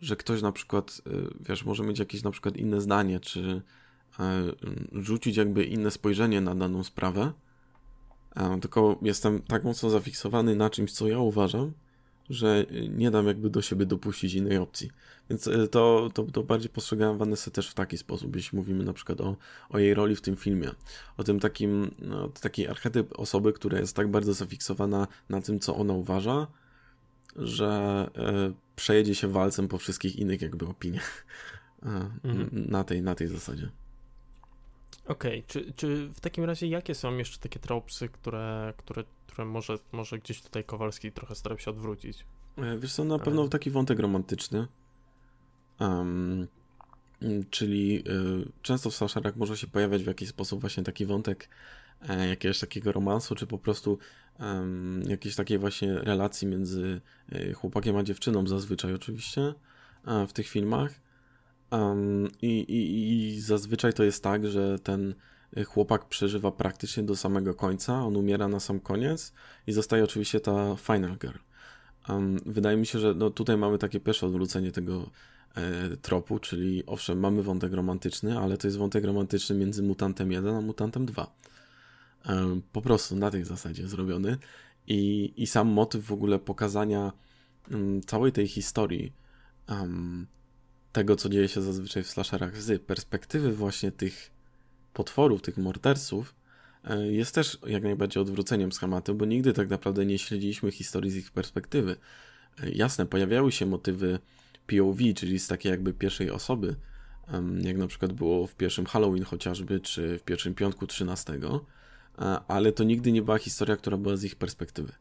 że 0.00 0.16
ktoś 0.16 0.42
na 0.42 0.52
przykład, 0.52 1.00
wiesz, 1.40 1.64
może 1.64 1.82
mieć 1.82 1.98
jakieś 1.98 2.22
na 2.22 2.30
przykład 2.30 2.56
inne 2.56 2.80
zdanie, 2.80 3.20
czy 3.20 3.62
rzucić 4.92 5.36
jakby 5.36 5.64
inne 5.64 5.90
spojrzenie 5.90 6.40
na 6.40 6.54
daną 6.54 6.84
sprawę, 6.84 7.32
tylko 8.60 8.98
jestem 9.02 9.42
tak 9.42 9.64
mocno 9.64 9.90
zafiksowany 9.90 10.56
na 10.56 10.70
czymś, 10.70 10.92
co 10.92 11.08
ja 11.08 11.18
uważam, 11.18 11.72
że 12.30 12.66
nie 12.88 13.10
dam 13.10 13.26
jakby 13.26 13.50
do 13.50 13.62
siebie 13.62 13.86
dopuścić 13.86 14.34
innej 14.34 14.58
opcji. 14.58 14.90
Więc 15.30 15.48
e, 15.48 15.68
to, 15.68 16.10
to, 16.14 16.22
to 16.22 16.42
bardziej 16.42 16.70
postrzegałem 16.70 17.18
Vanessa 17.18 17.50
też 17.50 17.68
w 17.68 17.74
taki 17.74 17.98
sposób, 17.98 18.36
jeśli 18.36 18.58
mówimy 18.58 18.84
na 18.84 18.92
przykład 18.92 19.20
o, 19.20 19.36
o 19.68 19.78
jej 19.78 19.94
roli 19.94 20.16
w 20.16 20.20
tym 20.20 20.36
filmie. 20.36 20.70
O 21.16 21.24
tym 21.24 21.40
takim, 21.40 21.90
no, 21.98 22.28
taki 22.28 22.68
archetyp 22.68 23.18
osoby, 23.18 23.52
która 23.52 23.78
jest 23.78 23.96
tak 23.96 24.10
bardzo 24.10 24.34
zafiksowana 24.34 25.06
na 25.28 25.40
tym, 25.40 25.60
co 25.60 25.76
ona 25.76 25.94
uważa, 25.94 26.46
że 27.36 28.10
e, 28.16 28.52
przejedzie 28.76 29.14
się 29.14 29.28
walcem 29.28 29.68
po 29.68 29.78
wszystkich 29.78 30.16
innych 30.16 30.42
jakby 30.42 30.66
opiniach. 30.66 31.26
E, 31.82 32.10
mhm. 32.24 32.48
na, 32.52 32.84
tej, 32.84 33.02
na 33.02 33.14
tej 33.14 33.28
zasadzie. 33.28 33.70
Okej, 35.08 35.38
okay. 35.38 35.42
czy, 35.46 35.72
czy 35.72 36.08
w 36.08 36.20
takim 36.20 36.44
razie 36.44 36.66
jakie 36.66 36.94
są 36.94 37.16
jeszcze 37.16 37.38
takie 37.38 37.58
tropsy, 37.58 38.08
które, 38.08 38.74
które, 38.76 39.04
które 39.26 39.44
może, 39.44 39.78
może 39.92 40.18
gdzieś 40.18 40.42
tutaj 40.42 40.64
Kowalski 40.64 41.12
trochę 41.12 41.34
starał 41.34 41.58
się 41.58 41.70
odwrócić? 41.70 42.24
E, 42.56 42.78
wiesz 42.78 42.92
co, 42.92 43.04
na 43.04 43.18
pewno 43.18 43.44
e. 43.44 43.48
taki 43.48 43.70
wątek 43.70 43.98
romantyczny, 43.98 44.66
um, 45.80 46.48
czyli 47.50 47.98
y, 47.98 48.52
często 48.62 48.90
w 48.90 48.94
slasherach 48.94 49.36
może 49.36 49.56
się 49.56 49.66
pojawiać 49.66 50.02
w 50.02 50.06
jakiś 50.06 50.28
sposób 50.28 50.60
właśnie 50.60 50.82
taki 50.82 51.06
wątek 51.06 51.48
jakiegoś 52.28 52.60
takiego 52.60 52.92
romansu, 52.92 53.34
czy 53.34 53.46
po 53.46 53.58
prostu 53.58 53.98
um, 54.40 55.02
jakiejś 55.08 55.36
takiej 55.36 55.58
właśnie 55.58 55.94
relacji 55.94 56.48
między 56.48 57.00
chłopakiem 57.54 57.96
a 57.96 58.02
dziewczyną 58.02 58.46
zazwyczaj 58.46 58.94
oczywiście 58.94 59.54
w 60.28 60.32
tych 60.32 60.48
filmach. 60.48 61.05
Um, 61.70 62.28
i, 62.42 62.60
i, 62.60 63.36
I 63.36 63.40
zazwyczaj 63.40 63.92
to 63.92 64.04
jest 64.04 64.22
tak, 64.22 64.46
że 64.46 64.78
ten 64.78 65.14
chłopak 65.64 66.08
przeżywa 66.08 66.52
praktycznie 66.52 67.02
do 67.02 67.16
samego 67.16 67.54
końca, 67.54 68.04
on 68.04 68.16
umiera 68.16 68.48
na 68.48 68.60
sam 68.60 68.80
koniec 68.80 69.32
i 69.66 69.72
zostaje 69.72 70.04
oczywiście 70.04 70.40
ta 70.40 70.76
final 70.76 71.16
girl. 71.18 71.38
Um, 72.08 72.38
wydaje 72.46 72.76
mi 72.76 72.86
się, 72.86 72.98
że 72.98 73.14
no, 73.14 73.30
tutaj 73.30 73.56
mamy 73.56 73.78
takie 73.78 74.00
pierwsze 74.00 74.26
odwrócenie 74.26 74.72
tego 74.72 75.10
e, 75.54 75.96
tropu, 75.96 76.38
czyli 76.38 76.86
owszem, 76.86 77.20
mamy 77.20 77.42
wątek 77.42 77.72
romantyczny, 77.72 78.38
ale 78.38 78.56
to 78.56 78.66
jest 78.66 78.78
wątek 78.78 79.04
romantyczny 79.04 79.56
między 79.56 79.82
mutantem 79.82 80.32
1 80.32 80.54
a 80.54 80.60
mutantem 80.60 81.06
2. 81.06 81.34
Um, 82.28 82.62
po 82.72 82.82
prostu 82.82 83.16
na 83.16 83.30
tej 83.30 83.44
zasadzie 83.44 83.88
zrobiony. 83.88 84.36
I, 84.86 85.32
i 85.36 85.46
sam 85.46 85.68
motyw 85.68 86.04
w 86.04 86.12
ogóle 86.12 86.38
pokazania 86.38 87.12
um, 87.70 88.00
całej 88.00 88.32
tej 88.32 88.48
historii 88.48 89.12
tego, 90.96 91.16
co 91.16 91.28
dzieje 91.28 91.48
się 91.48 91.62
zazwyczaj 91.62 92.02
w 92.02 92.10
slasherach 92.10 92.62
z 92.62 92.82
perspektywy 92.82 93.52
właśnie 93.52 93.92
tych 93.92 94.30
potworów, 94.92 95.42
tych 95.42 95.56
morderców, 95.56 96.34
e, 96.84 97.06
jest 97.06 97.34
też 97.34 97.58
jak 97.66 97.82
najbardziej 97.82 98.20
odwróceniem 98.22 98.72
schematu, 98.72 99.14
bo 99.14 99.24
nigdy 99.24 99.52
tak 99.52 99.70
naprawdę 99.70 100.06
nie 100.06 100.18
śledziliśmy 100.18 100.70
historii 100.70 101.10
z 101.10 101.16
ich 101.16 101.30
perspektywy. 101.30 101.96
E, 102.62 102.70
jasne, 102.70 103.06
pojawiały 103.06 103.52
się 103.52 103.66
motywy 103.66 104.18
POV, 104.66 104.98
czyli 105.14 105.38
z 105.38 105.48
takiej 105.48 105.70
jakby 105.70 105.92
pierwszej 105.92 106.30
osoby, 106.30 106.76
jak 107.60 107.76
na 107.76 107.86
przykład 107.86 108.12
było 108.12 108.46
w 108.46 108.54
pierwszym 108.54 108.86
Halloween 108.86 109.24
chociażby, 109.24 109.80
czy 109.80 110.18
w 110.18 110.22
pierwszym 110.22 110.54
piątku 110.54 110.86
13, 110.86 111.32
e, 112.18 112.40
ale 112.48 112.72
to 112.72 112.84
nigdy 112.84 113.12
nie 113.12 113.22
była 113.22 113.38
historia, 113.38 113.76
która 113.76 113.96
była 113.96 114.16
z 114.16 114.24
ich 114.24 114.36
perspektywy. 114.36 114.92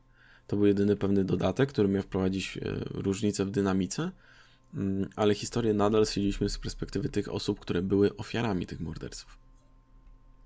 To 0.47 0.55
był 0.55 0.65
jedyny 0.65 0.95
pewny 0.95 1.23
dodatek, 1.23 1.69
który 1.69 1.87
miał 1.87 2.03
wprowadzić 2.03 2.59
różnicę 2.93 3.45
w 3.45 3.51
dynamice, 3.51 4.11
ale 5.15 5.35
historię 5.35 5.73
nadal 5.73 6.05
śledziliśmy 6.05 6.49
z 6.49 6.57
perspektywy 6.57 7.09
tych 7.09 7.33
osób, 7.33 7.59
które 7.59 7.81
były 7.81 8.15
ofiarami 8.15 8.65
tych 8.65 8.79
morderców. 8.79 9.37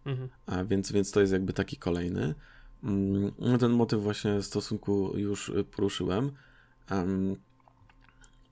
Mhm. 0.05 0.29
A 0.45 0.63
więc, 0.63 0.91
więc 0.91 1.11
to 1.11 1.21
jest 1.21 1.33
jakby 1.33 1.53
taki 1.53 1.77
kolejny. 1.77 2.35
Mm, 2.83 3.31
no 3.39 3.57
ten 3.57 3.71
motyw 3.71 4.01
właśnie 4.01 4.41
stosunku 4.41 5.17
już 5.17 5.51
poruszyłem. 5.71 6.31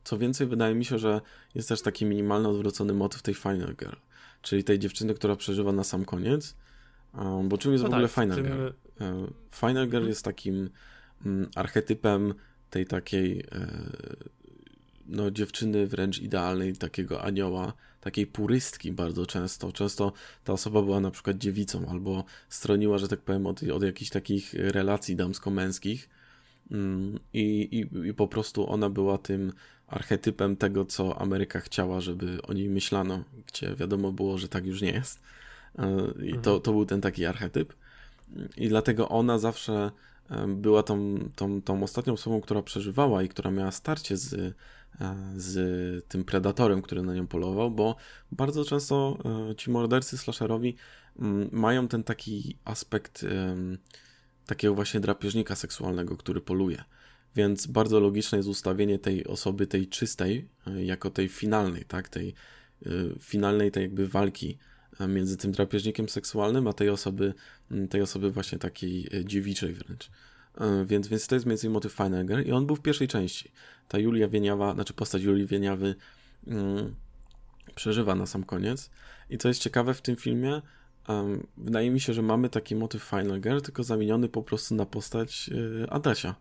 Co 0.04 0.18
więcej, 0.18 0.48
wydaje 0.48 0.76
mi 0.76 0.86
się, 0.86 1.00
że 1.00 1.22
jest 1.56 1.70
też 1.70 1.82
taki 1.82 2.06
minimalny 2.06 2.48
odwrócony 2.48 2.94
motyw 2.94 3.22
tej 3.22 3.34
Final 3.34 3.76
Girl, 3.76 3.96
czyli 4.42 4.64
tej 4.64 4.80
dziewczyny, 4.80 5.14
która 5.14 5.36
przeżywa 5.36 5.72
na 5.72 5.84
sam 5.84 6.06
koniec. 6.06 6.56
Bo 7.44 7.58
czym 7.58 7.72
jest 7.72 7.84
no 7.84 7.90
w 7.90 7.94
ogóle 7.94 8.10
tak, 8.10 8.24
Final 8.24 8.38
tym... 8.38 8.46
Girl? 8.46 8.68
Final 9.52 9.86
Girl 9.86 9.96
mhm. 9.96 10.08
jest 10.08 10.26
takim 10.26 10.70
mm, 11.26 11.50
archetypem 11.56 12.34
tej 12.70 12.86
takiej 12.86 13.40
e, 13.40 13.68
no, 15.08 15.32
dziewczyny 15.32 15.88
wręcz 15.88 16.20
idealnej, 16.20 16.76
takiego 16.76 17.24
anioła, 17.24 17.74
takiej 18.02 18.28
purystki 18.28 18.92
bardzo 18.92 19.26
często. 19.26 19.72
Często 19.72 20.14
ta 20.44 20.54
osoba 20.54 20.82
była 20.82 21.00
na 21.00 21.12
przykład 21.12 21.38
dziewicą 21.38 21.90
albo 21.90 22.24
stroniła, 22.50 22.98
że 22.98 23.08
tak 23.08 23.20
powiem, 23.20 23.46
od, 23.46 23.64
od 23.64 23.84
jakichś 23.84 24.12
takich 24.12 24.54
relacji 24.54 25.16
damsko-męskich 25.16 26.10
mm, 26.72 27.20
i, 27.34 27.42
i, 27.72 28.08
i 28.08 28.14
po 28.14 28.28
prostu 28.28 28.70
ona 28.70 28.90
była 28.90 29.18
tym 29.18 29.54
archetypem 29.88 30.56
tego, 30.56 30.86
co 30.86 31.22
Ameryka 31.22 31.60
chciała, 31.60 32.02
żeby 32.02 32.42
o 32.42 32.54
niej 32.54 32.70
myślano, 32.70 33.24
gdzie 33.48 33.76
wiadomo 33.76 34.12
było, 34.12 34.38
że 34.38 34.48
tak 34.48 34.66
już 34.66 34.82
nie 34.82 34.92
jest. 34.92 35.20
E, 35.80 35.98
I 36.26 36.32
to, 36.32 36.38
mhm. 36.38 36.62
to 36.62 36.72
był 36.72 36.86
ten 36.86 37.02
taki 37.02 37.26
archetyp. 37.26 37.74
I 38.58 38.70
dlatego 38.70 39.10
ona 39.10 39.40
zawsze 39.40 39.92
była 40.48 40.84
tą, 40.84 41.20
tą, 41.36 41.62
tą 41.62 41.84
ostatnią 41.84 42.14
osobą, 42.14 42.42
która 42.42 42.62
przeżywała 42.62 43.24
i 43.24 43.30
która 43.30 43.52
miała 43.52 43.72
starcie 43.72 44.18
z 44.18 44.56
z 45.36 46.06
tym 46.08 46.24
predatorem, 46.24 46.82
który 46.82 47.02
na 47.02 47.14
nią 47.14 47.28
polował, 47.28 47.72
bo 47.72 47.96
bardzo 48.32 48.66
często 48.66 49.18
e, 49.52 49.56
ci 49.56 49.72
mordercy 49.72 50.18
slasherowi 50.18 50.76
mm, 51.20 51.50
mają 51.52 51.88
ten 51.88 52.04
taki 52.04 52.58
aspekt 52.66 53.26
takiego 54.46 54.76
właśnie 54.76 55.00
drapieżnika 55.00 55.56
seksualnego, 55.56 56.18
który 56.18 56.42
poluje. 56.42 56.84
Więc 57.36 57.68
bardzo 57.68 58.00
logiczne 58.00 58.38
jest 58.38 58.50
ustawienie 58.50 59.00
tej 59.00 59.28
osoby, 59.28 59.68
tej 59.68 59.88
czystej, 59.88 60.48
e, 60.68 60.84
jako 60.84 61.10
tej 61.10 61.30
finalnej, 61.30 61.86
tak, 61.86 62.10
tej 62.10 62.34
finalnej 63.20 63.72
tej 63.72 63.84
jakby 63.84 64.08
walki 64.08 64.58
między 65.08 65.38
tym 65.38 65.52
drapieżnikiem 65.52 66.10
seksualnym, 66.10 66.68
a 66.68 66.74
tej 66.74 66.90
osoby, 66.90 67.34
tej 67.90 68.02
osoby 68.02 68.32
właśnie 68.32 68.58
takiej 68.58 69.10
dziewiczej 69.26 69.74
wręcz. 69.74 70.10
E, 70.58 70.86
więc, 70.86 71.08
więc 71.08 71.28
to 71.28 71.36
jest 71.36 71.46
między 71.46 71.68
innymi 71.68 71.74
motyw 71.74 71.94
Feinegger 71.94 72.48
i 72.48 72.52
on 72.52 72.66
był 72.66 72.76
w 72.76 72.82
pierwszej 72.82 73.08
części. 73.08 73.52
Ta 73.88 74.00
Julia 74.00 74.28
Wieniawa, 74.28 74.74
znaczy 74.74 74.94
postać 74.94 75.24
Julii 75.24 75.46
Wieniawy 75.46 75.96
mm, 76.48 76.96
przeżywa 77.76 78.16
na 78.16 78.26
sam 78.26 78.44
koniec. 78.44 78.90
I 79.30 79.38
co 79.38 79.48
jest 79.48 79.62
ciekawe 79.62 79.94
w 79.94 80.02
tym 80.02 80.16
filmie, 80.16 80.62
um, 81.08 81.48
wydaje 81.58 81.92
mi 81.92 82.00
się, 82.00 82.14
że 82.14 82.22
mamy 82.22 82.50
taki 82.50 82.76
motyw 82.76 83.04
Final 83.04 83.42
Girl, 83.42 83.60
tylko 83.60 83.84
zamieniony 83.84 84.30
po 84.30 84.44
prostu 84.44 84.76
na 84.76 84.86
postać 84.86 85.50
y, 85.84 85.90
Adasia, 85.90 86.36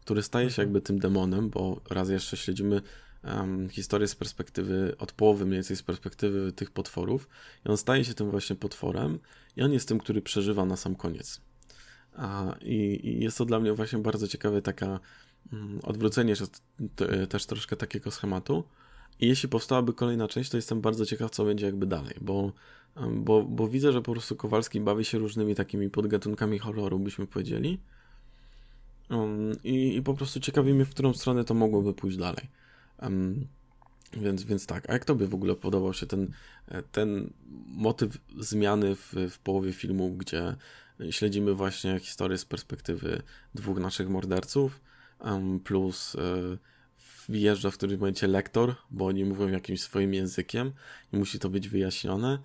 który 0.00 0.22
staje 0.22 0.46
się 0.50 0.62
mhm. 0.62 0.68
jakby 0.68 0.80
tym 0.80 0.98
demonem, 0.98 1.50
bo 1.50 1.80
raz 1.90 2.08
jeszcze 2.08 2.36
śledzimy 2.36 2.82
um, 3.24 3.68
historię 3.68 4.08
z 4.08 4.14
perspektywy, 4.14 4.94
od 4.98 5.12
połowy 5.12 5.46
mniej 5.46 5.56
więcej 5.56 5.76
z 5.76 5.82
perspektywy 5.82 6.52
tych 6.52 6.70
potworów 6.70 7.28
i 7.66 7.68
on 7.68 7.76
staje 7.76 8.04
się 8.04 8.14
tym 8.14 8.30
właśnie 8.30 8.56
potworem 8.56 9.18
i 9.56 9.62
on 9.62 9.72
jest 9.72 9.88
tym, 9.88 9.98
który 9.98 10.22
przeżywa 10.22 10.64
na 10.64 10.76
sam 10.76 10.94
koniec. 10.94 11.40
A, 12.16 12.54
i, 12.60 13.00
i, 13.08 13.24
jest 13.24 13.38
to 13.38 13.44
dla 13.44 13.60
mnie 13.60 13.72
właśnie 13.72 13.98
bardzo 13.98 14.28
ciekawe 14.28 14.62
taka 14.62 15.00
mm, 15.52 15.80
odwrócenie 15.82 16.36
że 16.36 16.46
też 17.28 17.46
troszkę 17.46 17.76
takiego 17.76 18.10
schematu. 18.10 18.64
I 19.20 19.28
jeśli 19.28 19.48
powstałaby 19.48 19.92
kolejna 19.92 20.28
część, 20.28 20.50
to 20.50 20.56
jestem 20.56 20.80
bardzo 20.80 21.06
ciekaw, 21.06 21.30
co 21.30 21.44
będzie 21.44 21.66
jakby 21.66 21.86
dalej, 21.86 22.14
bo 22.20 22.52
bo, 23.12 23.42
bo 23.42 23.68
widzę, 23.68 23.92
że 23.92 24.02
po 24.02 24.12
prostu 24.12 24.36
Kowalski 24.36 24.80
bawi 24.80 25.04
się 25.04 25.18
różnymi 25.18 25.54
takimi 25.54 25.90
podgatunkami 25.90 26.58
horroru, 26.58 26.98
byśmy 26.98 27.26
powiedzieli. 27.26 27.78
Um, 29.10 29.52
i, 29.64 29.96
I 29.96 30.02
po 30.02 30.14
prostu 30.14 30.40
ciekawi 30.40 30.74
mnie, 30.74 30.84
w 30.84 30.90
którą 30.90 31.12
stronę 31.12 31.44
to 31.44 31.54
mogłoby 31.54 31.94
pójść 31.94 32.16
dalej. 32.16 32.48
Um, 33.02 33.46
więc, 34.12 34.44
więc 34.44 34.66
tak, 34.66 34.90
a 34.90 34.92
jak 34.92 35.04
tobie 35.04 35.26
w 35.26 35.34
ogóle 35.34 35.54
podobał 35.54 35.94
się 35.94 36.06
ten, 36.06 36.32
ten 36.92 37.30
motyw 37.66 38.18
zmiany 38.38 38.94
w, 38.94 39.14
w 39.30 39.38
połowie 39.38 39.72
filmu, 39.72 40.10
gdzie 40.10 40.56
śledzimy 41.10 41.54
właśnie 41.54 41.98
historię 41.98 42.38
z 42.38 42.44
perspektywy 42.44 43.22
dwóch 43.54 43.78
naszych 43.78 44.08
morderców, 44.08 44.80
plus 45.64 46.14
y, 46.14 46.58
wjeżdża 47.28 47.70
w 47.70 47.74
którymś 47.74 48.00
momencie 48.00 48.26
lektor, 48.26 48.74
bo 48.90 49.06
oni 49.06 49.24
mówią 49.24 49.48
jakimś 49.48 49.80
swoim 49.80 50.14
językiem 50.14 50.72
i 51.12 51.16
musi 51.16 51.38
to 51.38 51.48
być 51.48 51.68
wyjaśnione. 51.68 52.38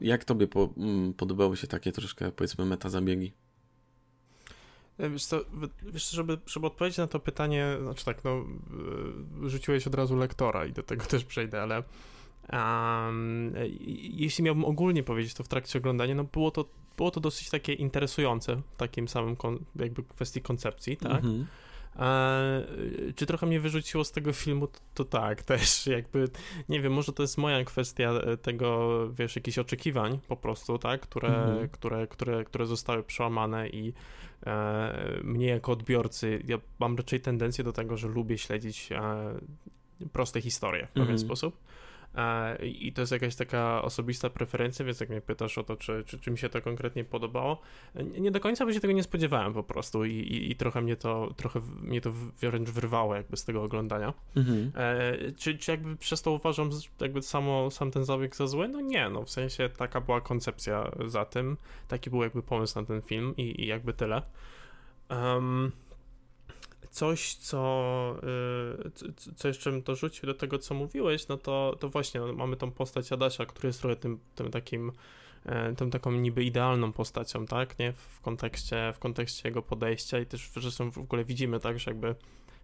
Jak 0.00 0.24
tobie 0.24 0.46
po, 0.46 0.74
mm, 0.76 1.14
podobały 1.14 1.56
się 1.56 1.66
takie 1.66 1.92
troszkę, 1.92 2.32
powiedzmy, 2.32 2.64
meta 2.64 2.88
zabiegi? 2.88 3.32
E, 4.98 5.10
wiesz 5.10 5.24
co, 5.24 5.40
wiesz, 5.82 6.10
żeby, 6.10 6.38
żeby 6.46 6.66
odpowiedzieć 6.66 6.98
na 6.98 7.06
to 7.06 7.20
pytanie, 7.20 7.76
znaczy 7.82 8.04
tak, 8.04 8.24
no, 8.24 8.30
e, 9.44 9.48
rzuciłeś 9.48 9.86
od 9.86 9.94
razu 9.94 10.16
lektora 10.16 10.66
i 10.66 10.72
do 10.72 10.82
tego 10.82 11.04
też 11.04 11.24
przejdę, 11.24 11.62
ale 11.62 11.82
um, 12.52 13.54
jeśli 13.98 14.44
miałbym 14.44 14.64
ogólnie 14.64 15.02
powiedzieć 15.02 15.34
to 15.34 15.44
w 15.44 15.48
trakcie 15.48 15.78
oglądania, 15.78 16.14
no 16.14 16.24
było 16.24 16.50
to, 16.50 16.64
było 17.00 17.10
to 17.10 17.20
dosyć 17.20 17.50
takie 17.50 17.72
interesujące 17.72 18.56
w 18.56 18.76
takim 18.76 19.08
samym 19.08 19.36
jakby 19.76 20.02
kwestii 20.02 20.40
koncepcji, 20.40 20.96
tak? 20.96 21.24
Mhm. 21.24 21.46
E, 21.96 23.12
czy 23.16 23.26
trochę 23.26 23.46
mnie 23.46 23.60
wyrzuciło 23.60 24.04
z 24.04 24.12
tego 24.12 24.32
filmu? 24.32 24.66
To, 24.66 24.80
to, 24.94 25.04
tak, 25.04 25.42
też 25.52 25.86
jakby, 25.86 26.28
nie 26.68 26.80
wiem, 26.80 26.92
może 26.92 27.12
to 27.12 27.22
jest 27.22 27.38
moja 27.38 27.64
kwestia 27.64 28.12
tego, 28.42 28.98
wiesz, 29.12 29.36
jakichś 29.36 29.58
oczekiwań 29.58 30.18
po 30.28 30.36
prostu, 30.36 30.78
tak, 30.78 31.00
które, 31.00 31.28
mhm. 31.28 31.68
które, 31.68 32.06
które, 32.06 32.44
które 32.44 32.66
zostały 32.66 33.02
przełamane 33.02 33.68
i 33.68 33.92
e, 34.46 35.20
mnie 35.24 35.46
jako 35.46 35.72
odbiorcy, 35.72 36.42
ja 36.46 36.58
mam 36.78 36.96
raczej 36.96 37.20
tendencję 37.20 37.64
do 37.64 37.72
tego, 37.72 37.96
że 37.96 38.08
lubię 38.08 38.38
śledzić 38.38 38.92
e, 38.92 39.00
proste 40.12 40.40
historie 40.40 40.86
w 40.86 40.90
pewien 40.92 41.02
mhm. 41.02 41.18
sposób. 41.18 41.56
I 42.62 42.92
to 42.92 43.02
jest 43.02 43.12
jakaś 43.12 43.36
taka 43.36 43.82
osobista 43.82 44.30
preferencja, 44.30 44.84
więc 44.84 45.00
jak 45.00 45.08
mnie 45.08 45.20
pytasz 45.20 45.58
o 45.58 45.62
to, 45.62 45.76
czy, 45.76 46.04
czy, 46.06 46.18
czy 46.18 46.30
mi 46.30 46.38
się 46.38 46.48
to 46.48 46.62
konkretnie 46.62 47.04
podobało, 47.04 47.60
nie 48.18 48.30
do 48.30 48.40
końca 48.40 48.66
by 48.66 48.74
się 48.74 48.80
tego 48.80 48.92
nie 48.92 49.02
spodziewałem 49.02 49.52
po 49.52 49.62
prostu 49.62 50.04
i, 50.04 50.12
i, 50.12 50.50
i 50.50 50.56
trochę 50.56 50.80
mnie 50.80 50.96
to 50.96 51.34
trochę 51.36 51.60
mnie 51.82 52.00
to 52.00 52.12
wręcz 52.40 52.70
wyrwało 52.70 53.14
jakby 53.14 53.36
z 53.36 53.44
tego 53.44 53.62
oglądania. 53.62 54.14
Mhm. 54.36 54.72
E, 54.74 55.32
czy, 55.32 55.58
czy 55.58 55.70
jakby 55.70 55.96
przez 55.96 56.22
to 56.22 56.32
uważam 56.32 56.70
jakby 57.00 57.22
samo, 57.22 57.70
sam 57.70 57.90
ten 57.90 58.04
zabieg 58.04 58.36
za 58.36 58.46
zły? 58.46 58.68
No 58.68 58.80
nie, 58.80 59.08
no 59.08 59.22
w 59.22 59.30
sensie 59.30 59.68
taka 59.68 60.00
była 60.00 60.20
koncepcja 60.20 60.90
za 61.06 61.24
tym, 61.24 61.56
taki 61.88 62.10
był 62.10 62.22
jakby 62.22 62.42
pomysł 62.42 62.80
na 62.80 62.86
ten 62.86 63.02
film 63.02 63.34
i, 63.36 63.62
i 63.62 63.66
jakby 63.66 63.92
tyle. 63.92 64.22
Um, 65.10 65.72
coś, 66.90 67.34
co, 67.34 68.14
y, 69.28 69.32
co 69.36 69.48
jeszcze 69.48 69.70
bym 69.70 69.82
dorzucił 69.82 70.26
do 70.26 70.34
tego, 70.34 70.58
co 70.58 70.74
mówiłeś, 70.74 71.28
no 71.28 71.36
to, 71.36 71.76
to 71.80 71.88
właśnie 71.88 72.20
no, 72.20 72.32
mamy 72.32 72.56
tą 72.56 72.70
postać 72.70 73.12
Adasia, 73.12 73.46
który 73.46 73.66
jest 73.66 73.80
trochę 73.80 73.96
tym, 73.96 74.18
tym 74.34 74.50
takim 74.50 74.92
e, 75.44 75.74
tą 75.74 75.90
taką 75.90 76.12
niby 76.12 76.44
idealną 76.44 76.92
postacią, 76.92 77.46
tak, 77.46 77.78
nie, 77.78 77.92
w 77.92 78.20
kontekście, 78.20 78.92
w 78.94 78.98
kontekście 78.98 79.48
jego 79.48 79.62
podejścia 79.62 80.18
i 80.18 80.26
też 80.26 80.50
zresztą 80.54 80.90
w 80.90 80.98
ogóle 80.98 81.24
widzimy, 81.24 81.60
tak, 81.60 81.78
że 81.78 81.90
jakby 81.90 82.14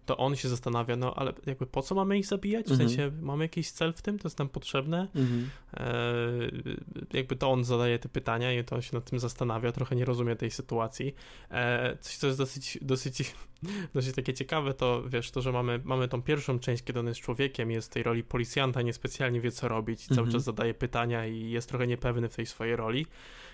to 0.07 0.17
on 0.17 0.35
się 0.35 0.49
zastanawia, 0.49 0.95
no 0.95 1.15
ale 1.15 1.33
jakby 1.45 1.65
po 1.65 1.81
co 1.81 1.95
mamy 1.95 2.17
ich 2.17 2.25
zabijać? 2.25 2.67
W 2.67 2.71
mhm. 2.71 2.89
sensie 2.89 3.11
mamy 3.21 3.43
jakiś 3.43 3.71
cel 3.71 3.93
w 3.93 4.01
tym, 4.01 4.19
to 4.19 4.27
jest 4.27 4.39
nam 4.39 4.49
potrzebne. 4.49 5.07
Mhm. 5.15 5.49
E, 5.73 7.17
jakby 7.17 7.35
to 7.35 7.51
on 7.51 7.63
zadaje 7.63 7.99
te 7.99 8.09
pytania 8.09 8.53
i 8.53 8.63
to 8.63 8.75
on 8.75 8.81
się 8.81 8.95
nad 8.95 9.09
tym 9.09 9.19
zastanawia, 9.19 9.71
trochę 9.71 9.95
nie 9.95 10.05
rozumie 10.05 10.35
tej 10.35 10.51
sytuacji. 10.51 11.15
E, 11.51 11.97
coś, 12.01 12.17
co 12.17 12.27
jest 12.27 12.39
dosyć, 12.39 12.77
dosyć, 12.81 13.35
dosyć 13.95 14.15
takie 14.15 14.33
ciekawe, 14.33 14.73
to 14.73 15.03
wiesz, 15.07 15.31
to, 15.31 15.41
że 15.41 15.51
mamy, 15.51 15.79
mamy 15.83 16.07
tą 16.07 16.21
pierwszą 16.21 16.59
część, 16.59 16.83
kiedy 16.83 16.99
on 16.99 17.07
jest 17.07 17.19
człowiekiem, 17.19 17.71
jest 17.71 17.87
w 17.87 17.93
tej 17.93 18.03
roli 18.03 18.23
policjanta, 18.23 18.81
niespecjalnie 18.81 19.41
wie 19.41 19.51
co 19.51 19.67
robić, 19.67 20.01
mhm. 20.01 20.15
cały 20.15 20.31
czas 20.31 20.43
zadaje 20.43 20.73
pytania 20.73 21.27
i 21.27 21.49
jest 21.49 21.69
trochę 21.69 21.87
niepewny 21.87 22.29
w 22.29 22.35
tej 22.35 22.45
swojej 22.45 22.75
roli. 22.75 23.05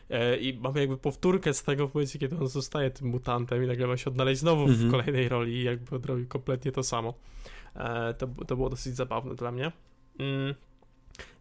E, 0.10 0.38
I 0.38 0.60
mamy 0.60 0.80
jakby 0.80 0.98
powtórkę 0.98 1.54
z 1.54 1.64
tego 1.64 1.88
w 1.88 1.94
momencie, 1.94 2.20
kiedy 2.20 2.38
on 2.38 2.48
zostaje 2.48 2.92
tym 2.92 3.08
mutantem 3.08 3.64
i 3.64 3.68
nagle 3.68 3.88
ma 3.88 3.98
się 3.98 4.10
odnaleźć 4.10 4.42
znowu 4.42 4.62
mhm. 4.62 4.90
w 4.90 4.92
kolejnej 4.92 5.30
roli 5.30 5.54
i 5.54 5.64
jakby 5.64 5.96
odrobił 5.96 6.28
kompletnie 6.28 6.72
to 6.72 6.84
samo. 6.84 7.14
E, 7.76 8.14
to, 8.14 8.28
to 8.28 8.56
było 8.56 8.70
dosyć 8.70 8.96
zabawne 8.96 9.36
dla 9.36 9.52
mnie. 9.52 9.72
Mm. 10.20 10.56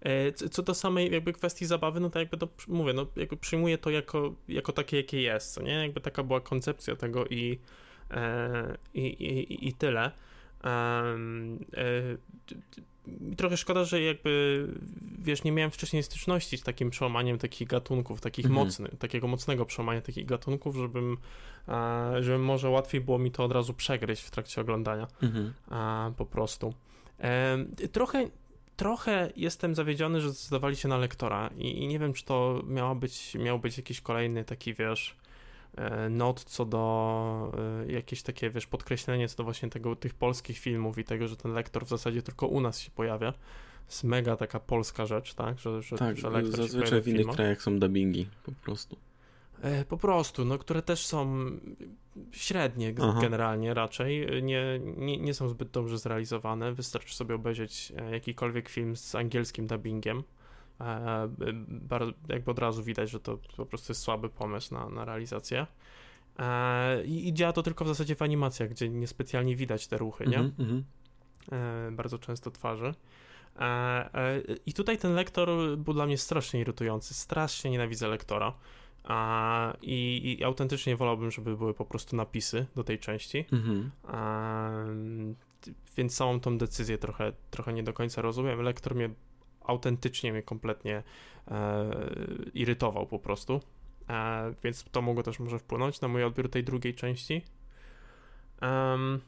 E, 0.01 0.33
co 0.33 0.63
do 0.63 0.75
samej 0.75 1.13
jakby 1.13 1.33
kwestii 1.33 1.67
zabawy, 1.67 2.01
no 2.01 2.11
to 2.11 2.19
jakby 2.19 2.37
to 2.37 2.49
mówię, 2.69 2.93
no 2.93 3.07
jakby 3.17 3.37
przyjmuję 3.37 3.79
to 3.79 3.91
jako, 3.91 4.35
jako 4.49 4.73
takie, 4.73 4.97
jakie 4.97 5.23
jest, 5.23 5.55
co 5.55 5.63
nie? 5.63 5.73
Jakby 5.73 6.01
taka 6.01 6.23
była 6.23 6.41
koncepcja 6.41 6.97
tego 6.97 7.27
i, 7.27 7.59
i, 8.95 9.01
i, 9.01 9.69
i 9.69 9.73
tyle. 9.73 10.11
Um, 10.65 11.59
trochę 13.37 13.57
szkoda, 13.57 13.85
że 13.85 14.03
jakby, 14.03 14.67
wiesz, 15.19 15.45
nie 15.45 15.53
miałem 15.53 15.71
wcześniej 15.71 16.03
styczności 16.03 16.59
z 16.59 16.63
takim 16.63 16.91
przełamaniem 16.91 17.39
takich 17.39 17.69
gatunków, 17.69 18.21
takich 18.21 18.47
mhm. 18.47 18.67
mocnych, 18.67 18.97
takiego 18.99 19.29
mocnego 19.29 19.67
przełamania 19.67 20.01
takich 20.01 20.27
gatunków, 20.27 20.77
żebym, 20.77 21.17
e, 21.69 22.23
żeby 22.23 22.39
może 22.39 22.69
łatwiej 22.69 23.01
było 23.01 23.19
mi 23.19 23.31
to 23.31 23.45
od 23.45 23.53
razu 23.53 23.75
przegryźć 23.75 24.23
w 24.23 24.31
trakcie 24.31 24.61
oglądania, 24.61 25.07
mhm. 25.23 25.53
e, 25.71 26.15
po 26.17 26.27
prostu. 26.27 26.75
E, 27.21 27.59
trochę, 27.93 28.29
trochę 28.77 29.31
jestem 29.37 29.75
zawiedziony, 29.75 30.21
że 30.21 30.31
zdecydowali 30.31 30.77
się 30.77 30.89
na 30.89 30.97
lektora 30.97 31.51
i, 31.59 31.83
i 31.83 31.87
nie 31.87 31.99
wiem, 31.99 32.13
czy 32.13 32.25
to 32.25 32.63
miał 32.67 32.97
być, 32.97 33.35
miał 33.35 33.59
być 33.59 33.77
jakiś 33.77 34.01
kolejny 34.01 34.45
taki, 34.45 34.75
wiesz, 34.75 35.17
not 36.11 36.45
co 36.45 36.65
do 36.65 37.53
e, 37.89 37.93
jakieś 37.93 38.23
takie, 38.23 38.51
wiesz, 38.51 38.67
podkreślenie 38.67 39.29
co 39.29 39.37
do 39.37 39.45
właśnie 39.45 39.71
tego, 39.71 39.97
tych 39.97 40.15
polskich 40.15 40.59
filmów 40.59 40.99
i 40.99 41.05
tego, 41.05 41.29
że 41.29 41.37
ten 41.37 41.53
lektor 41.53 41.85
w 41.85 41.89
zasadzie 41.89 42.23
tylko 42.23 42.47
u 42.47 42.61
nas 42.61 42.81
się 42.81 42.91
pojawia. 42.91 43.33
jest 43.87 44.05
mega 44.05 44.37
taka 44.37 44.61
polska 44.61 45.07
rzecz, 45.07 45.35
tak? 45.35 45.59
Że, 45.59 45.83
że, 45.83 45.97
tak, 45.97 46.17
że 46.17 46.31
lektor 46.31 46.57
zazwyczaj 46.57 47.03
w 47.03 47.09
innych 47.09 47.27
krajach 47.27 47.63
są 47.63 47.79
dubbingi 47.79 48.27
po 48.45 48.53
prostu. 48.53 48.97
E, 49.63 49.85
po 49.85 49.97
prostu, 49.97 50.45
no, 50.45 50.59
które 50.59 50.83
też 50.83 51.07
są 51.07 51.51
średnie 52.31 52.95
Aha. 53.01 53.19
generalnie 53.21 53.75
raczej, 53.75 54.43
nie, 54.43 54.81
nie, 54.97 55.19
nie 55.19 55.35
są 55.35 55.49
zbyt 55.49 55.71
dobrze 55.71 55.99
zrealizowane. 55.99 56.73
Wystarczy 56.73 57.15
sobie 57.15 57.35
obejrzeć 57.35 57.93
jakikolwiek 58.11 58.69
film 58.69 58.97
z 58.97 59.15
angielskim 59.15 59.67
dubbingiem 59.67 60.19
E, 60.19 60.23
bardzo, 61.69 62.13
jakby 62.29 62.51
od 62.51 62.59
razu 62.59 62.83
widać, 62.83 63.11
że 63.11 63.21
to 63.21 63.39
po 63.57 63.67
prostu 63.67 63.91
jest 63.91 64.03
słaby 64.03 64.29
pomysł 64.29 64.75
na, 64.75 64.89
na 64.89 65.05
realizację. 65.05 65.67
E, 66.39 67.05
I, 67.05 67.29
I, 67.29 67.35
działa 67.35 67.53
to 67.53 67.63
tylko 67.63 67.85
w 67.85 67.89
zasadzie 67.89 68.15
w 68.15 68.23
animacjach, 68.23 68.69
gdzie 68.69 68.89
niespecjalnie 68.89 69.57
widać 69.57 69.87
te 69.87 69.99
ruchy, 69.99 70.27
nie? 70.27 70.39
Mm 70.39 70.53
-hmm. 70.53 70.83
Bardzo 71.93 72.19
często 72.19 72.51
twarzy. 72.51 72.95
I 74.67 74.73
tutaj 74.73 74.99
ten 74.99 75.15
lektor 75.15 75.49
był 75.79 75.95
dla 75.95 76.07
mnie 76.07 76.19
strasznie 76.19 76.61
irytujący. 76.61 77.15
Strasznie 77.15 77.71
nienawidzę 77.71 78.09
lektora. 78.09 78.55
I, 79.83 80.37
i 80.39 80.45
autentycznie 80.45 80.97
wolałbym, 80.97 81.31
żeby 81.31 81.57
były 81.57 81.75
po 81.75 81.85
prostu 81.85 82.17
napisy 82.17 82.67
do 82.77 82.85
tej 82.85 82.99
części. 82.99 83.45
Mm 83.53 83.65
-hmm. 83.65 85.35
Więc 85.97 86.17
całą 86.17 86.41
tą 86.41 86.59
decyzję 86.59 86.99
trochę, 86.99 87.33
trochę 87.51 87.73
nie 87.73 87.83
do 87.83 87.93
końca 87.93 88.23
rozumiem. 88.23 88.63
Lektor 88.63 88.95
mnie 88.95 89.11
autentycznie 89.67 90.33
mnie 90.33 90.43
kompletnie 90.43 91.03
e, 91.49 91.91
irytował 92.55 93.07
po 93.07 93.19
prostu. 93.19 93.61
E, 94.09 94.55
więc 94.65 94.85
to 94.85 95.03
mogło 95.03 95.23
też 95.23 95.39
może 95.39 95.59
wpłynąć 95.59 96.01
na 96.01 96.09
mój 96.09 96.25
odbiór 96.25 96.51
tej 96.51 96.65
drugiej 96.65 96.95
części. 96.95 97.43
Um, 98.63 99.21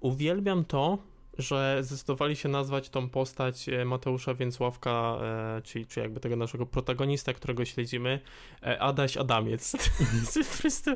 uwielbiam 0.00 0.64
to, 0.64 0.98
że 1.38 1.78
zdecydowali 1.82 2.36
się 2.36 2.48
nazwać 2.48 2.88
tą 2.88 3.08
postać 3.08 3.68
e, 3.68 3.84
Mateusza 3.84 4.34
Więcławka, 4.34 5.18
e, 5.22 5.62
czyli, 5.62 5.86
czyli 5.86 6.04
jakby 6.04 6.20
tego 6.20 6.36
naszego 6.36 6.66
protagonista, 6.66 7.32
którego 7.32 7.64
śledzimy, 7.64 8.20
e, 8.62 8.78
Adaś 8.80 9.16
Adamiec. 9.16 9.72
prostu, 10.60 10.90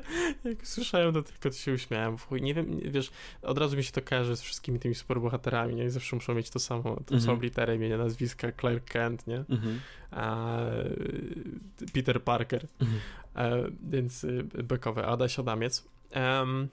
jak 0.44 0.66
słyszałem 0.66 1.14
to 1.14 1.22
tylko, 1.22 1.50
to 1.50 1.56
się 1.56 1.72
uśmiałem. 1.72 2.16
Nie 2.30 2.54
wiem, 2.54 2.80
wiesz, 2.84 3.10
od 3.42 3.58
razu 3.58 3.76
mi 3.76 3.84
się 3.84 3.92
to 3.92 4.02
kojarzy 4.02 4.36
z 4.36 4.42
wszystkimi 4.42 4.78
tymi 4.78 4.94
superbohaterami, 4.94 5.74
nie? 5.74 5.84
I 5.84 5.90
zawsze 5.90 6.16
muszą 6.16 6.34
mieć 6.34 6.50
to 6.50 6.58
samo, 6.58 6.82
tą 6.82 7.00
mhm. 7.00 7.20
samą 7.20 7.40
literę 7.40 7.76
imienia, 7.76 7.98
nazwiska, 7.98 8.52
Claire 8.60 8.84
Kent, 8.84 9.26
nie? 9.26 9.44
Mhm. 9.48 9.80
A, 10.10 10.56
Peter 11.92 12.22
Parker. 12.22 12.66
Mhm. 12.80 13.00
A, 13.34 13.44
więc 13.90 14.24
y, 14.24 14.44
bekowe 14.44 15.06
Adaś 15.06 15.38
Adamiec. 15.38 15.88
Um, 16.14 16.68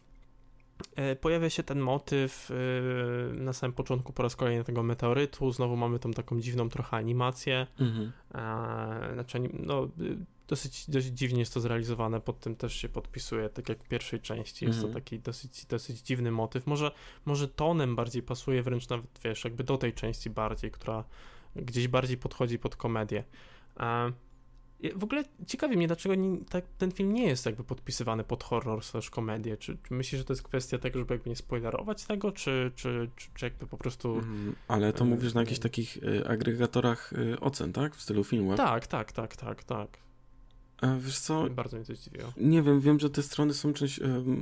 pojawia 1.22 1.50
się 1.50 1.64
ten 1.64 1.80
motyw 1.80 2.52
e, 2.52 3.34
na 3.34 3.54
samym 3.54 3.74
początku 3.74 4.14
po 4.14 4.24
raz 4.24 4.36
kolejny 4.36 4.64
tego 4.64 4.84
meteorytu. 4.84 5.52
Znowu 5.52 5.76
mamy 5.76 6.00
tą 6.00 6.12
taką 6.12 6.42
dziwną 6.42 6.70
trochę 6.70 6.98
animację. 6.98 7.68
Mhm. 7.80 8.12
Znaczy, 9.14 9.40
no, 9.54 9.88
dosyć, 10.48 10.90
dosyć 10.90 11.18
dziwnie 11.18 11.40
jest 11.40 11.54
to 11.54 11.60
zrealizowane, 11.60 12.22
pod 12.22 12.40
tym 12.40 12.56
też 12.56 12.76
się 12.76 12.90
podpisuje, 12.90 13.50
tak 13.50 13.70
jak 13.70 13.84
w 13.84 13.88
pierwszej 13.88 14.20
części. 14.20 14.66
Jest 14.66 14.78
mhm. 14.78 14.94
to 14.94 15.00
taki 15.00 15.20
dosyć, 15.20 15.66
dosyć 15.66 16.02
dziwny 16.02 16.32
motyw. 16.32 16.68
Może, 16.68 16.92
może 17.26 17.48
tonem 17.48 17.96
bardziej 17.96 18.24
pasuje, 18.24 18.64
wręcz 18.64 18.90
nawet, 18.90 19.20
wiesz, 19.24 19.44
jakby 19.44 19.64
do 19.64 19.78
tej 19.78 19.94
części 19.94 20.30
bardziej, 20.30 20.72
która 20.72 21.04
gdzieś 21.56 21.88
bardziej 21.88 22.18
podchodzi 22.18 22.60
pod 22.60 22.76
komedię. 22.76 23.24
W 24.96 25.04
ogóle 25.04 25.24
ciekawi 25.48 25.78
mnie, 25.78 25.88
dlaczego 25.88 26.16
nie, 26.16 26.38
tak, 26.50 26.66
ten 26.78 26.92
film 26.92 27.14
nie 27.14 27.28
jest 27.28 27.46
jakby 27.46 27.64
podpisywany 27.64 28.24
pod 28.24 28.44
horror 28.44 28.84
slash 28.84 29.10
komedię. 29.10 29.58
Czy, 29.58 29.78
czy 29.84 29.94
myślisz, 29.94 30.20
że 30.20 30.26
to 30.26 30.34
jest 30.34 30.44
kwestia 30.44 30.78
tego, 30.78 31.00
żeby 31.00 31.14
jakby 31.14 31.30
nie 31.30 31.36
spoilerować 31.36 32.04
tego, 32.06 32.32
czy, 32.32 32.72
czy, 32.76 33.10
czy, 33.16 33.28
czy 33.36 33.46
jakby 33.46 33.68
po 33.68 33.78
prostu... 33.78 34.14
Mm, 34.14 34.56
ale 34.68 34.94
to 34.94 35.06
mówisz 35.06 35.34
na 35.34 35.42
jakichś 35.42 35.60
takich 35.60 35.98
y, 35.98 36.28
agregatorach 36.28 37.14
ocen, 37.42 37.74
tak? 37.74 37.96
W 37.96 38.02
stylu 38.02 38.24
filmu? 38.24 38.56
Tak, 38.56 38.88
tak, 38.88 39.12
tak, 39.12 39.36
tak, 39.36 39.64
tak. 39.64 40.04
Wiesz 41.00 41.20
co? 41.20 41.50
Bardzo 41.50 41.78
mnie 41.78 41.86
to 41.86 41.96
zdziwiło. 41.96 42.34
Nie 42.38 42.62
wiem, 42.62 42.82
wiem, 42.82 43.00
że 43.00 43.10
te 43.10 43.24
strony 43.24 43.54
są 43.54 43.74
czymś, 43.74 44.00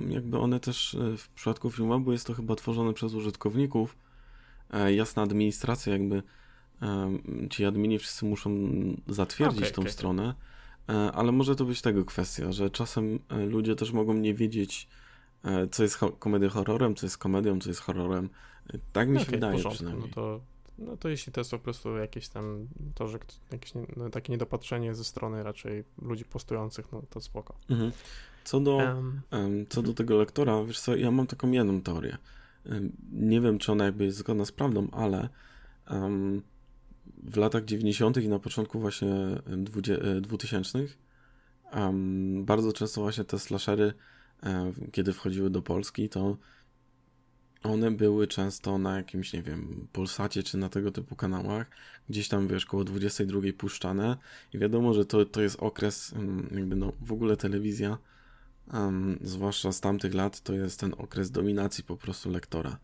jakby 0.10 0.40
one 0.40 0.60
też 0.60 0.98
w 1.18 1.30
przypadku 1.30 1.72
filmu, 1.72 2.00
bo 2.00 2.12
jest 2.12 2.28
to 2.28 2.34
chyba 2.34 2.56
tworzone 2.56 2.94
przez 2.94 3.14
użytkowników. 3.14 3.98
E, 4.74 4.94
jasna 4.94 5.24
administracja 5.24 5.94
jakby 5.94 6.24
ci 7.50 7.66
admini 7.66 8.00
wszyscy 8.00 8.26
muszą 8.26 8.52
zatwierdzić 9.08 9.62
okay, 9.62 9.72
tą 9.72 9.82
okay. 9.82 9.92
stronę, 9.92 10.36
e, 10.90 10.94
ale 10.94 11.32
może 11.32 11.56
to 11.56 11.66
być 11.66 11.82
tego 11.82 12.06
kwestia, 12.06 12.52
że 12.52 12.70
czasem 12.70 13.20
e, 13.30 13.46
ludzie 13.46 13.76
też 13.76 13.92
mogą 13.92 14.14
nie 14.14 14.34
wiedzieć, 14.34 14.88
e, 15.44 15.68
co 15.68 15.84
jest 15.84 15.98
komedią 16.20 16.50
horrorem, 16.50 16.96
co 16.96 17.06
jest 17.06 17.18
komedią, 17.18 17.60
co 17.60 17.70
jest 17.70 17.80
horrorem. 17.80 18.30
Tak 18.94 19.10
mi 19.10 19.16
się 19.16 19.22
okay, 19.22 19.32
wydaje 19.32 19.70
przynajmniej. 19.70 20.08
No 20.08 20.16
to, 20.16 20.42
no 20.78 20.98
to 20.98 21.10
jeśli 21.10 21.34
to 21.34 21.42
jest 21.42 21.52
po 21.52 21.60
prostu 21.60 21.98
jakieś 21.98 22.30
tam 22.30 22.68
to, 22.96 23.08
że 23.08 23.20
jakieś 23.52 23.74
no, 23.98 24.10
takie 24.10 24.32
niedopatrzenie 24.32 24.96
ze 24.96 25.04
strony 25.04 25.44
raczej 25.44 25.84
ludzi 26.02 26.26
postujących, 26.26 26.92
no 26.92 27.02
to 27.10 27.22
spoko. 27.22 27.56
Mhm. 27.70 27.92
Co 28.44 28.60
do, 28.60 28.78
um, 29.32 29.66
co 29.70 29.82
do 29.82 29.94
tego 29.94 30.18
lektora, 30.18 30.64
wiesz 30.64 30.80
co, 30.80 30.96
ja 30.96 31.12
mam 31.12 31.28
taką 31.28 31.52
jedną 31.52 31.82
teorię. 31.82 32.18
Nie 33.12 33.42
wiem, 33.42 33.60
czy 33.60 33.72
ona 33.72 33.86
jakby 33.86 34.06
jest 34.06 34.18
zgodna 34.18 34.46
z 34.46 34.52
prawdą, 34.52 34.88
ale 34.92 35.30
um, 35.90 36.42
w 37.24 37.38
latach 37.38 37.66
90. 37.66 38.18
i 38.18 38.30
na 38.30 38.40
początku 38.40 38.80
właśnie 38.80 39.10
2000 40.22 40.80
um, 41.74 42.46
bardzo 42.46 42.74
często 42.74 43.02
właśnie 43.02 43.24
te 43.24 43.40
slashery, 43.40 43.94
um, 44.44 44.74
kiedy 44.92 45.14
wchodziły 45.14 45.50
do 45.50 45.62
Polski, 45.62 46.10
to 46.10 46.38
one 47.64 47.92
były 47.92 48.28
często 48.28 48.78
na 48.78 48.98
jakimś, 48.98 49.34
nie 49.34 49.42
wiem, 49.42 49.88
Polsacie 49.94 50.44
czy 50.44 50.58
na 50.58 50.70
tego 50.70 50.92
typu 50.92 51.16
kanałach, 51.16 51.68
gdzieś 52.10 52.28
tam, 52.28 52.48
wiesz, 52.48 52.66
koło 52.66 52.84
22 52.84 53.42
puszczane 53.58 54.18
i 54.54 54.58
wiadomo, 54.58 54.94
że 54.94 55.06
to, 55.06 55.26
to 55.26 55.42
jest 55.42 55.56
okres, 55.60 56.16
jakby 56.52 56.76
no, 56.76 56.94
w 57.02 57.12
ogóle 57.12 57.38
telewizja, 57.38 57.98
um, 58.74 59.20
zwłaszcza 59.22 59.72
z 59.72 59.82
tamtych 59.82 60.14
lat, 60.14 60.42
to 60.42 60.54
jest 60.54 60.80
ten 60.80 60.94
okres 60.98 61.32
dominacji 61.32 61.84
po 61.84 61.98
prostu 61.98 62.30
lektora. 62.30 62.78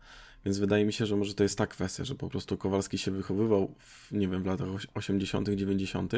Więc 0.48 0.58
wydaje 0.58 0.84
mi 0.84 0.92
się, 0.92 1.06
że 1.06 1.16
może 1.16 1.34
to 1.34 1.42
jest 1.42 1.58
ta 1.58 1.66
kwestia, 1.66 2.04
że 2.04 2.14
po 2.14 2.28
prostu 2.28 2.56
Kowalski 2.56 2.98
się 2.98 3.10
wychowywał 3.10 3.74
w, 3.78 4.12
nie 4.12 4.28
wiem, 4.28 4.42
w 4.42 4.46
latach 4.46 4.68
80., 4.94 5.48
90., 5.48 6.12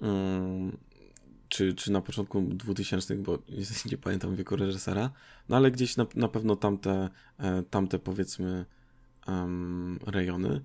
um, 0.00 0.76
czy, 1.48 1.74
czy 1.74 1.92
na 1.92 2.00
początku 2.00 2.42
2000, 2.42 3.16
bo 3.16 3.38
nie 3.90 3.98
pamiętam 3.98 4.36
wieku 4.36 4.56
reżysera, 4.56 5.10
no 5.48 5.56
ale 5.56 5.70
gdzieś 5.70 5.96
na, 5.96 6.06
na 6.14 6.28
pewno 6.28 6.56
tamte, 6.56 7.08
e, 7.38 7.62
tamte 7.62 7.98
powiedzmy 7.98 8.64
um, 9.26 9.98
rejony. 10.06 10.60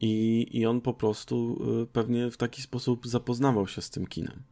I, 0.00 0.46
I 0.50 0.66
on 0.66 0.80
po 0.80 0.94
prostu 0.94 1.62
e, 1.82 1.86
pewnie 1.86 2.30
w 2.30 2.36
taki 2.36 2.62
sposób 2.62 3.06
zapoznawał 3.06 3.68
się 3.68 3.82
z 3.82 3.90
tym 3.90 4.06
kinem. 4.06 4.42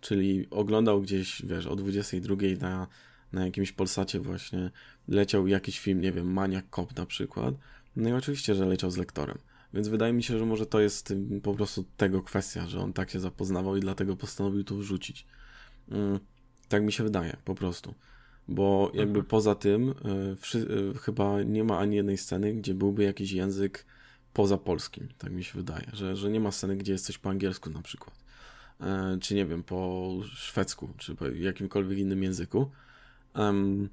Czyli 0.00 0.46
oglądał 0.50 1.00
gdzieś, 1.00 1.42
wiesz, 1.46 1.66
o 1.66 1.76
22 1.76 2.36
na, 2.60 2.86
na 3.32 3.44
jakimś 3.44 3.72
Polsacie 3.72 4.20
właśnie 4.20 4.70
leciał 5.08 5.46
jakiś 5.46 5.80
film, 5.80 6.00
nie 6.00 6.12
wiem, 6.12 6.32
Maniak 6.32 6.64
Cop 6.70 6.96
na 6.96 7.06
przykład, 7.06 7.54
no 7.96 8.08
i 8.08 8.12
oczywiście, 8.12 8.54
że 8.54 8.66
leciał 8.66 8.90
z 8.90 8.96
lektorem. 8.96 9.38
Więc 9.74 9.88
wydaje 9.88 10.12
mi 10.12 10.22
się, 10.22 10.38
że 10.38 10.46
może 10.46 10.66
to 10.66 10.80
jest 10.80 11.14
po 11.42 11.54
prostu 11.54 11.84
tego 11.96 12.22
kwestia, 12.22 12.68
że 12.68 12.80
on 12.80 12.92
tak 12.92 13.10
się 13.10 13.20
zapoznawał 13.20 13.76
i 13.76 13.80
dlatego 13.80 14.16
postanowił 14.16 14.64
tu 14.64 14.78
wrzucić. 14.78 15.26
Mm, 15.90 16.18
tak 16.68 16.82
mi 16.82 16.92
się 16.92 17.04
wydaje, 17.04 17.36
po 17.44 17.54
prostu. 17.54 17.94
Bo 18.48 18.90
jakby 18.94 19.18
mhm. 19.18 19.26
poza 19.26 19.54
tym, 19.54 19.94
y, 20.54 20.58
y, 20.58 20.98
chyba 20.98 21.42
nie 21.42 21.64
ma 21.64 21.78
ani 21.78 21.96
jednej 21.96 22.18
sceny, 22.18 22.54
gdzie 22.54 22.74
byłby 22.74 23.04
jakiś 23.04 23.32
język 23.32 23.86
poza 24.32 24.58
polskim, 24.58 25.08
tak 25.18 25.32
mi 25.32 25.44
się 25.44 25.52
wydaje. 25.54 25.86
Że, 25.92 26.16
że 26.16 26.30
nie 26.30 26.40
ma 26.40 26.50
sceny, 26.50 26.76
gdzie 26.76 26.92
jest 26.92 27.06
coś 27.06 27.18
po 27.18 27.30
angielsku 27.30 27.70
na 27.70 27.82
przykład. 27.82 28.16
E, 28.80 29.18
czy 29.20 29.34
nie 29.34 29.46
wiem, 29.46 29.62
po 29.62 30.10
szwedzku, 30.24 30.88
czy 30.96 31.14
po 31.14 31.26
jakimkolwiek 31.26 31.98
innym 31.98 32.22
języku. 32.22 32.70
Um, 33.38 33.88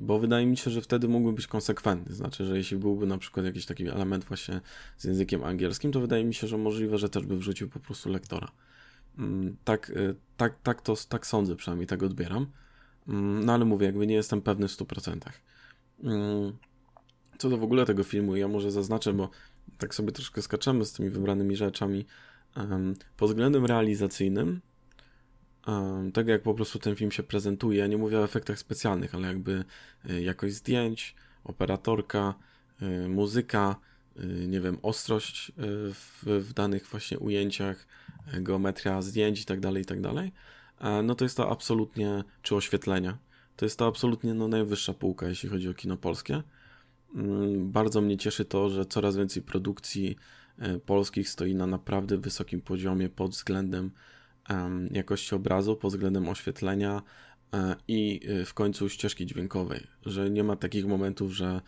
bo 0.00 0.18
wydaje 0.18 0.46
mi 0.46 0.56
się, 0.56 0.70
że 0.70 0.80
wtedy 0.80 1.08
mógłby 1.08 1.32
być 1.32 1.46
konsekwentny. 1.46 2.14
Znaczy, 2.14 2.44
że 2.44 2.56
jeśli 2.56 2.76
byłby 2.76 3.06
na 3.06 3.18
przykład 3.18 3.46
jakiś 3.46 3.66
taki 3.66 3.88
element 3.88 4.24
właśnie 4.24 4.60
z 4.96 5.04
językiem 5.04 5.44
angielskim, 5.44 5.92
to 5.92 6.00
wydaje 6.00 6.24
mi 6.24 6.34
się, 6.34 6.46
że 6.46 6.58
możliwe, 6.58 6.98
że 6.98 7.08
też 7.08 7.26
by 7.26 7.36
wrzucił 7.36 7.68
po 7.68 7.80
prostu 7.80 8.10
lektora. 8.10 8.48
Um, 9.18 9.56
tak, 9.64 9.90
y, 9.90 10.14
tak, 10.36 10.62
tak, 10.62 10.82
to, 10.82 10.94
tak 11.08 11.26
sądzę, 11.26 11.56
przynajmniej 11.56 11.86
tak 11.86 12.02
odbieram. 12.02 12.46
Um, 13.08 13.44
no 13.44 13.52
ale 13.52 13.64
mówię, 13.64 13.86
jakby 13.86 14.06
nie 14.06 14.14
jestem 14.14 14.42
pewny 14.42 14.68
w 14.68 14.72
100%. 14.72 15.18
Co 17.38 17.48
do 17.48 17.56
w 17.56 17.62
ogóle 17.62 17.86
tego 17.86 18.04
filmu, 18.04 18.36
ja 18.36 18.48
może 18.48 18.70
zaznaczę, 18.70 19.12
bo 19.12 19.30
tak 19.78 19.94
sobie 19.94 20.12
troszkę 20.12 20.42
skaczemy 20.42 20.84
z 20.84 20.92
tymi 20.92 21.10
wybranymi 21.10 21.56
rzeczami. 21.56 22.06
Pod 23.16 23.30
względem 23.30 23.66
realizacyjnym, 23.66 24.60
tak 26.14 26.28
jak 26.28 26.42
po 26.42 26.54
prostu 26.54 26.78
ten 26.78 26.96
film 26.96 27.10
się 27.10 27.22
prezentuje, 27.22 27.88
nie 27.88 27.96
mówię 27.96 28.18
o 28.18 28.24
efektach 28.24 28.58
specjalnych, 28.58 29.14
ale 29.14 29.28
jakby 29.28 29.64
y, 30.10 30.22
jakość 30.22 30.54
zdjęć, 30.54 31.14
operatorka, 31.44 32.34
y, 32.82 33.08
muzyka, 33.08 33.76
y, 34.20 34.46
nie 34.48 34.60
wiem, 34.60 34.78
ostrość 34.82 35.52
w, 35.56 36.24
w 36.24 36.52
danych 36.52 36.86
właśnie 36.86 37.18
ujęciach, 37.18 37.86
geometria 38.32 39.02
zdjęć 39.02 39.40
i 39.40 39.44
tak 39.44 39.60
dalej, 39.60 39.82
i 39.82 39.86
tak 39.86 40.00
dalej, 40.00 40.32
no 41.04 41.14
to 41.14 41.24
jest 41.24 41.36
to 41.36 41.50
absolutnie, 41.50 42.24
czy 42.42 42.56
oświetlenia, 42.56 43.18
to 43.56 43.64
jest 43.66 43.78
to 43.78 43.86
absolutnie 43.86 44.34
no, 44.34 44.48
najwyższa 44.48 44.94
półka, 44.94 45.28
jeśli 45.28 45.48
chodzi 45.48 45.68
o 45.68 45.74
kino 45.74 45.96
polskie. 45.96 46.42
Mm, 47.14 47.72
bardzo 47.72 48.00
mnie 48.00 48.16
cieszy 48.16 48.44
to, 48.44 48.70
że 48.70 48.86
coraz 48.86 49.16
więcej 49.16 49.42
produkcji 49.42 50.16
polskich 50.86 51.28
stoi 51.28 51.54
na 51.54 51.66
naprawdę 51.66 52.18
wysokim 52.18 52.60
poziomie 52.60 53.08
pod 53.08 53.30
względem 53.30 53.90
jakości 54.90 55.34
obrazu, 55.34 55.76
pod 55.76 55.90
względem 55.90 56.28
oświetlenia 56.28 57.02
e, 57.54 57.76
i 57.88 58.20
e, 58.28 58.44
w 58.44 58.54
końcu 58.54 58.88
ścieżki 58.88 59.26
dźwiękowej, 59.26 59.86
że 60.06 60.30
nie 60.30 60.44
ma 60.44 60.56
takich 60.56 60.86
momentów, 60.86 61.32
że 61.32 61.60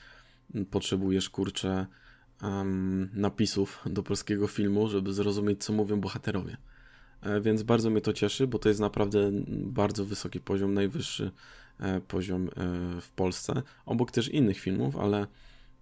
potrzebujesz 0.71 1.31
kurczę 1.31 1.87
napisów 3.13 3.83
do 3.87 4.03
polskiego 4.03 4.47
filmu, 4.47 4.89
żeby 4.89 5.13
zrozumieć, 5.13 5.65
co 5.65 5.73
mówią 5.73 6.01
bohaterowie. 6.01 6.57
E, 7.23 7.41
więc 7.41 7.63
bardzo 7.63 7.91
mnie 7.91 8.01
to 8.01 8.13
cieszy, 8.13 8.47
bo 8.47 8.59
to 8.59 8.69
jest 8.69 8.81
naprawdę 8.81 9.31
bardzo 9.49 10.05
wysoki 10.05 10.41
poziom, 10.41 10.75
najwyższy 10.75 11.31
poziom 12.09 12.51
w 13.01 13.11
Polsce, 13.17 13.63
obok 13.87 14.11
też 14.11 14.29
innych 14.29 14.61
filmów, 14.61 14.97
ale, 14.97 15.27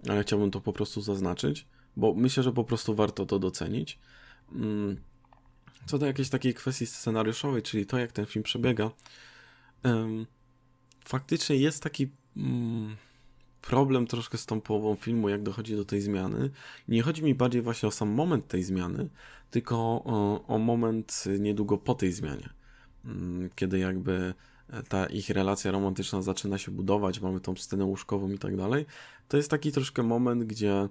ale 0.09 0.23
chciałbym 0.23 0.51
to 0.51 0.61
po 0.61 0.73
prostu 0.73 1.01
zaznaczyć, 1.01 1.67
bo 1.97 2.15
myślę, 2.15 2.43
że 2.43 2.53
po 2.53 2.65
prostu 2.65 2.95
warto 2.95 3.27
to 3.27 3.39
docenić. 3.39 3.99
Co 5.87 5.99
do 5.99 6.07
jakiejś 6.07 6.29
takiej 6.29 6.55
kwestii 6.55 6.87
scenariuszowej, 6.87 7.63
czyli 7.63 7.87
to, 7.87 7.99
jak 7.99 8.13
ten 8.13 8.27
film 8.27 8.43
przebiega, 8.43 8.91
um, 9.85 10.27
faktycznie 11.05 11.57
jest 11.57 11.83
taki 11.83 12.11
um, 12.37 12.97
problem 13.63 14.07
troszkę 14.07 14.39
z 14.39 14.47
tą 14.47 14.61
połową 14.61 14.95
filmu, 14.95 15.29
jak 15.29 15.43
dochodzi 15.43 15.77
do 15.77 15.85
tej 15.85 16.01
zmiany. 16.01 16.51
Nie 16.89 17.03
chodzi 17.03 17.23
mi 17.23 17.35
bardziej 17.35 17.63
właśnie 17.63 17.89
o 17.89 17.93
sam 17.93 18.09
moment 18.09 18.49
tej 18.49 18.63
zmiany, 18.63 19.09
tylko 19.51 19.77
o, 20.05 20.47
o 20.47 20.59
moment 20.59 21.25
niedługo 21.39 21.79
po 21.79 21.95
tej 21.95 22.13
zmianie, 22.13 22.49
um, 23.05 23.51
kiedy 23.55 23.79
jakby 23.79 24.35
ta 24.89 25.07
ich 25.07 25.31
relacja 25.31 25.71
romantyczna 25.71 26.23
zaczyna 26.23 26.59
się 26.59 26.71
budować, 26.71 27.21
mamy 27.21 27.41
tą 27.41 27.57
scenę 27.57 27.85
łóżkową 27.85 28.31
i 28.31 28.39
tak 28.39 28.57
dalej. 28.57 28.87
To 29.29 29.37
jest 29.37 29.51
taki 29.51 29.73
troszkę 29.73 30.03
moment, 30.03 30.45
gdzie 30.45 30.89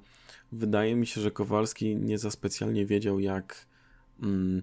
wydaje 0.52 0.96
mi 0.96 1.08
się, 1.08 1.22
że 1.22 1.32
Kowalski 1.32 1.96
nie 1.96 2.18
za 2.18 2.32
specjalnie 2.32 2.86
wiedział, 2.86 3.20
jak 3.20 3.68
mm, 4.24 4.62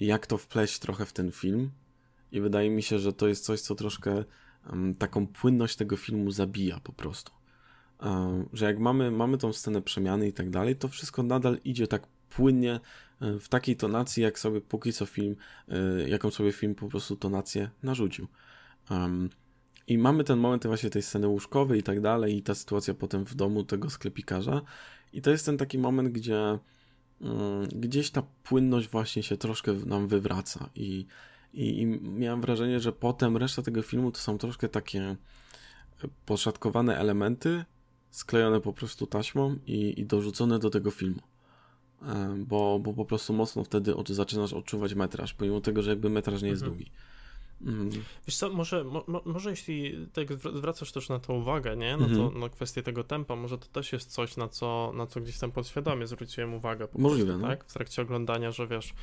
jak 0.00 0.26
to 0.26 0.38
wpleść 0.38 0.78
trochę 0.78 1.06
w 1.06 1.12
ten 1.12 1.32
film. 1.32 1.70
I 2.32 2.40
wydaje 2.40 2.70
mi 2.70 2.82
się, 2.82 2.98
że 2.98 3.12
to 3.12 3.28
jest 3.28 3.44
coś, 3.44 3.60
co 3.60 3.74
troszkę 3.74 4.24
um, 4.70 4.94
taką 4.94 5.26
płynność 5.26 5.76
tego 5.76 5.96
filmu 5.96 6.30
zabija 6.30 6.80
po 6.80 6.92
prostu. 6.92 7.32
Um, 8.00 8.48
że 8.52 8.64
jak 8.64 8.78
mamy, 8.78 9.10
mamy 9.10 9.38
tą 9.38 9.52
scenę 9.52 9.82
przemiany 9.82 10.28
i 10.28 10.32
tak 10.32 10.50
dalej, 10.50 10.76
to 10.76 10.88
wszystko 10.88 11.22
nadal 11.22 11.58
idzie 11.64 11.86
tak 11.86 12.06
płynnie 12.36 12.80
e, 13.20 13.38
w 13.38 13.48
takiej 13.48 13.76
tonacji, 13.76 14.22
jak 14.22 14.38
sobie 14.38 14.60
póki 14.60 14.92
co 14.92 15.06
film, 15.06 15.36
y, 16.02 16.08
jaką 16.08 16.30
sobie 16.30 16.52
film 16.52 16.74
po 16.74 16.88
prostu 16.88 17.16
tonację 17.16 17.70
narzucił. 17.82 18.26
Um, 18.90 19.30
I 19.86 19.98
mamy 19.98 20.24
ten 20.24 20.38
moment 20.38 20.66
właśnie 20.66 20.90
tej 20.90 21.02
sceny 21.02 21.28
łóżkowej 21.28 21.80
i 21.80 21.82
tak 21.82 22.00
dalej, 22.00 22.36
i 22.36 22.42
ta 22.42 22.54
sytuacja 22.54 22.94
potem 22.94 23.24
w 23.24 23.34
domu 23.34 23.64
tego 23.64 23.90
sklepikarza. 23.90 24.62
I 25.12 25.22
to 25.22 25.30
jest 25.30 25.46
ten 25.46 25.58
taki 25.58 25.78
moment, 25.78 26.08
gdzie 26.08 26.58
gdzieś 27.74 28.10
ta 28.10 28.22
płynność 28.44 28.88
właśnie 28.88 29.22
się 29.22 29.36
troszkę 29.36 29.72
nam 29.72 30.08
wywraca 30.08 30.70
i, 30.74 31.06
i, 31.54 31.80
i 31.80 31.86
miałem 31.86 32.40
wrażenie, 32.40 32.80
że 32.80 32.92
potem 32.92 33.36
reszta 33.36 33.62
tego 33.62 33.82
filmu 33.82 34.12
to 34.12 34.18
są 34.18 34.38
troszkę 34.38 34.68
takie 34.68 35.00
e, 35.00 35.16
poszatkowane 36.26 36.98
elementy, 36.98 37.64
sklejone 38.10 38.60
po 38.60 38.72
prostu 38.72 39.06
taśmą 39.06 39.56
i, 39.66 40.00
i 40.00 40.06
dorzucone 40.06 40.58
do 40.58 40.70
tego 40.70 40.90
filmu. 40.90 41.20
bo, 42.36 42.78
bo 42.78 42.92
po 42.92 43.04
prostu 43.04 43.32
mocno 43.32 43.64
wtedy 43.64 43.94
zaczynasz 44.08 44.52
odczuwać 44.52 44.94
metraż, 44.94 45.34
pomimo 45.34 45.60
tego, 45.60 45.82
że 45.82 45.90
jakby 45.90 46.10
metraż 46.10 46.42
nie 46.42 46.48
jest 46.48 46.62
mhm. 46.62 46.78
długi. 46.78 46.90
Mm. 47.62 47.90
Wiesz 48.26 48.36
co, 48.36 48.50
może, 48.50 48.84
mo, 48.84 49.04
może 49.24 49.50
jeśli 49.50 50.06
tak 50.12 50.32
zwracasz 50.32 50.92
też 50.92 51.08
na 51.08 51.18
to 51.18 51.34
uwagę, 51.34 51.76
nie? 51.76 51.96
Na, 51.96 52.06
to, 52.06 52.12
mhm. 52.12 52.40
na 52.40 52.48
kwestię 52.48 52.82
tego 52.82 53.04
tempa, 53.04 53.36
może 53.36 53.58
to 53.58 53.66
też 53.66 53.92
jest 53.92 54.12
coś, 54.12 54.36
na 54.36 54.48
co, 54.48 54.92
na 54.94 55.06
co 55.06 55.20
gdzieś 55.20 55.38
tam 55.38 55.52
podświadomie 55.52 56.06
zwróciłem 56.06 56.54
uwagę. 56.54 56.88
Możliwe, 56.98 57.26
prostu, 57.26 57.42
no. 57.42 57.48
tak? 57.48 57.64
W 57.64 57.72
trakcie 57.72 58.02
oglądania, 58.02 58.52
że 58.52 58.66
wiesz, 58.66 58.94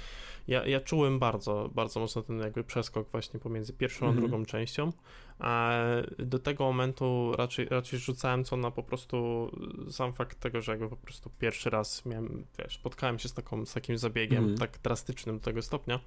ja, 0.48 0.68
ja 0.68 0.80
czułem 0.80 1.20
bardzo, 1.20 1.70
bardzo 1.76 2.00
mocno 2.00 2.22
ten 2.22 2.40
jakby 2.40 2.64
przeskok 2.64 3.10
właśnie 3.12 3.40
pomiędzy 3.40 3.74
pierwszą 3.74 4.06
a 4.06 4.10
mhm. 4.10 4.28
drugą 4.28 4.46
częścią, 4.46 4.92
a 5.40 5.74
do 6.20 6.40
tego 6.40 6.64
momentu 6.64 7.32
raczej, 7.38 7.66
raczej 7.70 8.00
rzucałem 8.00 8.44
co 8.44 8.58
na 8.58 8.72
po 8.72 8.84
prostu 8.84 9.50
sam 9.90 10.14
fakt 10.14 10.40
tego, 10.40 10.62
że 10.62 10.72
jakby 10.72 10.90
po 10.90 10.98
prostu 10.98 11.30
pierwszy 11.40 11.70
raz 11.70 12.06
miałem, 12.06 12.46
wiesz, 12.60 12.76
spotkałem 12.76 13.20
się 13.20 13.30
z, 13.30 13.34
taką, 13.34 13.66
z 13.66 13.74
takim 13.74 13.98
zabiegiem 13.98 14.44
mm. 14.44 14.58
tak 14.58 14.80
drastycznym 14.84 15.40
do 15.40 15.46
tego 15.46 15.62
stopnia, 15.62 16.00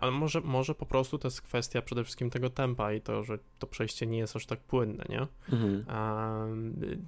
ale 0.00 0.12
może, 0.12 0.40
może 0.40 0.74
po 0.74 0.86
prostu 0.86 1.18
to 1.18 1.28
jest 1.28 1.42
kwestia 1.42 1.82
przede 1.82 2.04
wszystkim 2.04 2.30
tego 2.30 2.50
tempa 2.50 2.92
i 2.92 3.00
to, 3.00 3.22
że 3.22 3.38
to 3.58 3.66
przejście 3.66 4.06
nie 4.06 4.18
jest 4.18 4.36
aż 4.36 4.46
tak 4.46 4.60
płynne, 4.60 5.04
nie? 5.08 5.26
Mhm. 5.52 5.84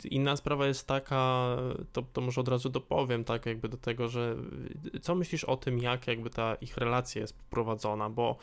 Inna 0.05 0.37
sprawa 0.37 0.67
jest 0.67 0.87
taka, 0.87 1.57
to, 1.93 2.03
to 2.13 2.21
może 2.21 2.41
od 2.41 2.49
razu 2.49 2.69
dopowiem, 2.69 3.25
tak, 3.25 3.47
jakby 3.47 3.69
do 3.69 3.77
tego, 3.77 4.09
że 4.09 4.37
co 5.03 5.15
myślisz 5.15 5.45
o 5.45 5.57
tym, 5.57 5.79
jak 5.79 6.07
jakby 6.07 6.31
ta 6.31 6.55
ich 6.55 6.77
relacja 6.77 7.21
jest 7.21 7.39
prowadzona, 7.51 8.11
bo 8.11 8.37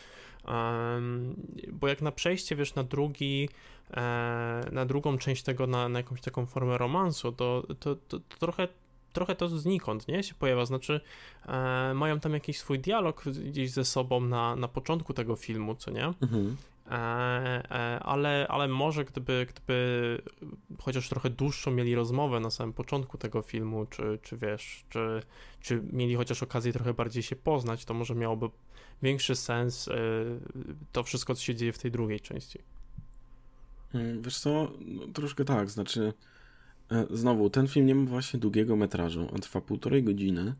bo 1.71 1.87
jak 1.87 2.01
na 2.01 2.11
przejście, 2.11 2.55
wiesz, 2.55 2.75
na 2.75 2.83
drugi, 2.83 3.49
e, 3.93 4.69
na 4.71 4.85
drugą 4.85 5.17
część 5.17 5.43
tego, 5.43 5.67
na, 5.67 5.89
na 5.89 5.99
jakąś 5.99 6.21
taką 6.21 6.45
formę 6.45 6.77
romansu, 6.77 7.31
to, 7.31 7.63
to, 7.79 7.95
to, 7.95 8.19
to 8.19 8.37
trochę 8.39 8.67
trochę 9.13 9.35
to 9.35 9.49
znikąd, 9.49 10.07
nie, 10.07 10.23
się 10.23 10.33
pojawia, 10.33 10.65
znaczy 10.65 11.01
e, 11.45 11.93
mają 11.93 12.19
tam 12.19 12.33
jakiś 12.33 12.57
swój 12.57 12.79
dialog 12.79 13.23
gdzieś 13.25 13.71
ze 13.71 13.85
sobą 13.85 14.21
na, 14.21 14.55
na 14.55 14.67
początku 14.67 15.13
tego 15.13 15.35
filmu, 15.35 15.75
co 15.75 15.91
nie? 15.91 16.05
Mhm. 16.05 16.57
E, 16.91 16.95
e, 17.71 17.99
ale, 17.99 18.47
ale 18.49 18.67
może 18.67 19.05
gdyby, 19.05 19.47
gdyby 19.49 20.21
chociaż 20.81 21.09
trochę 21.09 21.29
dłuższą 21.29 21.71
mieli 21.71 21.95
rozmowę 21.95 22.39
na 22.39 22.49
samym 22.49 22.73
początku 22.73 23.17
tego 23.17 23.41
filmu, 23.41 23.85
czy, 23.85 24.19
czy 24.21 24.37
wiesz, 24.37 24.85
czy, 24.89 25.21
czy 25.61 25.81
mieli 25.91 26.15
chociaż 26.15 26.43
okazję 26.43 26.73
trochę 26.73 26.93
bardziej 26.93 27.23
się 27.23 27.35
poznać, 27.35 27.85
to 27.85 27.93
może 27.93 28.15
miałoby 28.15 28.49
większy 29.01 29.35
sens 29.35 29.87
e, 29.87 29.93
to 30.91 31.03
wszystko, 31.03 31.35
co 31.35 31.41
się 31.41 31.55
dzieje 31.55 31.73
w 31.73 31.79
tej 31.79 31.91
drugiej 31.91 32.19
części. 32.19 32.59
Hmm, 33.91 34.21
wiesz 34.21 34.39
co, 34.39 34.71
no, 34.85 35.07
troszkę 35.13 35.45
tak, 35.45 35.69
znaczy 35.69 36.13
znowu, 37.09 37.49
ten 37.49 37.67
film 37.67 37.85
nie 37.85 37.95
ma 37.95 38.05
właśnie 38.05 38.39
długiego 38.39 38.75
metrażu. 38.75 39.27
On 39.33 39.41
trwa 39.41 39.61
półtorej 39.61 40.03
godziny. 40.03 40.55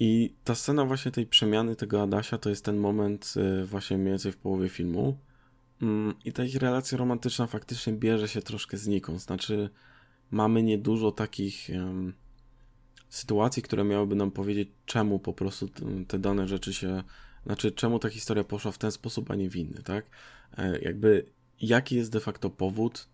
I 0.00 0.34
ta 0.44 0.54
scena 0.54 0.84
właśnie 0.84 1.10
tej 1.10 1.26
przemiany 1.26 1.76
tego 1.76 2.02
Adasia 2.02 2.38
to 2.38 2.50
jest 2.50 2.64
ten 2.64 2.76
moment 2.76 3.34
e, 3.36 3.64
właśnie 3.64 3.98
mniej 3.98 4.08
więcej 4.08 4.32
w 4.32 4.36
połowie 4.36 4.68
filmu. 4.68 5.18
Mm, 5.82 6.14
I 6.24 6.32
ta 6.32 6.44
ich 6.44 6.56
relacja 6.56 6.98
romantyczna 6.98 7.46
faktycznie 7.46 7.92
bierze 7.92 8.28
się 8.28 8.42
troszkę 8.42 8.76
znikąd. 8.76 9.20
Znaczy, 9.20 9.70
mamy 10.30 10.62
niedużo 10.62 11.12
takich 11.12 11.68
um, 11.74 12.12
sytuacji, 13.08 13.62
które 13.62 13.84
miałyby 13.84 14.14
nam 14.14 14.30
powiedzieć, 14.30 14.68
czemu 14.86 15.18
po 15.18 15.32
prostu 15.32 15.68
te 16.08 16.18
dane 16.18 16.48
rzeczy 16.48 16.74
się. 16.74 17.02
Znaczy, 17.46 17.72
czemu 17.72 17.98
ta 17.98 18.08
historia 18.08 18.44
poszła 18.44 18.72
w 18.72 18.78
ten 18.78 18.92
sposób, 18.92 19.30
a 19.30 19.34
nie 19.34 19.50
w 19.50 19.56
inny, 19.56 19.82
tak? 19.82 20.06
E, 20.58 20.78
jakby, 20.78 21.26
jaki 21.60 21.96
jest 21.96 22.12
de 22.12 22.20
facto 22.20 22.50
powód 22.50 23.08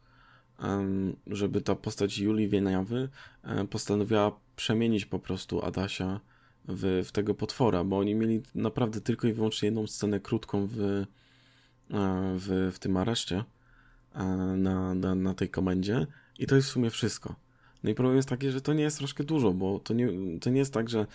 żeby 1.27 1.61
ta 1.61 1.75
postać 1.75 2.19
Julii 2.19 2.49
Wieniawy 2.49 3.09
e, 3.43 3.67
postanowiła 3.67 4.41
przemienić 4.57 5.07
po 5.07 5.19
prostu 5.19 5.65
Adasia 5.65 6.21
w, 6.69 7.03
w 7.05 7.13
tego 7.13 7.35
potwora, 7.35 7.85
bo 7.85 7.99
oni 7.99 8.15
mieli 8.15 8.43
naprawdę 8.55 9.01
tylko 9.01 9.29
i 9.29 9.33
wyłącznie 9.33 9.67
jedną 9.67 9.87
scenę 9.87 10.21
krótką 10.21 10.67
w, 10.67 10.81
e, 10.81 11.07
w, 12.39 12.71
w 12.75 12.79
tym 12.79 12.97
areszcie 12.97 13.45
e, 14.15 14.25
na, 14.57 14.95
na, 14.95 15.15
na 15.15 15.35
tej 15.35 15.49
komendzie 15.49 16.07
i 16.39 16.47
to 16.47 16.57
jest 16.57 16.69
w 16.69 16.73
sumie 16.73 16.91
wszystko. 16.91 17.35
No 17.85 17.91
i 17.91 17.95
problem 17.95 18.17
jest 18.17 18.29
taki, 18.29 18.51
że 18.51 18.61
to 18.61 18.73
nie 18.73 18.83
jest 18.83 18.99
troszkę 18.99 19.25
dużo, 19.25 19.53
bo 19.53 19.79
to 19.79 19.95
nie, 19.95 20.09
to 20.41 20.51
nie 20.51 20.59
jest 20.59 20.73
tak, 20.73 20.89
że 20.91 21.07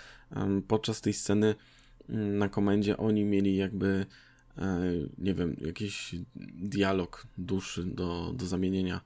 podczas 0.67 1.01
tej 1.01 1.13
sceny 1.13 1.55
mm, 2.09 2.37
na 2.37 2.49
komendzie 2.49 2.97
oni 2.97 3.23
mieli 3.23 3.55
jakby 3.55 4.05
nie 5.17 5.33
wiem, 5.33 5.55
jakiś 5.65 6.15
dialog 6.55 7.27
dłuższy 7.37 7.83
do, 7.83 8.33
do 8.35 8.45
zamienienia 8.45 9.01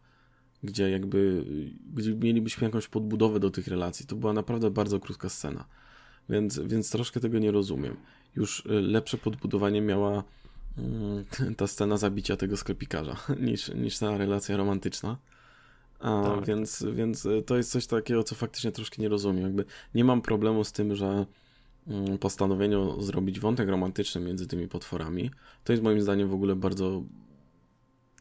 gdzie 0.63 0.89
jakby 0.89 1.45
gdzie 1.93 2.15
mielibyśmy 2.15 2.65
jakąś 2.65 2.87
podbudowę 2.87 3.39
do 3.39 3.49
tych 3.49 3.67
relacji. 3.67 4.05
To 4.05 4.15
była 4.15 4.33
naprawdę 4.33 4.71
bardzo 4.71 4.99
krótka 4.99 5.29
scena, 5.29 5.65
więc, 6.29 6.59
więc 6.59 6.91
troszkę 6.91 7.19
tego 7.19 7.39
nie 7.39 7.51
rozumiem. 7.51 7.95
Już 8.35 8.65
y, 8.65 8.69
lepsze 8.69 9.17
podbudowanie 9.17 9.81
miała 9.81 10.23
mm, 10.77 11.25
ta 11.57 11.67
scena 11.67 11.97
zabicia 11.97 12.37
tego 12.37 12.57
sklepikarza 12.57 13.15
niż, 13.47 13.69
niż 13.69 13.97
ta 13.97 14.17
relacja 14.17 14.57
romantyczna. 14.57 15.17
A, 15.99 16.23
tak. 16.23 16.45
więc, 16.45 16.85
więc 16.93 17.27
to 17.45 17.57
jest 17.57 17.71
coś 17.71 17.87
takiego, 17.87 18.23
co 18.23 18.35
faktycznie 18.35 18.71
troszkę 18.71 19.01
nie 19.01 19.09
rozumiem. 19.09 19.43
Jakby 19.43 19.65
nie 19.95 20.03
mam 20.03 20.21
problemu 20.21 20.63
z 20.63 20.71
tym, 20.71 20.95
że 20.95 21.25
mm, 21.87 22.17
postanowieniu 22.17 23.01
zrobić 23.01 23.39
wątek 23.39 23.69
romantyczny 23.69 24.21
między 24.21 24.47
tymi 24.47 24.67
potworami. 24.67 25.31
To 25.63 25.73
jest 25.73 25.83
moim 25.83 26.01
zdaniem 26.01 26.29
w 26.29 26.33
ogóle 26.33 26.55
bardzo 26.55 27.03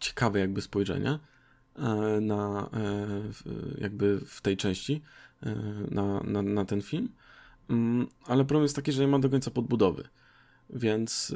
ciekawe 0.00 0.38
jakby 0.38 0.62
spojrzenie 0.62 1.18
na, 2.20 2.70
e, 2.72 3.80
jakby 3.80 4.20
w 4.26 4.40
tej 4.40 4.56
części 4.56 5.02
e, 5.42 5.54
na, 5.90 6.20
na, 6.20 6.42
na 6.42 6.64
ten 6.64 6.82
film. 6.82 7.08
Mm, 7.70 8.06
ale 8.26 8.44
problem 8.44 8.62
jest 8.62 8.76
taki, 8.76 8.92
że 8.92 9.02
nie 9.02 9.08
ma 9.08 9.18
do 9.18 9.30
końca 9.30 9.50
podbudowy. 9.50 10.08
Więc 10.70 11.34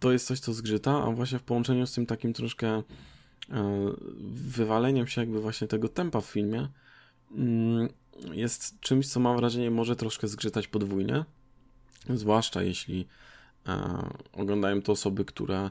to 0.00 0.12
jest 0.12 0.26
coś, 0.26 0.40
co 0.40 0.52
zgrzyta, 0.52 1.04
a 1.04 1.10
właśnie 1.10 1.38
w 1.38 1.42
połączeniu 1.42 1.86
z 1.86 1.92
tym 1.92 2.06
takim 2.06 2.32
troszkę 2.32 2.82
wywaleniem 4.34 5.06
się 5.06 5.20
jakby 5.20 5.40
właśnie 5.40 5.68
tego 5.68 5.88
tempa 5.88 6.20
w 6.20 6.26
filmie 6.26 6.68
mm, 7.30 7.88
jest 8.32 8.80
czymś, 8.80 9.08
co 9.08 9.20
mam 9.20 9.36
wrażenie 9.36 9.70
może 9.70 9.96
troszkę 9.96 10.28
zgrzytać 10.28 10.68
podwójnie. 10.68 11.24
Zwłaszcza 12.10 12.62
jeśli 12.62 13.06
oglądają 14.32 14.82
to 14.82 14.92
osoby, 14.92 15.24
które 15.24 15.70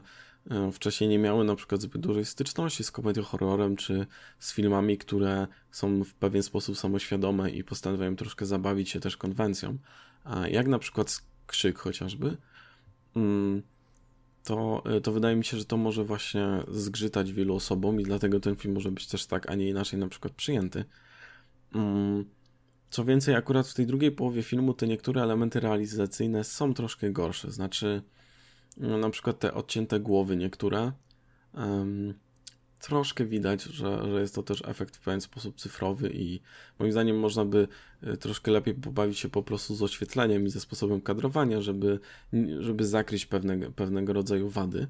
wcześniej 0.72 1.10
nie 1.10 1.18
miały 1.18 1.44
na 1.44 1.56
przykład 1.56 1.80
zbyt 1.80 2.02
dużej 2.02 2.24
styczności 2.24 2.84
z 2.84 2.90
komedią 2.90 3.22
horrorem, 3.22 3.76
czy 3.76 4.06
z 4.38 4.52
filmami, 4.52 4.98
które 4.98 5.46
są 5.70 6.04
w 6.04 6.14
pewien 6.14 6.42
sposób 6.42 6.78
samoświadome 6.78 7.50
i 7.50 7.64
postanawiają 7.64 8.16
troszkę 8.16 8.46
zabawić 8.46 8.90
się 8.90 9.00
też 9.00 9.16
konwencją, 9.16 9.78
jak 10.50 10.66
na 10.66 10.78
przykład 10.78 11.22
Krzyk 11.46 11.78
chociażby, 11.78 12.36
mm, 13.16 13.62
to, 14.44 14.82
e, 14.86 15.00
to 15.00 15.12
wydaje 15.12 15.36
mi 15.36 15.44
się, 15.44 15.56
że 15.56 15.64
to 15.64 15.76
może 15.76 16.04
właśnie 16.04 16.46
zgrzytać 16.68 17.32
wielu 17.32 17.54
osobom 17.54 18.00
i 18.00 18.04
dlatego 18.04 18.40
ten 18.40 18.56
film 18.56 18.74
może 18.74 18.90
być 18.90 19.06
też 19.06 19.26
tak, 19.26 19.50
a 19.50 19.54
nie 19.54 19.68
inaczej 19.68 19.98
na 19.98 20.08
przykład 20.08 20.32
przyjęty. 20.32 20.84
Mm, 21.74 22.24
co 22.90 23.04
więcej, 23.04 23.34
akurat 23.34 23.68
w 23.68 23.74
tej 23.74 23.86
drugiej 23.86 24.12
połowie 24.12 24.42
filmu 24.42 24.74
te 24.74 24.86
niektóre 24.86 25.22
elementy 25.22 25.60
realizacyjne 25.60 26.44
są 26.44 26.74
troszkę 26.74 27.10
gorsze, 27.10 27.50
znaczy 27.50 28.02
na 28.76 29.10
przykład 29.10 29.38
te 29.38 29.54
odcięte 29.54 30.00
głowy 30.00 30.36
niektóre. 30.36 30.92
Um, 31.54 32.14
troszkę 32.84 33.24
widać, 33.24 33.62
że, 33.62 34.10
że 34.10 34.20
jest 34.20 34.34
to 34.34 34.42
też 34.42 34.62
efekt 34.66 34.96
w 34.96 35.00
pewien 35.00 35.20
sposób 35.20 35.56
cyfrowy 35.56 36.10
i 36.14 36.40
moim 36.78 36.92
zdaniem 36.92 37.18
można 37.18 37.44
by 37.44 37.68
e, 38.02 38.16
troszkę 38.16 38.50
lepiej 38.50 38.74
pobawić 38.74 39.18
się 39.18 39.28
po 39.28 39.42
prostu 39.42 39.74
z 39.74 39.82
oświetleniem 39.82 40.46
i 40.46 40.50
ze 40.50 40.60
sposobem 40.60 41.00
kadrowania, 41.00 41.60
żeby, 41.60 42.00
żeby 42.60 42.86
zakryć 42.86 43.26
pewne, 43.26 43.58
pewnego 43.58 44.12
rodzaju 44.12 44.48
wady, 44.48 44.86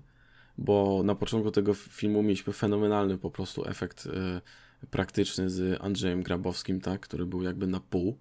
bo 0.59 1.03
na 1.05 1.15
początku 1.15 1.51
tego 1.51 1.75
filmu 1.75 2.23
mieliśmy 2.23 2.53
fenomenalny 2.53 3.19
po 3.19 3.31
prostu 3.31 3.69
efekt 3.69 4.07
y, 4.07 4.87
praktyczny 4.91 5.51
z 5.51 5.83
Andrzejem 5.83 6.23
Grabowskim, 6.23 6.81
tak, 6.81 7.01
który 7.01 7.27
był 7.27 7.43
jakby 7.43 7.67
na 7.67 7.81
pół 7.81 8.19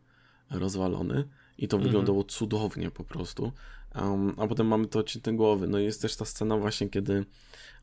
rozwalony 0.49 1.27
i 1.57 1.67
to 1.67 1.77
mhm. 1.77 1.83
wyglądało 1.83 2.23
cudownie 2.23 2.91
po 2.91 3.03
prostu. 3.03 3.51
Um, 4.01 4.33
a 4.37 4.47
potem 4.47 4.67
mamy 4.67 4.87
to 4.87 4.99
odcięte 4.99 5.33
głowy. 5.33 5.67
No 5.67 5.79
i 5.79 5.83
jest 5.83 6.01
też 6.01 6.15
ta 6.15 6.25
scena 6.25 6.57
właśnie, 6.57 6.89
kiedy 6.89 7.25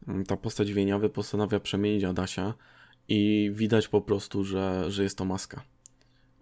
um, 0.09 0.25
ta 0.25 0.37
postać 0.37 0.73
wieniawy 0.73 1.09
postanawia 1.09 1.61
przemienić 1.61 2.05
Adasia 2.05 2.55
i 3.09 3.51
widać 3.55 3.89
po 3.89 4.01
prostu, 4.01 4.45
że, 4.45 4.91
że 4.91 5.03
jest 5.03 5.19
to 5.19 5.25
maska. 5.25 5.63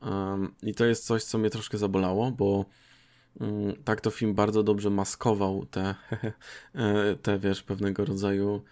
Um, 0.03 0.55
I 0.63 0.75
to 0.75 0.85
jest 0.85 1.07
coś, 1.07 1.25
co 1.25 1.39
mnie 1.39 1.51
troszkę 1.51 1.79
zabolało, 1.79 2.31
bo 2.31 2.65
um, 3.41 3.75
tak 3.85 4.01
to 4.01 4.11
film 4.11 4.35
bardzo 4.35 4.63
dobrze 4.63 4.91
maskował 4.91 5.67
te, 5.67 5.95
e, 6.75 7.17
te 7.23 7.39
wiesz, 7.39 7.63
pewnego 7.63 8.05
rodzaju 8.05 8.63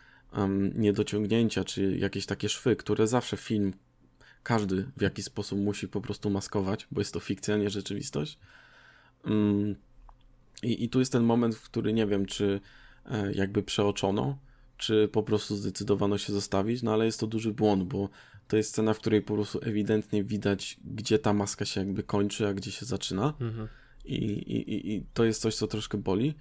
niedociągnięcia, 0.74 1.64
czy 1.64 1.96
jakieś 1.96 2.26
takie 2.26 2.48
szwy, 2.48 2.76
które 2.76 3.06
zawsze 3.06 3.36
film, 3.36 3.72
każdy 4.42 4.86
w 4.96 5.02
jakiś 5.02 5.24
sposób 5.24 5.58
musi 5.58 5.88
po 5.88 6.00
prostu 6.00 6.30
maskować, 6.30 6.88
bo 6.90 7.00
jest 7.00 7.14
to 7.14 7.20
fikcja, 7.20 7.56
nie 7.56 7.70
rzeczywistość. 7.70 8.38
I, 10.62 10.84
I 10.84 10.88
tu 10.88 10.98
jest 10.98 11.12
ten 11.12 11.22
moment, 11.22 11.54
w 11.54 11.62
który 11.62 11.92
nie 11.92 12.06
wiem, 12.06 12.26
czy 12.26 12.60
e, 13.06 13.32
jakby 13.32 13.62
przeoczono, 13.62 14.38
czy 14.76 15.08
po 15.12 15.22
prostu 15.22 15.56
zdecydowano 15.56 16.18
się 16.18 16.32
zostawić, 16.32 16.82
no 16.82 16.92
ale 16.92 17.04
jest 17.04 17.20
to 17.20 17.26
duży 17.26 17.52
błąd, 17.52 17.82
bo 17.84 18.08
to 18.48 18.56
jest 18.56 18.70
scena, 18.70 18.94
w 18.94 18.98
której 18.98 19.22
po 19.22 19.34
prostu 19.34 19.58
ewidentnie 19.62 20.24
widać, 20.24 20.80
gdzie 20.84 21.18
ta 21.18 21.32
maska 21.32 21.64
się 21.64 21.80
jakby 21.80 22.02
kończy, 22.02 22.48
a 22.48 22.54
gdzie 22.54 22.70
się 22.70 22.86
zaczyna. 22.86 23.34
Mhm. 23.40 23.68
I, 24.04 24.14
i, 24.14 24.94
I 24.94 25.06
to 25.14 25.24
jest 25.24 25.40
coś, 25.40 25.54
co 25.54 25.66
troszkę 25.66 25.98
boli, 25.98 26.34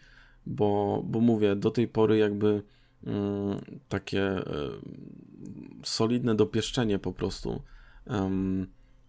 bo, 0.45 1.01
bo 1.05 1.19
mówię, 1.19 1.55
do 1.55 1.71
tej 1.71 1.87
pory 1.87 2.17
jakby 2.17 2.63
mm, 3.03 3.61
takie 3.89 4.37
y, 4.37 4.43
solidne 5.83 6.35
dopieszczenie 6.35 6.99
po 6.99 7.13
prostu 7.13 7.61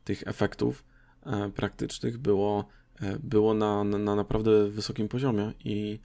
tych 0.05 0.27
efektów 0.27 0.85
y, 1.27 1.51
praktycznych 1.51 2.19
było, 2.19 2.61
y, 2.61 2.86
było 3.21 3.55
na, 3.55 3.85
na, 3.85 3.99
na, 3.99 4.17
naprawdę 4.17 4.69
wysokim 4.69 5.09
poziomie 5.09 5.53
i, 5.65 5.99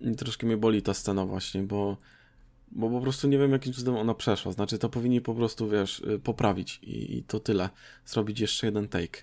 i 0.00 0.14
troszkę 0.14 0.46
mnie 0.46 0.56
boli 0.56 0.82
ta 0.82 0.94
scena 0.94 1.26
właśnie, 1.26 1.62
bo 1.62 1.96
bo 2.70 2.90
po 2.90 3.00
prostu 3.00 3.28
nie 3.28 3.38
wiem, 3.38 3.52
jakim 3.52 3.72
cudem 3.72 3.96
ona 3.96 4.14
przeszła. 4.14 4.52
Znaczy, 4.52 4.78
to 4.78 4.88
powinni 4.88 5.20
po 5.20 5.34
prostu, 5.34 5.68
wiesz, 5.68 6.00
y, 6.00 6.18
poprawić 6.18 6.80
i, 6.82 7.18
i 7.18 7.22
to 7.22 7.40
tyle. 7.40 7.68
Zrobić 8.06 8.40
jeszcze 8.40 8.66
jeden 8.66 8.88
take, 8.88 9.22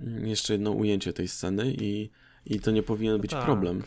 mm, 0.00 0.26
jeszcze 0.26 0.52
jedno 0.52 0.70
ujęcie 0.70 1.12
tej 1.12 1.28
sceny 1.28 1.74
i, 1.78 2.10
i 2.46 2.60
to 2.60 2.70
nie 2.70 2.82
powinien 2.82 3.12
no 3.12 3.18
być 3.18 3.30
tak. 3.30 3.44
problem. 3.44 3.82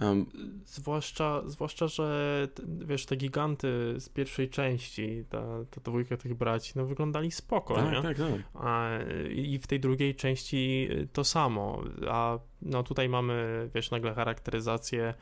Um, 0.00 0.26
zwłaszcza, 0.66 1.42
zwłaszcza, 1.46 1.88
że 1.88 2.48
wiesz, 2.66 3.06
te 3.06 3.16
giganty 3.16 3.94
z 3.98 4.08
pierwszej 4.08 4.48
części, 4.48 5.24
ta, 5.28 5.42
ta 5.70 5.80
dwójka 5.80 6.16
tych 6.16 6.34
braci, 6.34 6.72
no 6.76 6.86
wyglądali 6.86 7.30
spoko, 7.30 7.74
tak, 7.74 7.92
nie? 7.92 8.02
Tak, 8.02 8.18
tak. 8.18 8.28
A, 8.54 8.88
I 9.30 9.58
w 9.58 9.66
tej 9.66 9.80
drugiej 9.80 10.14
części 10.14 10.88
to 11.12 11.24
samo, 11.24 11.82
a 12.08 12.38
no 12.62 12.82
tutaj 12.82 13.08
mamy, 13.08 13.68
wiesz, 13.74 13.90
nagle 13.90 14.14
charakteryzację 14.14 15.14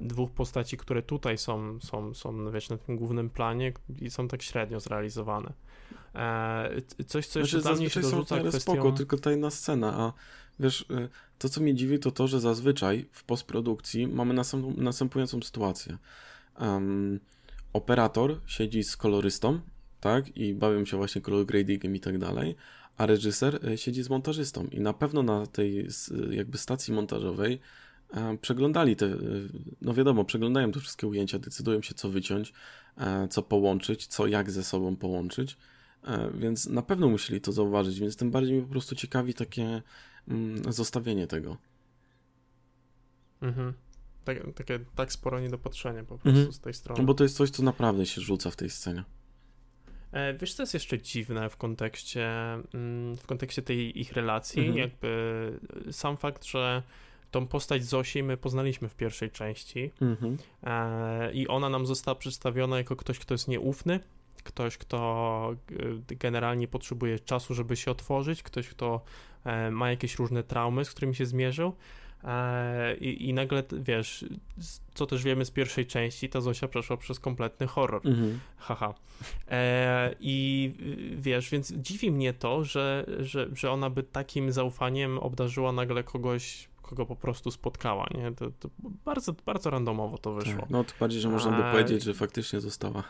dwóch 0.00 0.30
postaci, 0.30 0.76
które 0.76 1.02
tutaj 1.02 1.38
są, 1.38 1.80
są, 1.80 2.14
są 2.14 2.50
wiesz, 2.50 2.68
na 2.68 2.76
tym 2.76 2.96
głównym 2.96 3.30
planie 3.30 3.72
i 4.00 4.10
są 4.10 4.28
tak 4.28 4.42
średnio 4.42 4.80
zrealizowane. 4.80 5.52
E, 6.14 6.70
coś, 7.06 7.26
co 7.26 7.38
jeszcze 7.38 7.60
znaczy, 7.60 7.74
dla 7.74 7.80
mnie 7.80 7.90
się 7.90 8.00
dorzuca 8.00 8.36
są 8.36 8.48
kwestią... 8.48 8.72
spoko, 8.72 8.92
tylko 8.92 9.16
ta 9.16 9.30
jedna 9.30 9.50
scena, 9.50 9.94
a 9.96 10.12
wiesz, 10.60 10.80
y, 10.80 11.08
to 11.38 11.48
co 11.48 11.60
mnie 11.60 11.74
dziwi 11.74 11.98
to 11.98 12.10
to, 12.10 12.26
że 12.26 12.40
zazwyczaj 12.40 13.06
w 13.12 13.24
postprodukcji 13.24 14.06
mamy 14.06 14.34
następującą 14.76 15.42
sytuację. 15.42 15.98
Um, 16.60 17.20
operator 17.72 18.40
siedzi 18.46 18.84
z 18.84 18.96
kolorystą, 18.96 19.60
tak, 20.00 20.36
i 20.36 20.54
bawią 20.54 20.84
się 20.84 20.96
właśnie 20.96 21.22
color 21.22 21.46
gradingiem 21.46 21.96
i 21.96 22.00
tak 22.00 22.18
dalej, 22.18 22.56
a 22.96 23.06
reżyser 23.06 23.68
y, 23.68 23.78
siedzi 23.78 24.02
z 24.02 24.10
montażystą 24.10 24.66
i 24.66 24.80
na 24.80 24.92
pewno 24.92 25.22
na 25.22 25.46
tej 25.46 25.88
jakby 26.30 26.58
stacji 26.58 26.94
montażowej 26.94 27.60
przeglądali 28.40 28.96
te, 28.96 29.16
no 29.82 29.94
wiadomo, 29.94 30.24
przeglądają 30.24 30.72
te 30.72 30.80
wszystkie 30.80 31.06
ujęcia, 31.06 31.38
decydują 31.38 31.82
się 31.82 31.94
co 31.94 32.08
wyciąć, 32.08 32.52
e, 32.98 33.28
co 33.28 33.42
połączyć, 33.42 34.06
co 34.06 34.26
jak 34.26 34.50
ze 34.50 34.64
sobą 34.64 34.96
połączyć, 34.96 35.56
e, 36.04 36.30
więc 36.34 36.66
na 36.66 36.82
pewno 36.82 37.08
musieli 37.08 37.40
to 37.40 37.52
zauważyć, 37.52 38.00
więc 38.00 38.16
tym 38.16 38.30
bardziej 38.30 38.56
mi 38.56 38.62
po 38.62 38.68
prostu 38.68 38.94
ciekawi 38.94 39.34
takie 39.34 39.82
zostawienie 40.68 41.26
tego. 41.26 41.56
Mhm. 43.42 43.72
Tak, 44.24 44.38
takie, 44.54 44.80
tak 44.94 45.12
sporo 45.12 45.40
niedopatrzenie 45.40 46.04
po 46.04 46.18
prostu 46.18 46.28
mhm. 46.28 46.52
z 46.52 46.60
tej 46.60 46.74
strony. 46.74 47.00
No 47.00 47.06
bo 47.06 47.14
to 47.14 47.24
jest 47.24 47.36
coś, 47.36 47.50
co 47.50 47.62
naprawdę 47.62 48.06
się 48.06 48.20
rzuca 48.20 48.50
w 48.50 48.56
tej 48.56 48.70
scenie. 48.70 49.04
E, 50.12 50.34
wiesz, 50.34 50.54
co 50.54 50.62
jest 50.62 50.74
jeszcze 50.74 51.02
dziwne 51.02 51.50
w 51.50 51.56
kontekście, 51.56 52.28
mm, 52.74 53.16
w 53.16 53.26
kontekście 53.26 53.62
tej 53.62 54.00
ich 54.00 54.12
relacji? 54.12 54.60
Mhm. 54.60 54.78
Jakby 54.78 55.60
sam 55.90 56.16
fakt, 56.16 56.44
że 56.44 56.82
tą 57.30 57.46
postać 57.46 57.84
Zosi 57.84 58.22
my 58.22 58.36
poznaliśmy 58.36 58.88
w 58.88 58.94
pierwszej 58.94 59.30
części 59.30 59.90
mhm. 60.00 60.36
e, 60.62 61.32
i 61.32 61.48
ona 61.48 61.68
nam 61.68 61.86
została 61.86 62.14
przedstawiona 62.14 62.78
jako 62.78 62.96
ktoś, 62.96 63.18
kto 63.18 63.34
jest 63.34 63.48
nieufny, 63.48 64.00
ktoś, 64.44 64.78
kto 64.78 65.54
e, 66.10 66.14
generalnie 66.16 66.68
potrzebuje 66.68 67.18
czasu, 67.18 67.54
żeby 67.54 67.76
się 67.76 67.90
otworzyć, 67.90 68.42
ktoś, 68.42 68.68
kto 68.68 69.00
e, 69.44 69.70
ma 69.70 69.90
jakieś 69.90 70.18
różne 70.18 70.42
traumy, 70.42 70.84
z 70.84 70.90
którymi 70.90 71.14
się 71.14 71.26
zmierzył. 71.26 71.72
E, 72.24 72.96
I, 72.96 73.28
I, 73.28 73.34
nagle, 73.34 73.62
wiesz, 73.72 74.24
co 74.94 75.06
też 75.06 75.22
wiemy 75.22 75.44
z 75.44 75.50
pierwszej 75.50 75.86
części, 75.86 76.28
ta 76.28 76.40
Zosia 76.40 76.68
przeszła 76.68 76.96
przez 76.96 77.20
kompletny 77.20 77.66
horror. 77.66 78.00
Mhm. 78.04 78.40
Haha. 78.56 78.94
E, 79.48 80.14
I 80.20 80.72
wiesz, 81.16 81.50
więc 81.50 81.72
dziwi 81.72 82.10
mnie 82.10 82.32
to, 82.32 82.64
że, 82.64 83.06
że, 83.20 83.48
że 83.54 83.70
ona 83.70 83.90
by 83.90 84.02
takim 84.02 84.52
zaufaniem 84.52 85.18
obdarzyła 85.18 85.72
nagle 85.72 86.04
kogoś 86.04 86.68
kogo 86.82 87.06
po 87.06 87.16
prostu 87.16 87.50
spotkała, 87.50 88.06
nie? 88.14 88.32
To, 88.32 88.50
to 88.50 88.68
bardzo, 89.04 89.32
bardzo 89.46 89.70
randomowo 89.70 90.18
to 90.18 90.32
wyszło. 90.32 90.60
Tak, 90.60 90.70
no 90.70 90.84
to 90.84 90.92
bardziej, 91.00 91.20
że 91.20 91.28
można 91.28 91.50
by 91.56 91.62
powiedzieć, 91.62 92.02
że 92.02 92.14
faktycznie 92.14 92.60
została 92.60 93.04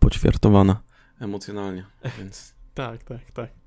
poćwiartowana 0.00 0.82
emocjonalnie, 1.20 1.84
więc... 2.18 2.54
tak, 2.74 3.04
tak, 3.04 3.30
tak. 3.30 3.50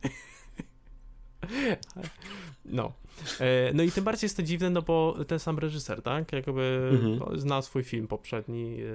No. 2.65 2.93
E, 3.39 3.73
no 3.73 3.83
i 3.83 3.91
tym 3.91 4.03
bardziej 4.03 4.25
jest 4.25 4.37
to 4.37 4.43
dziwne, 4.43 4.69
no 4.69 4.81
bo 4.81 5.25
ten 5.27 5.39
sam 5.39 5.59
reżyser, 5.59 6.01
tak? 6.01 6.33
Jakby 6.33 6.89
mhm. 7.01 7.39
zna 7.39 7.61
swój 7.61 7.83
film 7.83 8.07
poprzedni, 8.07 8.77
e, 8.81 8.87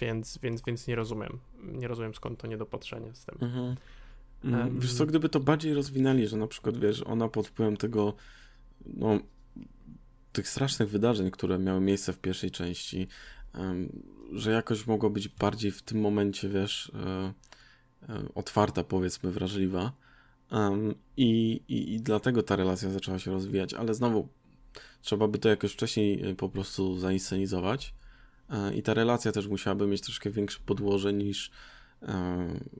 więc, 0.00 0.38
więc, 0.42 0.62
więc 0.66 0.86
nie 0.86 0.96
rozumiem. 0.96 1.38
Nie 1.62 1.88
rozumiem 1.88 2.14
skąd 2.14 2.40
to 2.40 2.46
niedopatrzenie 2.46 3.14
z 3.14 3.24
tym. 3.24 3.38
Mhm. 3.40 3.76
Um, 4.44 4.80
wiesz 4.80 4.94
co, 4.94 5.06
gdyby 5.06 5.28
to 5.28 5.40
bardziej 5.40 5.74
rozwinęli, 5.74 6.26
że 6.26 6.36
na 6.36 6.46
przykład, 6.46 6.78
wiesz, 6.78 7.02
ona 7.02 7.28
pod 7.28 7.48
wpływem 7.48 7.76
tego, 7.76 8.14
no, 8.86 9.18
tych 10.32 10.48
strasznych 10.48 10.90
wydarzeń, 10.90 11.30
które 11.30 11.58
miały 11.58 11.80
miejsce 11.80 12.12
w 12.12 12.18
pierwszej 12.18 12.50
części, 12.50 13.08
um, 13.54 14.02
że 14.32 14.50
jakoś 14.50 14.86
mogła 14.86 15.10
być 15.10 15.28
bardziej 15.28 15.70
w 15.70 15.82
tym 15.82 16.00
momencie, 16.00 16.48
wiesz, 16.48 16.92
e, 16.94 17.32
e, 18.08 18.28
otwarta, 18.34 18.84
powiedzmy, 18.84 19.30
wrażliwa. 19.30 19.92
I, 21.16 21.60
i, 21.68 21.94
I 21.94 22.00
dlatego 22.00 22.42
ta 22.42 22.56
relacja 22.56 22.90
zaczęła 22.90 23.18
się 23.18 23.30
rozwijać, 23.30 23.74
ale 23.74 23.94
znowu 23.94 24.28
trzeba 25.02 25.28
by 25.28 25.38
to 25.38 25.48
jakoś 25.48 25.72
wcześniej 25.72 26.30
e, 26.30 26.34
po 26.34 26.48
prostu 26.48 26.98
zainscenizować. 26.98 27.94
I 28.74 28.82
ta 28.82 28.94
relacja 28.94 29.32
też 29.32 29.46
musiałaby 29.46 29.86
mieć 29.86 30.00
troszkę 30.00 30.30
większe 30.30 30.60
podłoże 30.66 31.12
niż 31.12 31.50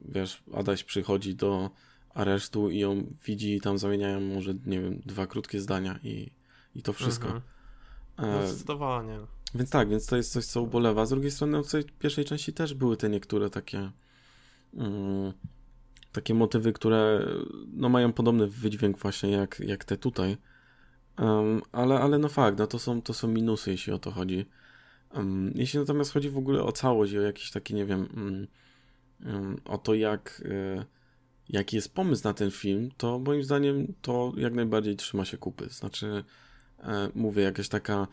wiesz, 0.05 0.43
Adaś 0.55 0.85
przychodzi 0.85 1.35
do 1.35 1.71
aresztu 2.15 2.71
i 2.71 2.79
ją 2.79 3.15
widzi 3.25 3.55
i 3.55 3.61
tam 3.61 3.79
zamieniają 3.79 4.21
może, 4.21 4.55
nie 4.67 4.81
wiem, 4.81 5.01
dwa 5.07 5.27
krótkie 5.27 5.61
zdania 5.61 5.99
i, 6.03 6.31
i 6.75 6.83
to 6.83 6.93
wszystko. 6.93 7.27
Mhm. 7.27 7.43
No, 8.19 8.47
zdecydowanie. 8.47 9.19
Więc 9.55 9.71
tak, 9.71 9.89
więc 9.89 10.07
to 10.07 10.17
jest 10.17 10.33
coś, 10.33 10.47
co 10.47 10.63
ubolewa. 10.63 11.07
Z 11.07 11.11
drugiej 11.11 11.31
strony, 11.31 11.63
w 11.63 11.71
tej 11.71 11.85
pierwszej 11.85 12.25
części 12.25 12.53
też 12.53 12.75
były 12.75 12.97
te 12.97 13.09
niektóre 13.09 13.51
takie 13.51 13.91
um, 14.73 15.33
takie 16.13 16.35
motywy, 16.35 16.73
które 16.73 17.27
no, 17.73 17.89
mają 17.89 18.13
podobny 18.13 18.47
wydźwięk 18.47 18.99
właśnie 18.99 19.31
jak, 19.31 19.61
jak 19.61 19.85
te 19.85 19.97
tutaj. 19.97 20.37
Um, 21.19 21.63
ale, 21.73 22.01
ale 22.01 22.19
no 22.19 22.29
fakt, 22.29 22.59
no, 22.59 22.67
to, 22.67 22.79
są, 22.79 23.03
to 23.03 23.15
są 23.15 23.29
minusy, 23.29 23.71
jeśli 23.71 23.93
o 23.93 23.99
to 23.99 24.11
chodzi. 24.11 24.47
Um, 25.15 25.53
jeśli 25.55 25.79
natomiast 25.79 26.13
chodzi 26.13 26.31
w 26.31 26.39
ogóle 26.39 26.63
o 26.63 26.73
całość, 26.73 27.15
o 27.15 27.21
jakiś 27.21 27.51
taki, 27.51 27.75
nie 27.75 27.87
wiem, 27.87 28.09
um, 29.25 29.57
o 29.65 29.79
to, 29.79 29.95
jak, 29.95 30.43
e, 30.45 30.85
jaki 31.49 31.77
jest 31.77 31.95
pomysł 31.95 32.25
na 32.25 32.35
ten 32.35 32.51
film, 32.51 32.91
to 32.97 33.19
moim 33.19 33.45
zdaniem 33.45 33.95
to 34.03 34.33
jak 34.37 34.55
najbardziej 34.55 34.97
trzyma 34.97 35.25
się 35.25 35.37
kupy. 35.37 35.69
Znaczy, 35.69 36.25
e, 36.79 37.11
mówię, 37.15 37.43
jakaś 37.43 37.69
taka 37.69 38.07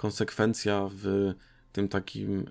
konsekwencja 0.00 0.88
w 0.92 1.34
tym 1.72 1.88
takim 1.88 2.46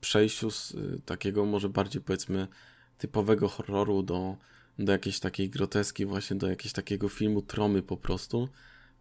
przejściu 0.00 0.50
z 0.50 0.74
e, 0.74 0.98
takiego 1.04 1.44
może 1.44 1.68
bardziej 1.68 2.02
powiedzmy 2.02 2.48
typowego 2.98 3.48
horroru 3.48 4.02
do, 4.02 4.36
do 4.78 4.92
jakiejś 4.92 5.20
takiej 5.20 5.50
groteski, 5.50 6.06
właśnie 6.06 6.36
do 6.36 6.48
jakiegoś 6.48 6.72
takiego 6.72 7.08
filmu 7.08 7.42
tromy 7.42 7.82
po 7.82 7.96
prostu. 7.96 8.48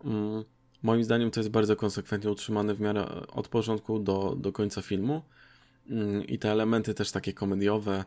Mm, 0.03 0.43
moim 0.83 1.03
zdaniem 1.03 1.31
to 1.31 1.39
jest 1.39 1.49
bardzo 1.49 1.75
konsekwentnie 1.75 2.31
utrzymane 2.31 2.73
w 2.75 2.81
miarę 2.81 3.27
od 3.27 3.47
początku 3.47 3.99
do, 3.99 4.35
do 4.39 4.51
końca 4.51 4.81
filmu. 4.81 5.21
Mm, 5.89 6.27
I 6.27 6.39
te 6.39 6.51
elementy 6.51 6.93
też 6.93 7.11
takie 7.11 7.33
komediowe, 7.33 8.03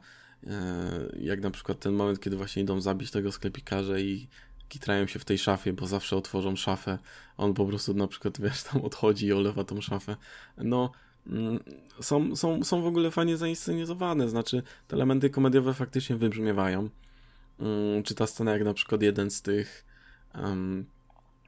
e, 0.46 1.12
jak 1.20 1.40
na 1.40 1.50
przykład 1.50 1.80
ten 1.80 1.94
moment, 1.94 2.20
kiedy 2.20 2.36
właśnie 2.36 2.62
idą 2.62 2.80
zabić 2.80 3.10
tego 3.10 3.32
sklepikarza 3.32 3.98
i 3.98 4.28
kitrają 4.68 5.06
się 5.06 5.18
w 5.18 5.24
tej 5.24 5.38
szafie, 5.38 5.72
bo 5.72 5.86
zawsze 5.86 6.16
otworzą 6.16 6.56
szafę. 6.56 6.98
On 7.36 7.54
po 7.54 7.66
prostu 7.66 7.94
na 7.94 8.06
przykład, 8.06 8.40
wiesz, 8.40 8.62
tam 8.62 8.82
odchodzi 8.82 9.26
i 9.26 9.32
olewa 9.32 9.64
tą 9.64 9.80
szafę. 9.80 10.16
No, 10.56 10.92
mm, 11.26 11.58
są, 12.00 12.36
są, 12.36 12.64
są 12.64 12.82
w 12.82 12.86
ogóle 12.86 13.10
fajnie 13.10 13.36
zainscenizowane, 13.36 14.28
znaczy 14.28 14.62
te 14.88 14.96
elementy 14.96 15.30
komediowe 15.30 15.74
faktycznie 15.74 16.16
wybrzmiewają. 16.16 16.88
Mm, 17.60 18.02
czy 18.02 18.14
ta 18.14 18.26
scena, 18.26 18.52
jak 18.52 18.64
na 18.64 18.74
przykład 18.74 19.02
jeden 19.02 19.30
z 19.30 19.42
tych, 19.42 19.84
um, 20.34 20.86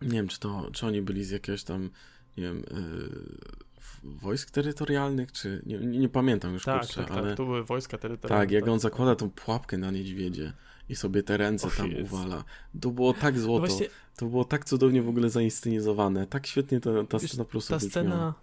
nie 0.03 0.09
wiem, 0.09 0.29
czy 0.29 0.41
to, 0.41 0.71
czy 0.73 0.87
oni 0.87 1.03
byli 1.03 1.25
z 1.25 1.31
jakiegoś 1.31 1.65
tam, 1.65 1.91
nie 2.37 2.45
wiem, 2.45 2.57
yy, 2.57 3.69
wojsk 4.05 4.51
terytorialnych, 4.51 5.33
czy 5.33 5.63
nie, 5.67 5.79
nie, 5.79 6.09
pamiętam 6.09 6.53
już 6.53 6.65
tak, 6.65 6.81
kurczę, 6.81 6.95
tak, 6.95 7.09
tak 7.09 7.19
ale... 7.19 7.29
tak, 7.29 7.37
to 7.37 7.45
były 7.45 7.65
wojska 7.65 7.99
terytorialne. 7.99 8.45
Tak, 8.45 8.51
jak 8.51 8.65
tak. 8.65 8.73
on 8.73 8.81
zakłada 8.81 9.17
tą 9.17 9.31
pułapkę 9.31 9.79
na 9.79 9.91
niedźwiedzie 9.91 10.53
i 10.89 10.97
sobie 10.97 11.23
te 11.23 11.37
ręce 11.37 11.69
tam 11.77 11.91
uwala. 12.05 12.45
To 12.81 12.91
było 12.91 13.15
tak 13.15 13.39
złoto, 13.39 13.63
no 13.63 13.69
właśnie... 13.69 13.87
to 14.17 14.27
było 14.27 14.45
tak 14.45 14.65
cudownie 14.65 15.03
w 15.03 15.09
ogóle 15.09 15.31
zainscenizowane, 15.31 16.27
tak 16.27 16.47
świetnie 16.47 16.81
ta, 16.81 16.91
ta 17.09 17.19
scena 17.19 17.45
po 17.45 17.51
prostu 17.51 17.75
Ta 17.75 17.81
scena, 17.81 18.35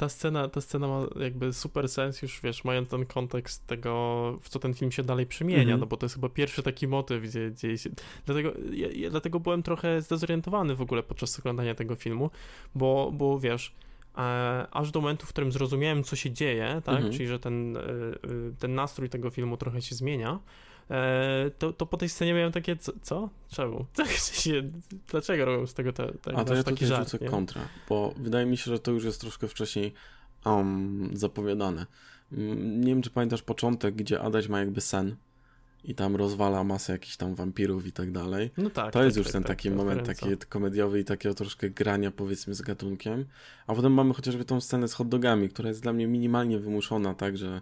ta 0.00 0.08
scena, 0.08 0.48
ta 0.48 0.60
scena 0.60 0.88
ma 0.88 1.06
jakby 1.20 1.52
super 1.52 1.88
sens 1.88 2.22
już, 2.22 2.40
wiesz, 2.40 2.64
mając 2.64 2.88
ten 2.88 3.06
kontekst 3.06 3.66
tego, 3.66 4.38
w 4.42 4.48
co 4.48 4.58
ten 4.58 4.74
film 4.74 4.92
się 4.92 5.02
dalej 5.02 5.26
przemienia, 5.26 5.62
mm 5.62 5.76
-hmm. 5.76 5.80
no 5.80 5.86
bo 5.86 5.96
to 5.96 6.06
jest 6.06 6.14
chyba 6.14 6.28
pierwszy 6.28 6.62
taki 6.62 6.88
motyw, 6.88 7.22
gdzie, 7.22 7.50
gdzie 7.50 7.78
się... 7.78 7.90
Dlatego, 8.26 8.52
ja, 8.72 8.88
ja, 8.88 9.10
dlatego 9.10 9.40
byłem 9.40 9.62
trochę 9.62 10.02
zdezorientowany 10.02 10.74
w 10.74 10.80
ogóle 10.80 11.02
podczas 11.02 11.38
oglądania 11.38 11.74
tego 11.74 11.94
filmu, 11.94 12.30
bo, 12.74 13.12
bo 13.14 13.40
wiesz, 13.40 13.74
e, 14.18 14.66
aż 14.70 14.90
do 14.90 15.00
momentu, 15.00 15.26
w 15.26 15.28
którym 15.28 15.52
zrozumiałem, 15.52 16.04
co 16.04 16.16
się 16.16 16.30
dzieje, 16.30 16.82
tak, 16.84 16.96
mm 16.96 17.10
-hmm. 17.10 17.16
czyli 17.16 17.26
że 17.26 17.38
ten, 17.38 17.76
e, 17.76 17.80
e, 17.80 17.86
ten 18.58 18.74
nastrój 18.74 19.08
tego 19.08 19.30
filmu 19.30 19.56
trochę 19.56 19.82
się 19.82 19.94
zmienia, 19.94 20.38
to, 21.58 21.72
to 21.72 21.86
po 21.86 21.96
tej 21.96 22.08
scenie 22.08 22.34
miałem 22.34 22.52
takie, 22.52 22.76
co? 22.76 22.92
co? 23.02 23.28
Czemu? 23.50 23.84
Się, 24.32 24.70
dlaczego 25.10 25.44
robią 25.44 25.66
z 25.66 25.74
tego 25.74 25.92
te, 25.92 26.12
te, 26.12 26.36
A 26.36 26.44
to 26.44 26.54
ja 26.54 26.62
taki 26.62 26.86
żart, 26.86 27.10
rzucę 27.10 27.24
nie? 27.24 27.30
kontra, 27.30 27.62
bo 27.88 28.14
wydaje 28.16 28.46
mi 28.46 28.56
się, 28.56 28.70
że 28.70 28.78
to 28.78 28.90
już 28.90 29.04
jest 29.04 29.20
troszkę 29.20 29.48
wcześniej 29.48 29.92
um, 30.44 31.10
zapowiadane. 31.12 31.86
Mm, 32.32 32.80
nie 32.80 32.86
wiem, 32.86 33.02
czy 33.02 33.10
pamiętasz 33.10 33.42
początek, 33.42 33.94
gdzie 33.94 34.20
Adaś 34.20 34.48
ma 34.48 34.58
jakby 34.58 34.80
sen 34.80 35.16
i 35.84 35.94
tam 35.94 36.16
rozwala 36.16 36.64
masę 36.64 36.92
jakichś 36.92 37.16
tam 37.16 37.34
wampirów 37.34 37.86
i 37.86 37.92
tak 37.92 38.12
dalej. 38.12 38.50
No 38.56 38.70
tak. 38.70 38.92
To 38.92 38.98
tak, 38.98 39.04
jest 39.04 39.16
już 39.16 39.26
tak, 39.26 39.32
ten 39.32 39.42
tak, 39.42 39.48
taki 39.56 39.70
moment 39.70 40.06
taki 40.06 40.36
komediowy 40.48 41.00
i 41.00 41.04
takiego 41.04 41.34
troszkę 41.34 41.70
grania 41.70 42.10
powiedzmy 42.10 42.54
z 42.54 42.62
gatunkiem. 42.62 43.24
A 43.66 43.74
potem 43.74 43.92
mamy 43.92 44.14
chociażby 44.14 44.44
tą 44.44 44.60
scenę 44.60 44.88
z 44.88 44.94
hot 44.94 45.08
dogami, 45.08 45.48
która 45.48 45.68
jest 45.68 45.82
dla 45.82 45.92
mnie 45.92 46.06
minimalnie 46.06 46.58
wymuszona, 46.58 47.14
tak, 47.14 47.36
że 47.36 47.60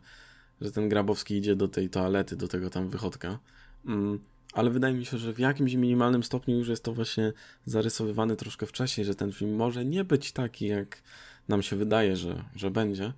że 0.60 0.72
ten 0.72 0.88
Grabowski 0.88 1.36
idzie 1.36 1.56
do 1.56 1.68
tej 1.68 1.88
toalety, 1.88 2.36
do 2.36 2.48
tego 2.48 2.70
tam 2.70 2.88
wychodka. 2.88 3.38
Mm, 3.86 4.18
ale 4.52 4.70
wydaje 4.70 4.94
mi 4.94 5.06
się, 5.06 5.18
że 5.18 5.32
w 5.32 5.38
jakimś 5.38 5.74
minimalnym 5.74 6.22
stopniu 6.22 6.58
już 6.58 6.68
jest 6.68 6.84
to 6.84 6.92
właśnie 6.92 7.32
zarysowywane 7.66 8.36
troszkę 8.36 8.66
wcześniej, 8.66 9.04
że 9.04 9.14
ten 9.14 9.32
film 9.32 9.56
może 9.56 9.84
nie 9.84 10.04
być 10.04 10.32
taki, 10.32 10.66
jak 10.66 11.02
nam 11.48 11.62
się 11.62 11.76
wydaje, 11.76 12.16
że, 12.16 12.44
że 12.56 12.70
będzie. 12.70 13.12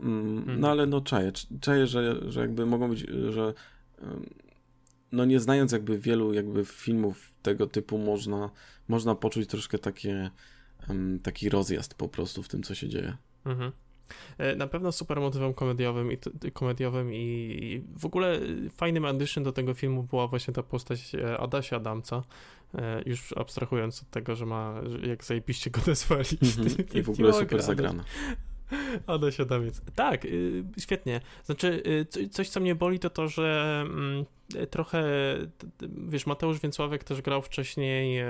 Mm, 0.00 0.38
mhm. 0.38 0.60
No 0.60 0.70
ale 0.70 0.86
no 0.86 1.00
czaję, 1.00 1.32
czaję, 1.60 1.86
że, 1.86 2.30
że 2.32 2.40
jakby 2.40 2.66
mogą 2.66 2.90
być, 2.90 3.06
że 3.30 3.54
no 5.12 5.24
nie 5.24 5.40
znając 5.40 5.72
jakby 5.72 5.98
wielu 5.98 6.32
jakby 6.32 6.64
filmów 6.64 7.32
tego 7.42 7.66
typu 7.66 7.98
można, 7.98 8.50
można 8.88 9.14
poczuć 9.14 9.48
troszkę 9.48 9.78
takie 9.78 10.30
taki 11.22 11.48
rozjazd 11.48 11.94
po 11.94 12.08
prostu 12.08 12.42
w 12.42 12.48
tym, 12.48 12.62
co 12.62 12.74
się 12.74 12.88
dzieje. 12.88 13.16
Mhm. 13.44 13.72
E, 14.38 14.56
na 14.56 14.66
pewno 14.66 14.92
super 14.92 15.20
motywem 15.20 15.54
komediowym 15.54 16.12
i, 16.12 16.18
komediowym 16.52 17.14
i 17.14 17.82
w 17.98 18.06
ogóle 18.06 18.40
fajnym 18.70 19.04
addition 19.04 19.44
do 19.44 19.52
tego 19.52 19.74
filmu 19.74 20.02
była 20.02 20.26
właśnie 20.26 20.54
ta 20.54 20.62
postać 20.62 21.14
e, 21.14 21.38
Adasia 21.38 21.76
Adamca, 21.76 22.22
e, 22.74 23.02
już 23.06 23.32
abstrahując 23.32 24.02
od 24.02 24.10
tego, 24.10 24.36
że 24.36 24.46
ma, 24.46 24.80
jak 25.06 25.24
zajebiście 25.24 25.70
go 25.70 25.80
nazwali. 25.86 26.24
-hmm. 26.24 26.96
I 26.96 27.02
w 27.02 27.10
ogóle 27.10 27.32
super 27.32 27.62
zagrana. 27.62 28.04
Adaś 29.06 29.40
Adamiec. 29.40 29.80
Tak, 29.94 30.24
y, 30.24 30.64
świetnie. 30.78 31.20
Znaczy, 31.44 31.82
y, 32.16 32.28
coś, 32.28 32.48
co 32.48 32.60
mnie 32.60 32.74
boli, 32.74 32.98
to 32.98 33.10
to, 33.10 33.28
że 33.28 33.84
mm, 33.86 34.24
trochę, 34.70 35.04
wiesz, 36.08 36.26
Mateusz 36.26 36.60
Więcławek 36.60 37.04
też 37.04 37.22
grał 37.22 37.42
wcześniej 37.42 38.22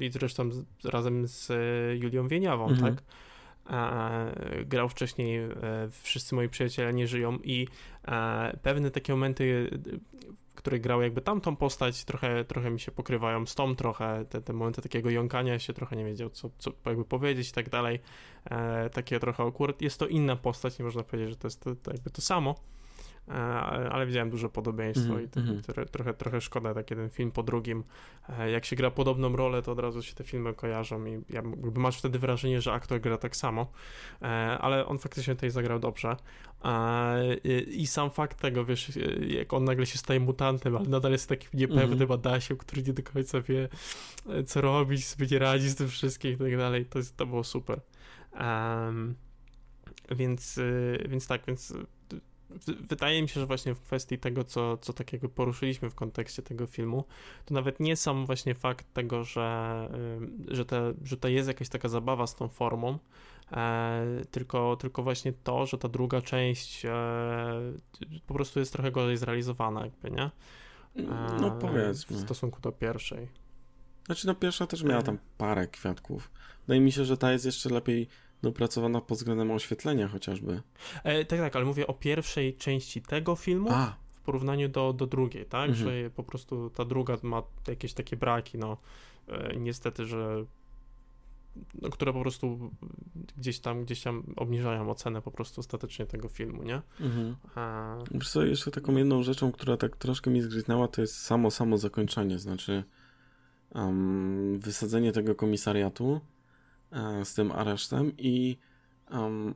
i 0.00 0.10
zresztą 0.10 0.50
razem 0.84 1.28
z 1.28 1.52
Julią 2.02 2.28
Wieniawą, 2.28 2.68
-hmm. 2.68 2.80
tak? 2.80 3.02
Grał 4.66 4.88
wcześniej 4.88 5.38
e, 5.38 5.50
Wszyscy 6.02 6.34
moi 6.34 6.48
przyjaciele 6.48 6.92
nie 6.92 7.06
żyją 7.06 7.38
i 7.38 7.68
e, 8.04 8.56
pewne 8.62 8.90
takie 8.90 9.12
momenty, 9.12 9.70
w 10.52 10.54
których 10.54 10.80
grał 10.80 11.02
jakby 11.02 11.20
tamtą 11.20 11.56
postać, 11.56 12.04
trochę, 12.04 12.44
trochę 12.44 12.70
mi 12.70 12.80
się 12.80 12.92
pokrywają 12.92 13.46
z 13.46 13.54
tą 13.54 13.76
trochę, 13.76 14.24
te, 14.30 14.42
te 14.42 14.52
momenty 14.52 14.82
takiego 14.82 15.10
jąkania 15.10 15.58
się, 15.58 15.72
trochę 15.72 15.96
nie 15.96 16.04
wiedział 16.04 16.30
co, 16.30 16.50
co 16.58 16.72
jakby 16.86 17.04
powiedzieć 17.04 17.48
i 17.48 17.52
tak 17.52 17.68
dalej, 17.68 18.00
e, 18.44 18.90
takie 18.90 19.20
trochę 19.20 19.44
akurat, 19.44 19.82
jest 19.82 19.98
to 19.98 20.06
inna 20.06 20.36
postać, 20.36 20.78
nie 20.78 20.84
można 20.84 21.02
powiedzieć, 21.02 21.30
że 21.30 21.36
to 21.36 21.46
jest 21.46 21.60
to, 21.60 21.76
to 21.76 21.92
jakby 21.92 22.10
to 22.10 22.22
samo, 22.22 22.54
ale 23.90 24.06
widziałem 24.06 24.30
dużo 24.30 24.48
podobieństwo 24.48 25.12
mm 25.12 25.26
-hmm. 25.26 25.36
i 25.36 25.40
mhm. 25.40 25.62
trochę, 25.86 26.14
trochę 26.14 26.40
szkoda, 26.40 26.74
tak 26.74 26.90
jeden 26.90 27.10
film 27.10 27.30
po 27.30 27.42
drugim. 27.42 27.84
E, 28.28 28.50
jak 28.50 28.64
się 28.64 28.76
gra 28.76 28.90
podobną 28.90 29.36
rolę, 29.36 29.62
to 29.62 29.72
od 29.72 29.78
razu 29.78 30.02
się 30.02 30.14
te 30.14 30.24
filmy 30.24 30.54
kojarzą 30.54 31.06
i 31.06 31.22
jakby 31.30 31.80
masz 31.80 31.98
wtedy 31.98 32.18
wrażenie, 32.18 32.60
że 32.60 32.72
aktor 32.72 33.00
gra 33.00 33.18
tak 33.18 33.36
samo, 33.36 33.72
e, 34.22 34.26
ale 34.58 34.86
on 34.86 34.98
faktycznie 34.98 35.34
tutaj 35.34 35.50
zagrał 35.50 35.78
dobrze. 35.78 36.16
I 37.66 37.86
sam 37.86 38.10
fakt 38.10 38.40
tego, 38.40 38.64
wiesz, 38.64 38.90
jak 39.28 39.52
on 39.52 39.64
nagle 39.64 39.86
się 39.86 39.98
staje 39.98 40.20
mutantem, 40.20 40.76
ale 40.76 40.88
nadal 40.88 41.12
jest 41.12 41.28
takim 41.28 41.50
niepewnym 41.54 41.92
mm 41.92 42.08
-hmm. 42.08 42.14
Adasiem, 42.14 42.56
który 42.56 42.82
nie 42.82 42.92
do 42.92 43.02
końca 43.02 43.40
wie, 43.40 43.68
co 44.46 44.60
robić, 44.60 45.06
sobie 45.06 45.26
nie 45.30 45.38
radzi 45.38 45.68
z 45.68 45.76
tym 45.76 45.88
wszystkim 45.88 46.32
i 46.32 46.36
tak 46.36 46.56
dalej, 46.56 46.86
to, 46.86 46.98
jest, 46.98 47.16
to 47.16 47.26
było 47.26 47.44
super. 47.44 47.80
Um, 48.40 49.14
więc, 50.10 50.60
więc 51.08 51.26
tak, 51.26 51.46
więc 51.46 51.74
wydaje 52.88 53.22
mi 53.22 53.28
się, 53.28 53.40
że 53.40 53.46
właśnie 53.46 53.74
w 53.74 53.80
kwestii 53.80 54.18
tego, 54.18 54.44
co, 54.44 54.76
co 54.76 54.92
takiego 54.92 55.28
poruszyliśmy 55.28 55.90
w 55.90 55.94
kontekście 55.94 56.42
tego 56.42 56.66
filmu, 56.66 57.04
to 57.44 57.54
nawet 57.54 57.80
nie 57.80 57.96
sam 57.96 58.26
właśnie 58.26 58.54
fakt 58.54 58.92
tego, 58.92 59.24
że, 59.24 59.88
że, 60.48 60.64
te, 60.64 60.94
że 61.04 61.16
to 61.16 61.28
jest 61.28 61.48
jakaś 61.48 61.68
taka 61.68 61.88
zabawa 61.88 62.26
z 62.26 62.34
tą 62.34 62.48
formą, 62.48 62.98
e, 63.52 64.06
tylko, 64.30 64.76
tylko 64.76 65.02
właśnie 65.02 65.32
to, 65.32 65.66
że 65.66 65.78
ta 65.78 65.88
druga 65.88 66.22
część 66.22 66.84
e, 66.84 66.92
po 68.26 68.34
prostu 68.34 68.58
jest 68.58 68.72
trochę 68.72 68.90
gorzej 68.92 69.16
zrealizowana, 69.16 69.80
jakby, 69.84 70.10
nie? 70.10 70.30
E, 70.96 71.36
no 71.40 71.50
powiedzmy. 71.50 72.16
W 72.16 72.20
stosunku 72.20 72.60
do 72.60 72.72
pierwszej. 72.72 73.28
Znaczy, 74.06 74.26
no 74.26 74.34
pierwsza 74.34 74.66
też 74.66 74.82
miała 74.82 75.02
tam 75.02 75.18
parę 75.38 75.66
kwiatków. 75.66 76.30
Wydaje 76.66 76.80
mi 76.80 76.92
się, 76.92 77.04
że 77.04 77.16
ta 77.16 77.32
jest 77.32 77.44
jeszcze 77.44 77.68
lepiej 77.68 78.08
dopracowana 78.42 79.00
pod 79.00 79.18
względem 79.18 79.50
oświetlenia 79.50 80.08
chociażby. 80.08 80.62
E, 81.04 81.24
tak, 81.24 81.38
tak, 81.38 81.56
ale 81.56 81.64
mówię 81.64 81.86
o 81.86 81.94
pierwszej 81.94 82.56
części 82.56 83.02
tego 83.02 83.36
filmu 83.36 83.68
A. 83.72 83.96
w 84.12 84.20
porównaniu 84.20 84.68
do, 84.68 84.92
do 84.92 85.06
drugiej, 85.06 85.46
tak? 85.46 85.70
Mhm. 85.70 85.88
Że 85.88 86.10
po 86.10 86.22
prostu 86.22 86.70
ta 86.70 86.84
druga 86.84 87.16
ma 87.22 87.42
jakieś 87.68 87.92
takie 87.92 88.16
braki, 88.16 88.58
no 88.58 88.76
e, 89.28 89.56
niestety, 89.56 90.06
że 90.06 90.44
no, 91.82 91.90
które 91.90 92.12
po 92.12 92.20
prostu 92.20 92.70
gdzieś 93.38 93.58
tam, 93.58 93.84
gdzieś 93.84 94.02
tam 94.02 94.22
obniżają 94.36 94.90
ocenę 94.90 95.22
po 95.22 95.30
prostu 95.30 95.60
ostatecznie 95.60 96.06
tego 96.06 96.28
filmu, 96.28 96.62
nie? 96.62 96.82
Mhm. 97.00 97.36
A... 97.54 97.96
Wiesz 98.10 98.30
co, 98.30 98.44
jeszcze 98.44 98.70
taką 98.70 98.96
jedną 98.96 99.22
rzeczą, 99.22 99.52
która 99.52 99.76
tak 99.76 99.96
troszkę 99.96 100.30
mi 100.30 100.42
zgryznęła, 100.42 100.88
to 100.88 101.00
jest 101.00 101.16
samo, 101.20 101.50
samo 101.50 101.78
zakończenie, 101.78 102.38
znaczy 102.38 102.84
um, 103.74 104.58
wysadzenie 104.58 105.12
tego 105.12 105.34
komisariatu 105.34 106.20
z 107.24 107.34
tym 107.34 107.52
aresztem 107.52 108.12
i 108.18 108.58
um, 109.10 109.54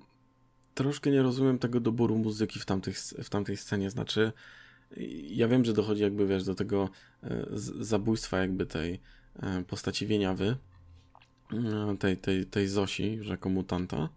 troszkę 0.74 1.10
nie 1.10 1.22
rozumiem 1.22 1.58
tego 1.58 1.80
doboru 1.80 2.18
muzyki 2.18 2.60
w, 2.60 2.66
tamtych, 2.66 2.98
w 2.98 3.30
tamtej 3.30 3.56
scenie. 3.56 3.90
Znaczy, 3.90 4.32
ja 5.22 5.48
wiem, 5.48 5.64
że 5.64 5.72
dochodzi 5.72 6.02
jakby, 6.02 6.26
wiesz, 6.26 6.44
do 6.44 6.54
tego 6.54 6.90
e, 7.22 7.46
zabójstwa 7.80 8.38
jakby 8.38 8.66
tej 8.66 9.00
e, 9.42 9.64
postaci 9.64 10.06
Wieniawy, 10.06 10.56
tej, 11.98 12.16
tej, 12.16 12.46
tej 12.46 12.68
Zosi, 12.68 13.18
rzeko 13.22 13.48
mutanta. 13.48 14.08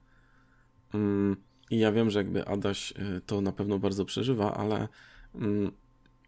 Mm, 0.93 1.35
I 1.71 1.79
ja 1.79 1.91
wiem, 1.91 2.09
że 2.09 2.19
jakby 2.19 2.45
Adaś 2.45 2.93
to 3.25 3.41
na 3.41 3.51
pewno 3.51 3.79
bardzo 3.79 4.05
przeżywa, 4.05 4.53
ale 4.53 4.87
mm, 5.35 5.71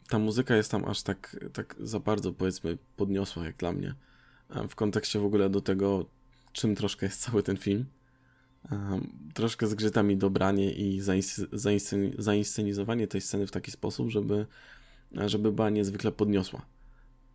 ta 0.10 0.20
muzyka 0.20 0.56
jest 0.56 0.72
tam 0.72 0.86
aż 0.86 1.04
tak, 1.04 1.38
tak 1.54 1.76
za 1.80 2.00
bardzo, 2.00 2.34
powiedzmy, 2.34 2.78
podniosła 2.96 3.46
jak 3.46 3.58
dla 3.58 3.72
mnie. 3.72 3.96
W 4.70 4.76
kontekście 4.76 5.20
w 5.20 5.26
ogóle 5.26 5.50
do 5.50 5.62
tego, 5.62 6.06
czym 6.52 6.76
troszkę 6.76 7.06
jest 7.06 7.22
cały 7.22 7.44
ten 7.44 7.58
film. 7.58 7.86
troszkę 9.34 9.68
zgrzyta 9.68 10.04
mi 10.04 10.18
dobranie 10.18 10.72
i 10.72 11.02
zainscenizowanie 12.18 13.08
tej 13.08 13.22
sceny 13.22 13.48
w 13.48 13.52
taki 13.52 13.72
sposób, 13.72 14.10
żeby, 14.10 14.46
żeby 15.12 15.52
była 15.52 15.70
niezwykle 15.70 16.12
podniosła. 16.12 16.66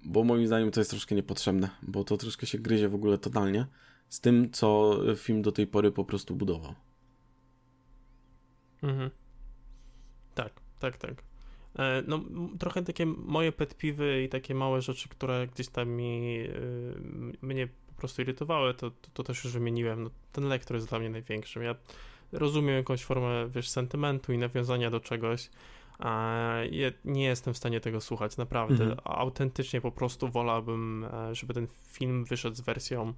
Bo 0.05 0.25
moim 0.25 0.47
zdaniem 0.47 0.71
to 0.71 0.81
jest 0.81 0.91
troszkę 0.91 1.14
niepotrzebne, 1.14 1.71
bo 1.83 2.05
to 2.05 2.17
troszkę 2.17 2.47
się 2.47 2.59
gryzie 2.59 2.89
w 2.89 2.95
ogóle 2.95 3.19
totalnie 3.19 3.67
z 4.09 4.21
tym, 4.21 4.51
co 4.53 5.01
film 5.17 5.43
do 5.43 5.53
tej 5.53 5.67
pory 5.67 5.93
po 5.93 6.05
prostu 6.05 6.37
budował. 6.37 6.75
Mhm. 8.83 9.11
Tak, 10.35 10.53
tak, 10.81 10.97
tak. 10.97 11.23
E, 11.79 12.03
no, 12.07 12.21
trochę 12.59 12.83
takie 12.83 13.07
moje 13.07 13.53
petpiwy 13.53 14.23
i 14.23 14.29
takie 14.29 14.55
małe 14.55 14.83
rzeczy, 14.83 15.09
które 15.09 15.47
gdzieś 15.47 15.69
tam 15.69 15.89
mi, 15.89 16.41
y, 16.41 17.37
mnie 17.43 17.69
prostu 17.97 18.22
irytowały, 18.22 18.74
to, 18.74 18.90
to, 18.90 19.09
to, 19.14 19.22
też 19.22 19.44
już 19.44 19.53
wymieniłem. 19.53 20.03
No, 20.03 20.11
ten 20.32 20.44
lektor 20.44 20.76
jest 20.76 20.88
dla 20.88 20.99
mnie 20.99 21.11
największym. 21.11 21.62
Ja 21.62 21.74
rozumiem 22.32 22.76
jakąś 22.76 23.05
formę, 23.05 23.49
wiesz, 23.49 23.68
sentymentu 23.68 24.32
i 24.32 24.38
nawiązania 24.38 24.90
do 24.90 25.01
czegoś, 25.01 25.51
a 25.99 26.42
ja 26.70 26.90
nie 27.05 27.24
jestem 27.24 27.55
w 27.55 27.57
stanie 27.57 27.80
tego 27.80 28.01
słuchać, 28.01 28.36
naprawdę. 28.36 28.84
Mhm. 28.84 29.01
Autentycznie 29.05 29.80
po 29.80 29.92
prostu 29.92 30.28
wolałbym, 30.28 31.07
e, 31.12 31.34
żeby 31.34 31.55
ten 31.55 31.66
film 31.92 32.24
wyszedł 32.24 32.57
z 32.57 32.61
wersją 32.61 33.14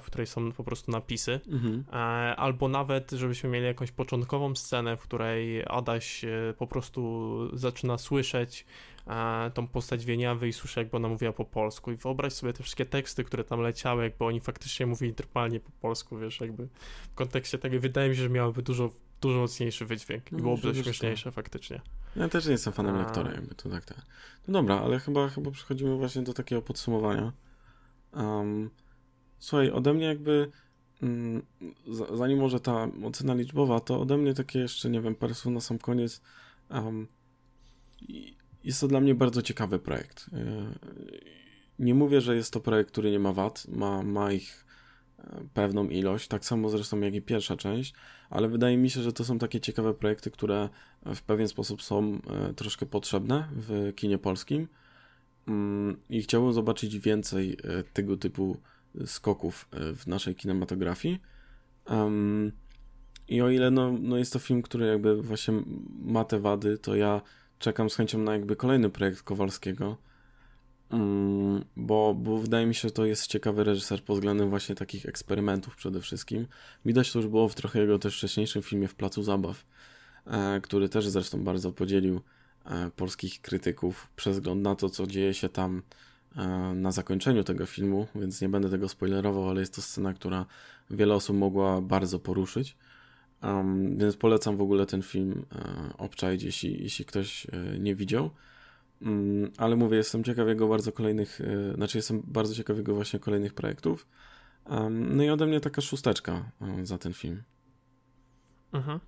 w 0.00 0.04
której 0.06 0.26
są 0.26 0.52
po 0.52 0.64
prostu 0.64 0.90
napisy, 0.90 1.40
mhm. 1.46 1.84
albo 2.36 2.68
nawet, 2.68 3.10
żebyśmy 3.10 3.50
mieli 3.50 3.66
jakąś 3.66 3.90
początkową 3.90 4.54
scenę, 4.54 4.96
w 4.96 5.02
której 5.02 5.64
Adaś 5.66 6.24
po 6.58 6.66
prostu 6.66 7.38
zaczyna 7.52 7.98
słyszeć 7.98 8.66
tą 9.54 9.68
postać 9.68 10.04
Wieniawy 10.04 10.48
i 10.48 10.52
słyszę, 10.52 10.80
jakby 10.80 10.96
ona 10.96 11.08
mówiła 11.08 11.32
po 11.32 11.44
polsku. 11.44 11.92
I 11.92 11.96
wyobraź 11.96 12.32
sobie 12.32 12.52
te 12.52 12.62
wszystkie 12.62 12.86
teksty, 12.86 13.24
które 13.24 13.44
tam 13.44 13.60
leciały, 13.60 14.02
jakby 14.02 14.24
oni 14.24 14.40
faktycznie 14.40 14.86
mówili 14.86 15.14
normalnie 15.18 15.60
po 15.60 15.70
polsku, 15.70 16.18
wiesz, 16.18 16.40
jakby 16.40 16.68
w 17.12 17.14
kontekście 17.14 17.58
tego 17.58 17.80
wydaje 17.80 18.08
mi 18.08 18.16
się, 18.16 18.22
że 18.22 18.30
miałyby 18.30 18.62
dużo, 18.62 18.90
dużo 19.20 19.40
mocniejszy 19.40 19.86
wydźwięk 19.86 20.32
i 20.32 20.34
no, 20.34 20.42
byłoby 20.42 20.62
to 20.62 20.82
śmieszniejsze 20.82 21.32
faktycznie. 21.32 21.80
Ja 22.16 22.28
też 22.28 22.46
nie 22.46 22.52
jestem 22.52 22.72
fanem 22.72 22.96
lektora, 22.96 23.32
jakby 23.32 23.54
to 23.54 23.68
tak, 23.68 23.84
tak. 23.84 24.06
No 24.48 24.52
dobra, 24.52 24.80
ale 24.80 25.00
chyba, 25.00 25.28
chyba 25.28 25.50
przechodzimy 25.50 25.96
właśnie 25.96 26.22
do 26.22 26.34
takiego 26.34 26.62
podsumowania. 26.62 27.32
Um, 28.12 28.70
słuchaj, 29.38 29.70
ode 29.70 29.94
mnie 29.94 30.06
jakby 30.06 30.50
mm, 31.02 31.42
zanim 32.14 32.38
może 32.38 32.60
ta 32.60 32.88
ocena 33.04 33.34
liczbowa, 33.34 33.80
to 33.80 34.00
ode 34.00 34.16
mnie 34.16 34.34
takie 34.34 34.58
jeszcze, 34.58 34.90
nie 34.90 35.00
wiem, 35.00 35.14
parę 35.14 35.34
słów 35.34 35.54
na 35.54 35.60
sam 35.60 35.78
koniec. 35.78 36.22
Um, 36.70 37.08
jest 38.64 38.80
to 38.80 38.88
dla 38.88 39.00
mnie 39.00 39.14
bardzo 39.14 39.42
ciekawy 39.42 39.78
projekt. 39.78 40.30
E, 40.32 40.38
nie 41.78 41.94
mówię, 41.94 42.20
że 42.20 42.36
jest 42.36 42.52
to 42.52 42.60
projekt, 42.60 42.90
który 42.90 43.10
nie 43.10 43.18
ma 43.18 43.32
wad, 43.32 43.66
ma, 43.68 44.02
ma 44.02 44.32
ich 44.32 44.64
e, 45.18 45.44
pewną 45.54 45.88
ilość, 45.88 46.28
tak 46.28 46.44
samo 46.44 46.68
zresztą 46.68 47.00
jak 47.00 47.14
i 47.14 47.22
pierwsza 47.22 47.56
część, 47.56 47.94
ale 48.30 48.48
wydaje 48.48 48.76
mi 48.76 48.90
się, 48.90 49.02
że 49.02 49.12
to 49.12 49.24
są 49.24 49.38
takie 49.38 49.60
ciekawe 49.60 49.94
projekty, 49.94 50.30
które 50.30 50.68
w 51.14 51.22
pewien 51.22 51.48
sposób 51.48 51.82
są 51.82 52.18
e, 52.30 52.54
troszkę 52.54 52.86
potrzebne 52.86 53.48
w 53.52 53.92
kinie 53.96 54.18
polskim 54.18 54.68
mm, 55.48 55.96
i 56.10 56.22
chciałbym 56.22 56.52
zobaczyć 56.52 56.98
więcej 56.98 57.56
tego 57.92 58.16
typu 58.16 58.56
skoków 59.06 59.68
w 59.72 60.06
naszej 60.06 60.34
kinematografii. 60.34 61.20
I 63.28 63.42
o 63.42 63.50
ile 63.50 63.70
no, 63.70 63.92
no 64.00 64.16
jest 64.16 64.32
to 64.32 64.38
film, 64.38 64.62
który 64.62 64.86
jakby 64.86 65.22
właśnie 65.22 65.54
ma 66.04 66.24
te 66.24 66.40
wady, 66.40 66.78
to 66.78 66.96
ja 66.96 67.20
czekam 67.58 67.90
z 67.90 67.96
chęcią 67.96 68.18
na 68.18 68.32
jakby 68.32 68.56
kolejny 68.56 68.90
projekt 68.90 69.22
Kowalskiego, 69.22 69.96
mm, 70.90 71.64
bo, 71.76 72.14
bo 72.14 72.38
wydaje 72.38 72.66
mi 72.66 72.74
się, 72.74 72.88
że 72.88 72.90
to 72.90 73.04
jest 73.04 73.26
ciekawy 73.26 73.64
reżyser 73.64 74.04
pod 74.04 74.16
względem 74.16 74.50
właśnie 74.50 74.74
takich 74.74 75.06
eksperymentów 75.06 75.76
przede 75.76 76.00
wszystkim. 76.00 76.46
Widać 76.84 77.12
to 77.12 77.18
już 77.18 77.28
było 77.28 77.48
w 77.48 77.54
trochę 77.54 77.80
jego 77.80 77.98
też 77.98 78.16
wcześniejszym 78.16 78.62
filmie 78.62 78.88
w 78.88 78.94
Placu 78.94 79.22
Zabaw, 79.22 79.64
e, 80.26 80.60
który 80.60 80.88
też 80.88 81.08
zresztą 81.08 81.44
bardzo 81.44 81.72
podzielił 81.72 82.20
e, 82.64 82.90
polskich 82.96 83.40
krytyków 83.40 84.08
przez 84.16 84.36
wzgląd 84.36 84.62
na 84.62 84.74
to, 84.74 84.90
co 84.90 85.06
dzieje 85.06 85.34
się 85.34 85.48
tam 85.48 85.82
e, 86.36 86.46
na 86.74 86.92
zakończeniu 86.92 87.44
tego 87.44 87.66
filmu, 87.66 88.06
więc 88.14 88.40
nie 88.40 88.48
będę 88.48 88.70
tego 88.70 88.88
spoilerował, 88.88 89.48
ale 89.48 89.60
jest 89.60 89.74
to 89.74 89.82
scena, 89.82 90.14
która 90.14 90.46
wiele 90.90 91.14
osób 91.14 91.36
mogła 91.36 91.80
bardzo 91.80 92.18
poruszyć. 92.18 92.76
Um, 93.44 93.98
więc 93.98 94.16
polecam 94.16 94.56
w 94.56 94.62
ogóle 94.62 94.86
ten 94.86 95.02
film 95.02 95.46
e, 95.52 95.92
obczaić, 95.98 96.42
jeśli, 96.42 96.82
jeśli 96.82 97.04
ktoś 97.04 97.46
e, 97.46 97.78
nie 97.78 97.94
widział. 97.94 98.30
Um, 99.02 99.50
ale 99.58 99.76
mówię, 99.76 99.96
jestem 99.96 100.24
ciekaw 100.24 100.48
jego 100.48 100.68
bardzo 100.68 100.92
kolejnych, 100.92 101.40
e, 101.40 101.74
znaczy 101.74 101.98
jestem 101.98 102.22
bardzo 102.26 102.54
ciekaw 102.54 102.76
jego 102.76 102.94
właśnie 102.94 103.18
kolejnych 103.18 103.54
projektów. 103.54 104.06
Um, 104.70 105.16
no 105.16 105.22
i 105.22 105.30
ode 105.30 105.46
mnie 105.46 105.60
taka 105.60 105.80
szósteczka 105.80 106.50
e, 106.60 106.86
za 106.86 106.98
ten 106.98 107.12
film. 107.12 107.42
Mhm. 108.72 109.00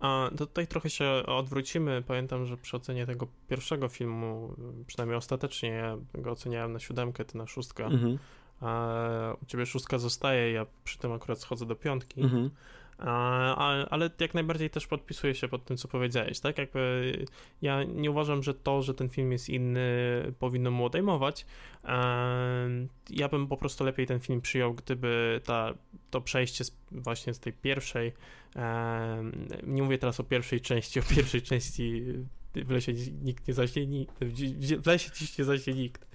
A 0.00 0.30
tutaj 0.38 0.66
trochę 0.66 0.90
się 0.90 1.06
odwrócimy. 1.26 2.02
Pamiętam, 2.06 2.46
że 2.46 2.56
przy 2.56 2.76
ocenie 2.76 3.06
tego 3.06 3.26
pierwszego 3.48 3.88
filmu, 3.88 4.56
przynajmniej 4.86 5.18
ostatecznie, 5.18 5.68
ja 5.68 5.98
go 6.14 6.30
oceniałem 6.30 6.72
na 6.72 6.78
siódemkę, 6.78 7.24
ty 7.24 7.38
na 7.38 7.46
szóstkę. 7.46 7.84
Mhm. 7.84 8.18
A 8.60 9.36
u 9.42 9.46
ciebie 9.46 9.66
szóstka 9.66 9.98
zostaje, 9.98 10.52
ja 10.52 10.66
przy 10.84 10.98
tym 10.98 11.12
akurat 11.12 11.40
schodzę 11.40 11.66
do 11.66 11.76
piątki. 11.76 12.20
Mhm. 12.20 12.50
Ale, 13.06 14.10
jak 14.20 14.34
najbardziej 14.34 14.70
też 14.70 14.86
podpisuję 14.86 15.34
się 15.34 15.48
pod 15.48 15.64
tym, 15.64 15.76
co 15.76 15.88
powiedziałeś, 15.88 16.40
tak? 16.40 16.58
Jakby 16.58 17.12
ja 17.62 17.84
nie 17.84 18.10
uważam, 18.10 18.42
że 18.42 18.54
to, 18.54 18.82
że 18.82 18.94
ten 18.94 19.08
film 19.08 19.32
jest 19.32 19.48
inny, 19.48 19.82
powinno 20.38 20.70
mu 20.70 20.84
odejmować. 20.84 21.46
Ja 23.10 23.28
bym 23.30 23.46
po 23.46 23.56
prostu 23.56 23.84
lepiej 23.84 24.06
ten 24.06 24.20
film 24.20 24.40
przyjął, 24.40 24.74
gdyby 24.74 25.40
ta, 25.44 25.74
to 26.10 26.20
przejście 26.20 26.64
z, 26.64 26.76
właśnie 26.90 27.34
z 27.34 27.40
tej 27.40 27.52
pierwszej, 27.52 28.12
nie 29.62 29.82
mówię 29.82 29.98
teraz 29.98 30.20
o 30.20 30.24
pierwszej 30.24 30.60
części, 30.60 31.00
o 31.00 31.02
pierwszej 31.14 31.42
części 31.42 32.04
w 32.54 32.70
lesie 32.70 32.92
nikt 33.22 33.48
nie 33.48 33.54
zaśnie, 33.54 33.86
w 34.78 34.86
lesie 34.86 35.10
dziś 35.14 35.38
nie 35.38 35.44
zaśnie 35.44 35.74
nikt 35.74 36.06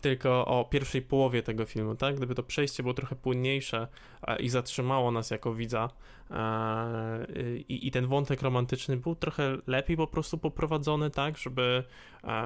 tylko 0.00 0.46
o 0.46 0.64
pierwszej 0.64 1.02
połowie 1.02 1.42
tego 1.42 1.64
filmu, 1.64 1.94
tak? 1.94 2.16
Gdyby 2.16 2.34
to 2.34 2.42
przejście 2.42 2.82
było 2.82 2.94
trochę 2.94 3.16
płynniejsze 3.16 3.88
i 4.40 4.48
zatrzymało 4.48 5.10
nas 5.10 5.30
jako 5.30 5.54
widza 5.54 5.88
i, 7.68 7.86
i 7.86 7.90
ten 7.90 8.06
wątek 8.06 8.42
romantyczny 8.42 8.96
był 8.96 9.14
trochę 9.14 9.58
lepiej 9.66 9.96
po 9.96 10.06
prostu 10.06 10.38
poprowadzony, 10.38 11.10
tak? 11.10 11.38
Żeby, 11.38 11.84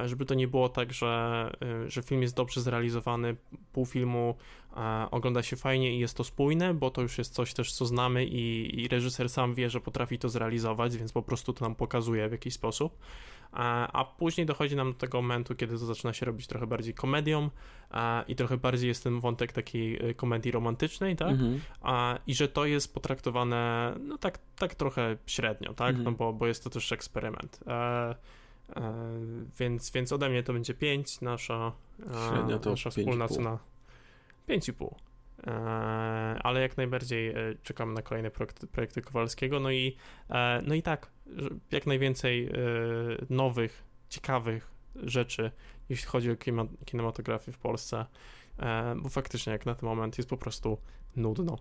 żeby 0.05 0.25
to 0.25 0.35
nie 0.35 0.49
było 0.49 0.69
tak, 0.69 0.93
że, 0.93 1.51
że 1.87 2.03
film 2.03 2.23
jest 2.23 2.37
dobrze 2.37 2.61
zrealizowany, 2.61 3.37
pół 3.73 3.87
filmu 3.87 4.37
ogląda 5.11 5.43
się 5.43 5.57
fajnie 5.57 5.97
i 5.97 5.99
jest 5.99 6.17
to 6.17 6.25
spójne, 6.25 6.75
bo 6.75 6.91
to 6.91 7.03
już 7.03 7.19
jest 7.19 7.35
coś 7.35 7.55
też, 7.55 7.73
co 7.73 7.87
znamy 7.87 8.25
i, 8.27 8.81
i 8.81 8.89
reżyser 8.89 9.29
sam 9.29 9.55
wie, 9.55 9.71
że 9.71 9.81
potrafi 9.81 10.19
to 10.19 10.29
zrealizować, 10.29 10.97
więc 10.97 11.13
po 11.13 11.23
prostu 11.23 11.53
to 11.53 11.65
nam 11.65 11.75
pokazuje 11.75 12.29
w 12.29 12.33
jakiś 12.33 12.55
sposób 12.55 12.99
a 13.53 14.05
później 14.19 14.47
dochodzi 14.47 14.77
nam 14.77 14.93
do 14.93 14.99
tego 14.99 15.23
momentu, 15.23 15.55
kiedy 15.55 15.79
to 15.79 15.87
zaczyna 15.87 16.13
się 16.13 16.27
robić 16.27 16.47
trochę 16.47 16.67
bardziej 16.67 16.95
komedią 16.95 17.51
i 18.29 18.37
trochę 18.37 18.57
bardziej 18.57 18.89
jest 18.89 19.05
ten 19.05 19.21
wątek 19.21 19.53
takiej 19.53 20.15
komedii 20.15 20.53
romantycznej, 20.53 21.17
tak? 21.17 21.31
Mhm. 21.31 21.61
I 22.27 22.35
że 22.35 22.49
to 22.49 22.65
jest 22.65 22.95
potraktowane, 22.95 23.95
no 24.01 24.19
tak, 24.19 24.39
tak 24.59 24.75
trochę 24.75 25.17
średnio, 25.27 25.75
tak? 25.75 25.89
Mhm. 25.89 26.05
No 26.05 26.13
bo, 26.13 26.33
bo 26.33 26.47
jest 26.47 26.65
to 26.65 26.71
też 26.71 26.93
eksperyment. 26.93 27.61
E, 27.67 28.15
e, 28.77 28.95
więc, 29.59 29.91
więc 29.91 30.13
ode 30.13 30.29
mnie 30.29 30.43
to 30.43 30.53
będzie 30.53 30.75
5, 30.75 31.21
nasza, 31.21 31.73
Średnio 32.29 32.59
to 32.59 32.71
nasza 32.71 32.91
wspólna 32.91 33.29
cena 33.29 33.59
5,5. 34.49 34.95
E, 35.47 35.51
ale 36.43 36.61
jak 36.61 36.77
najbardziej 36.77 37.29
e, 37.29 37.35
czekam 37.63 37.95
na 37.95 38.03
kolejne 38.03 38.31
projekty, 38.31 38.67
projekty 38.67 39.03
Kowalskiego. 39.03 39.61
No 39.61 39.71
i, 39.71 39.97
e, 40.31 40.63
no 40.67 40.75
i 40.75 40.83
tak, 40.83 41.11
jak 41.71 41.87
najwięcej 41.87 42.51
nowych, 43.31 43.85
ciekawych 44.09 44.71
rzeczy, 44.95 45.51
jeśli 45.89 46.07
chodzi 46.07 46.31
o 46.31 46.37
kinematografię 46.85 47.53
w 47.53 47.59
Polsce, 47.59 48.07
bo 48.97 49.09
faktycznie 49.09 49.53
jak 49.53 49.67
na 49.67 49.75
ten 49.75 49.89
moment 49.89 50.19
jest 50.19 50.31
po 50.31 50.37
prostu 50.37 50.79
nudno. 51.17 51.59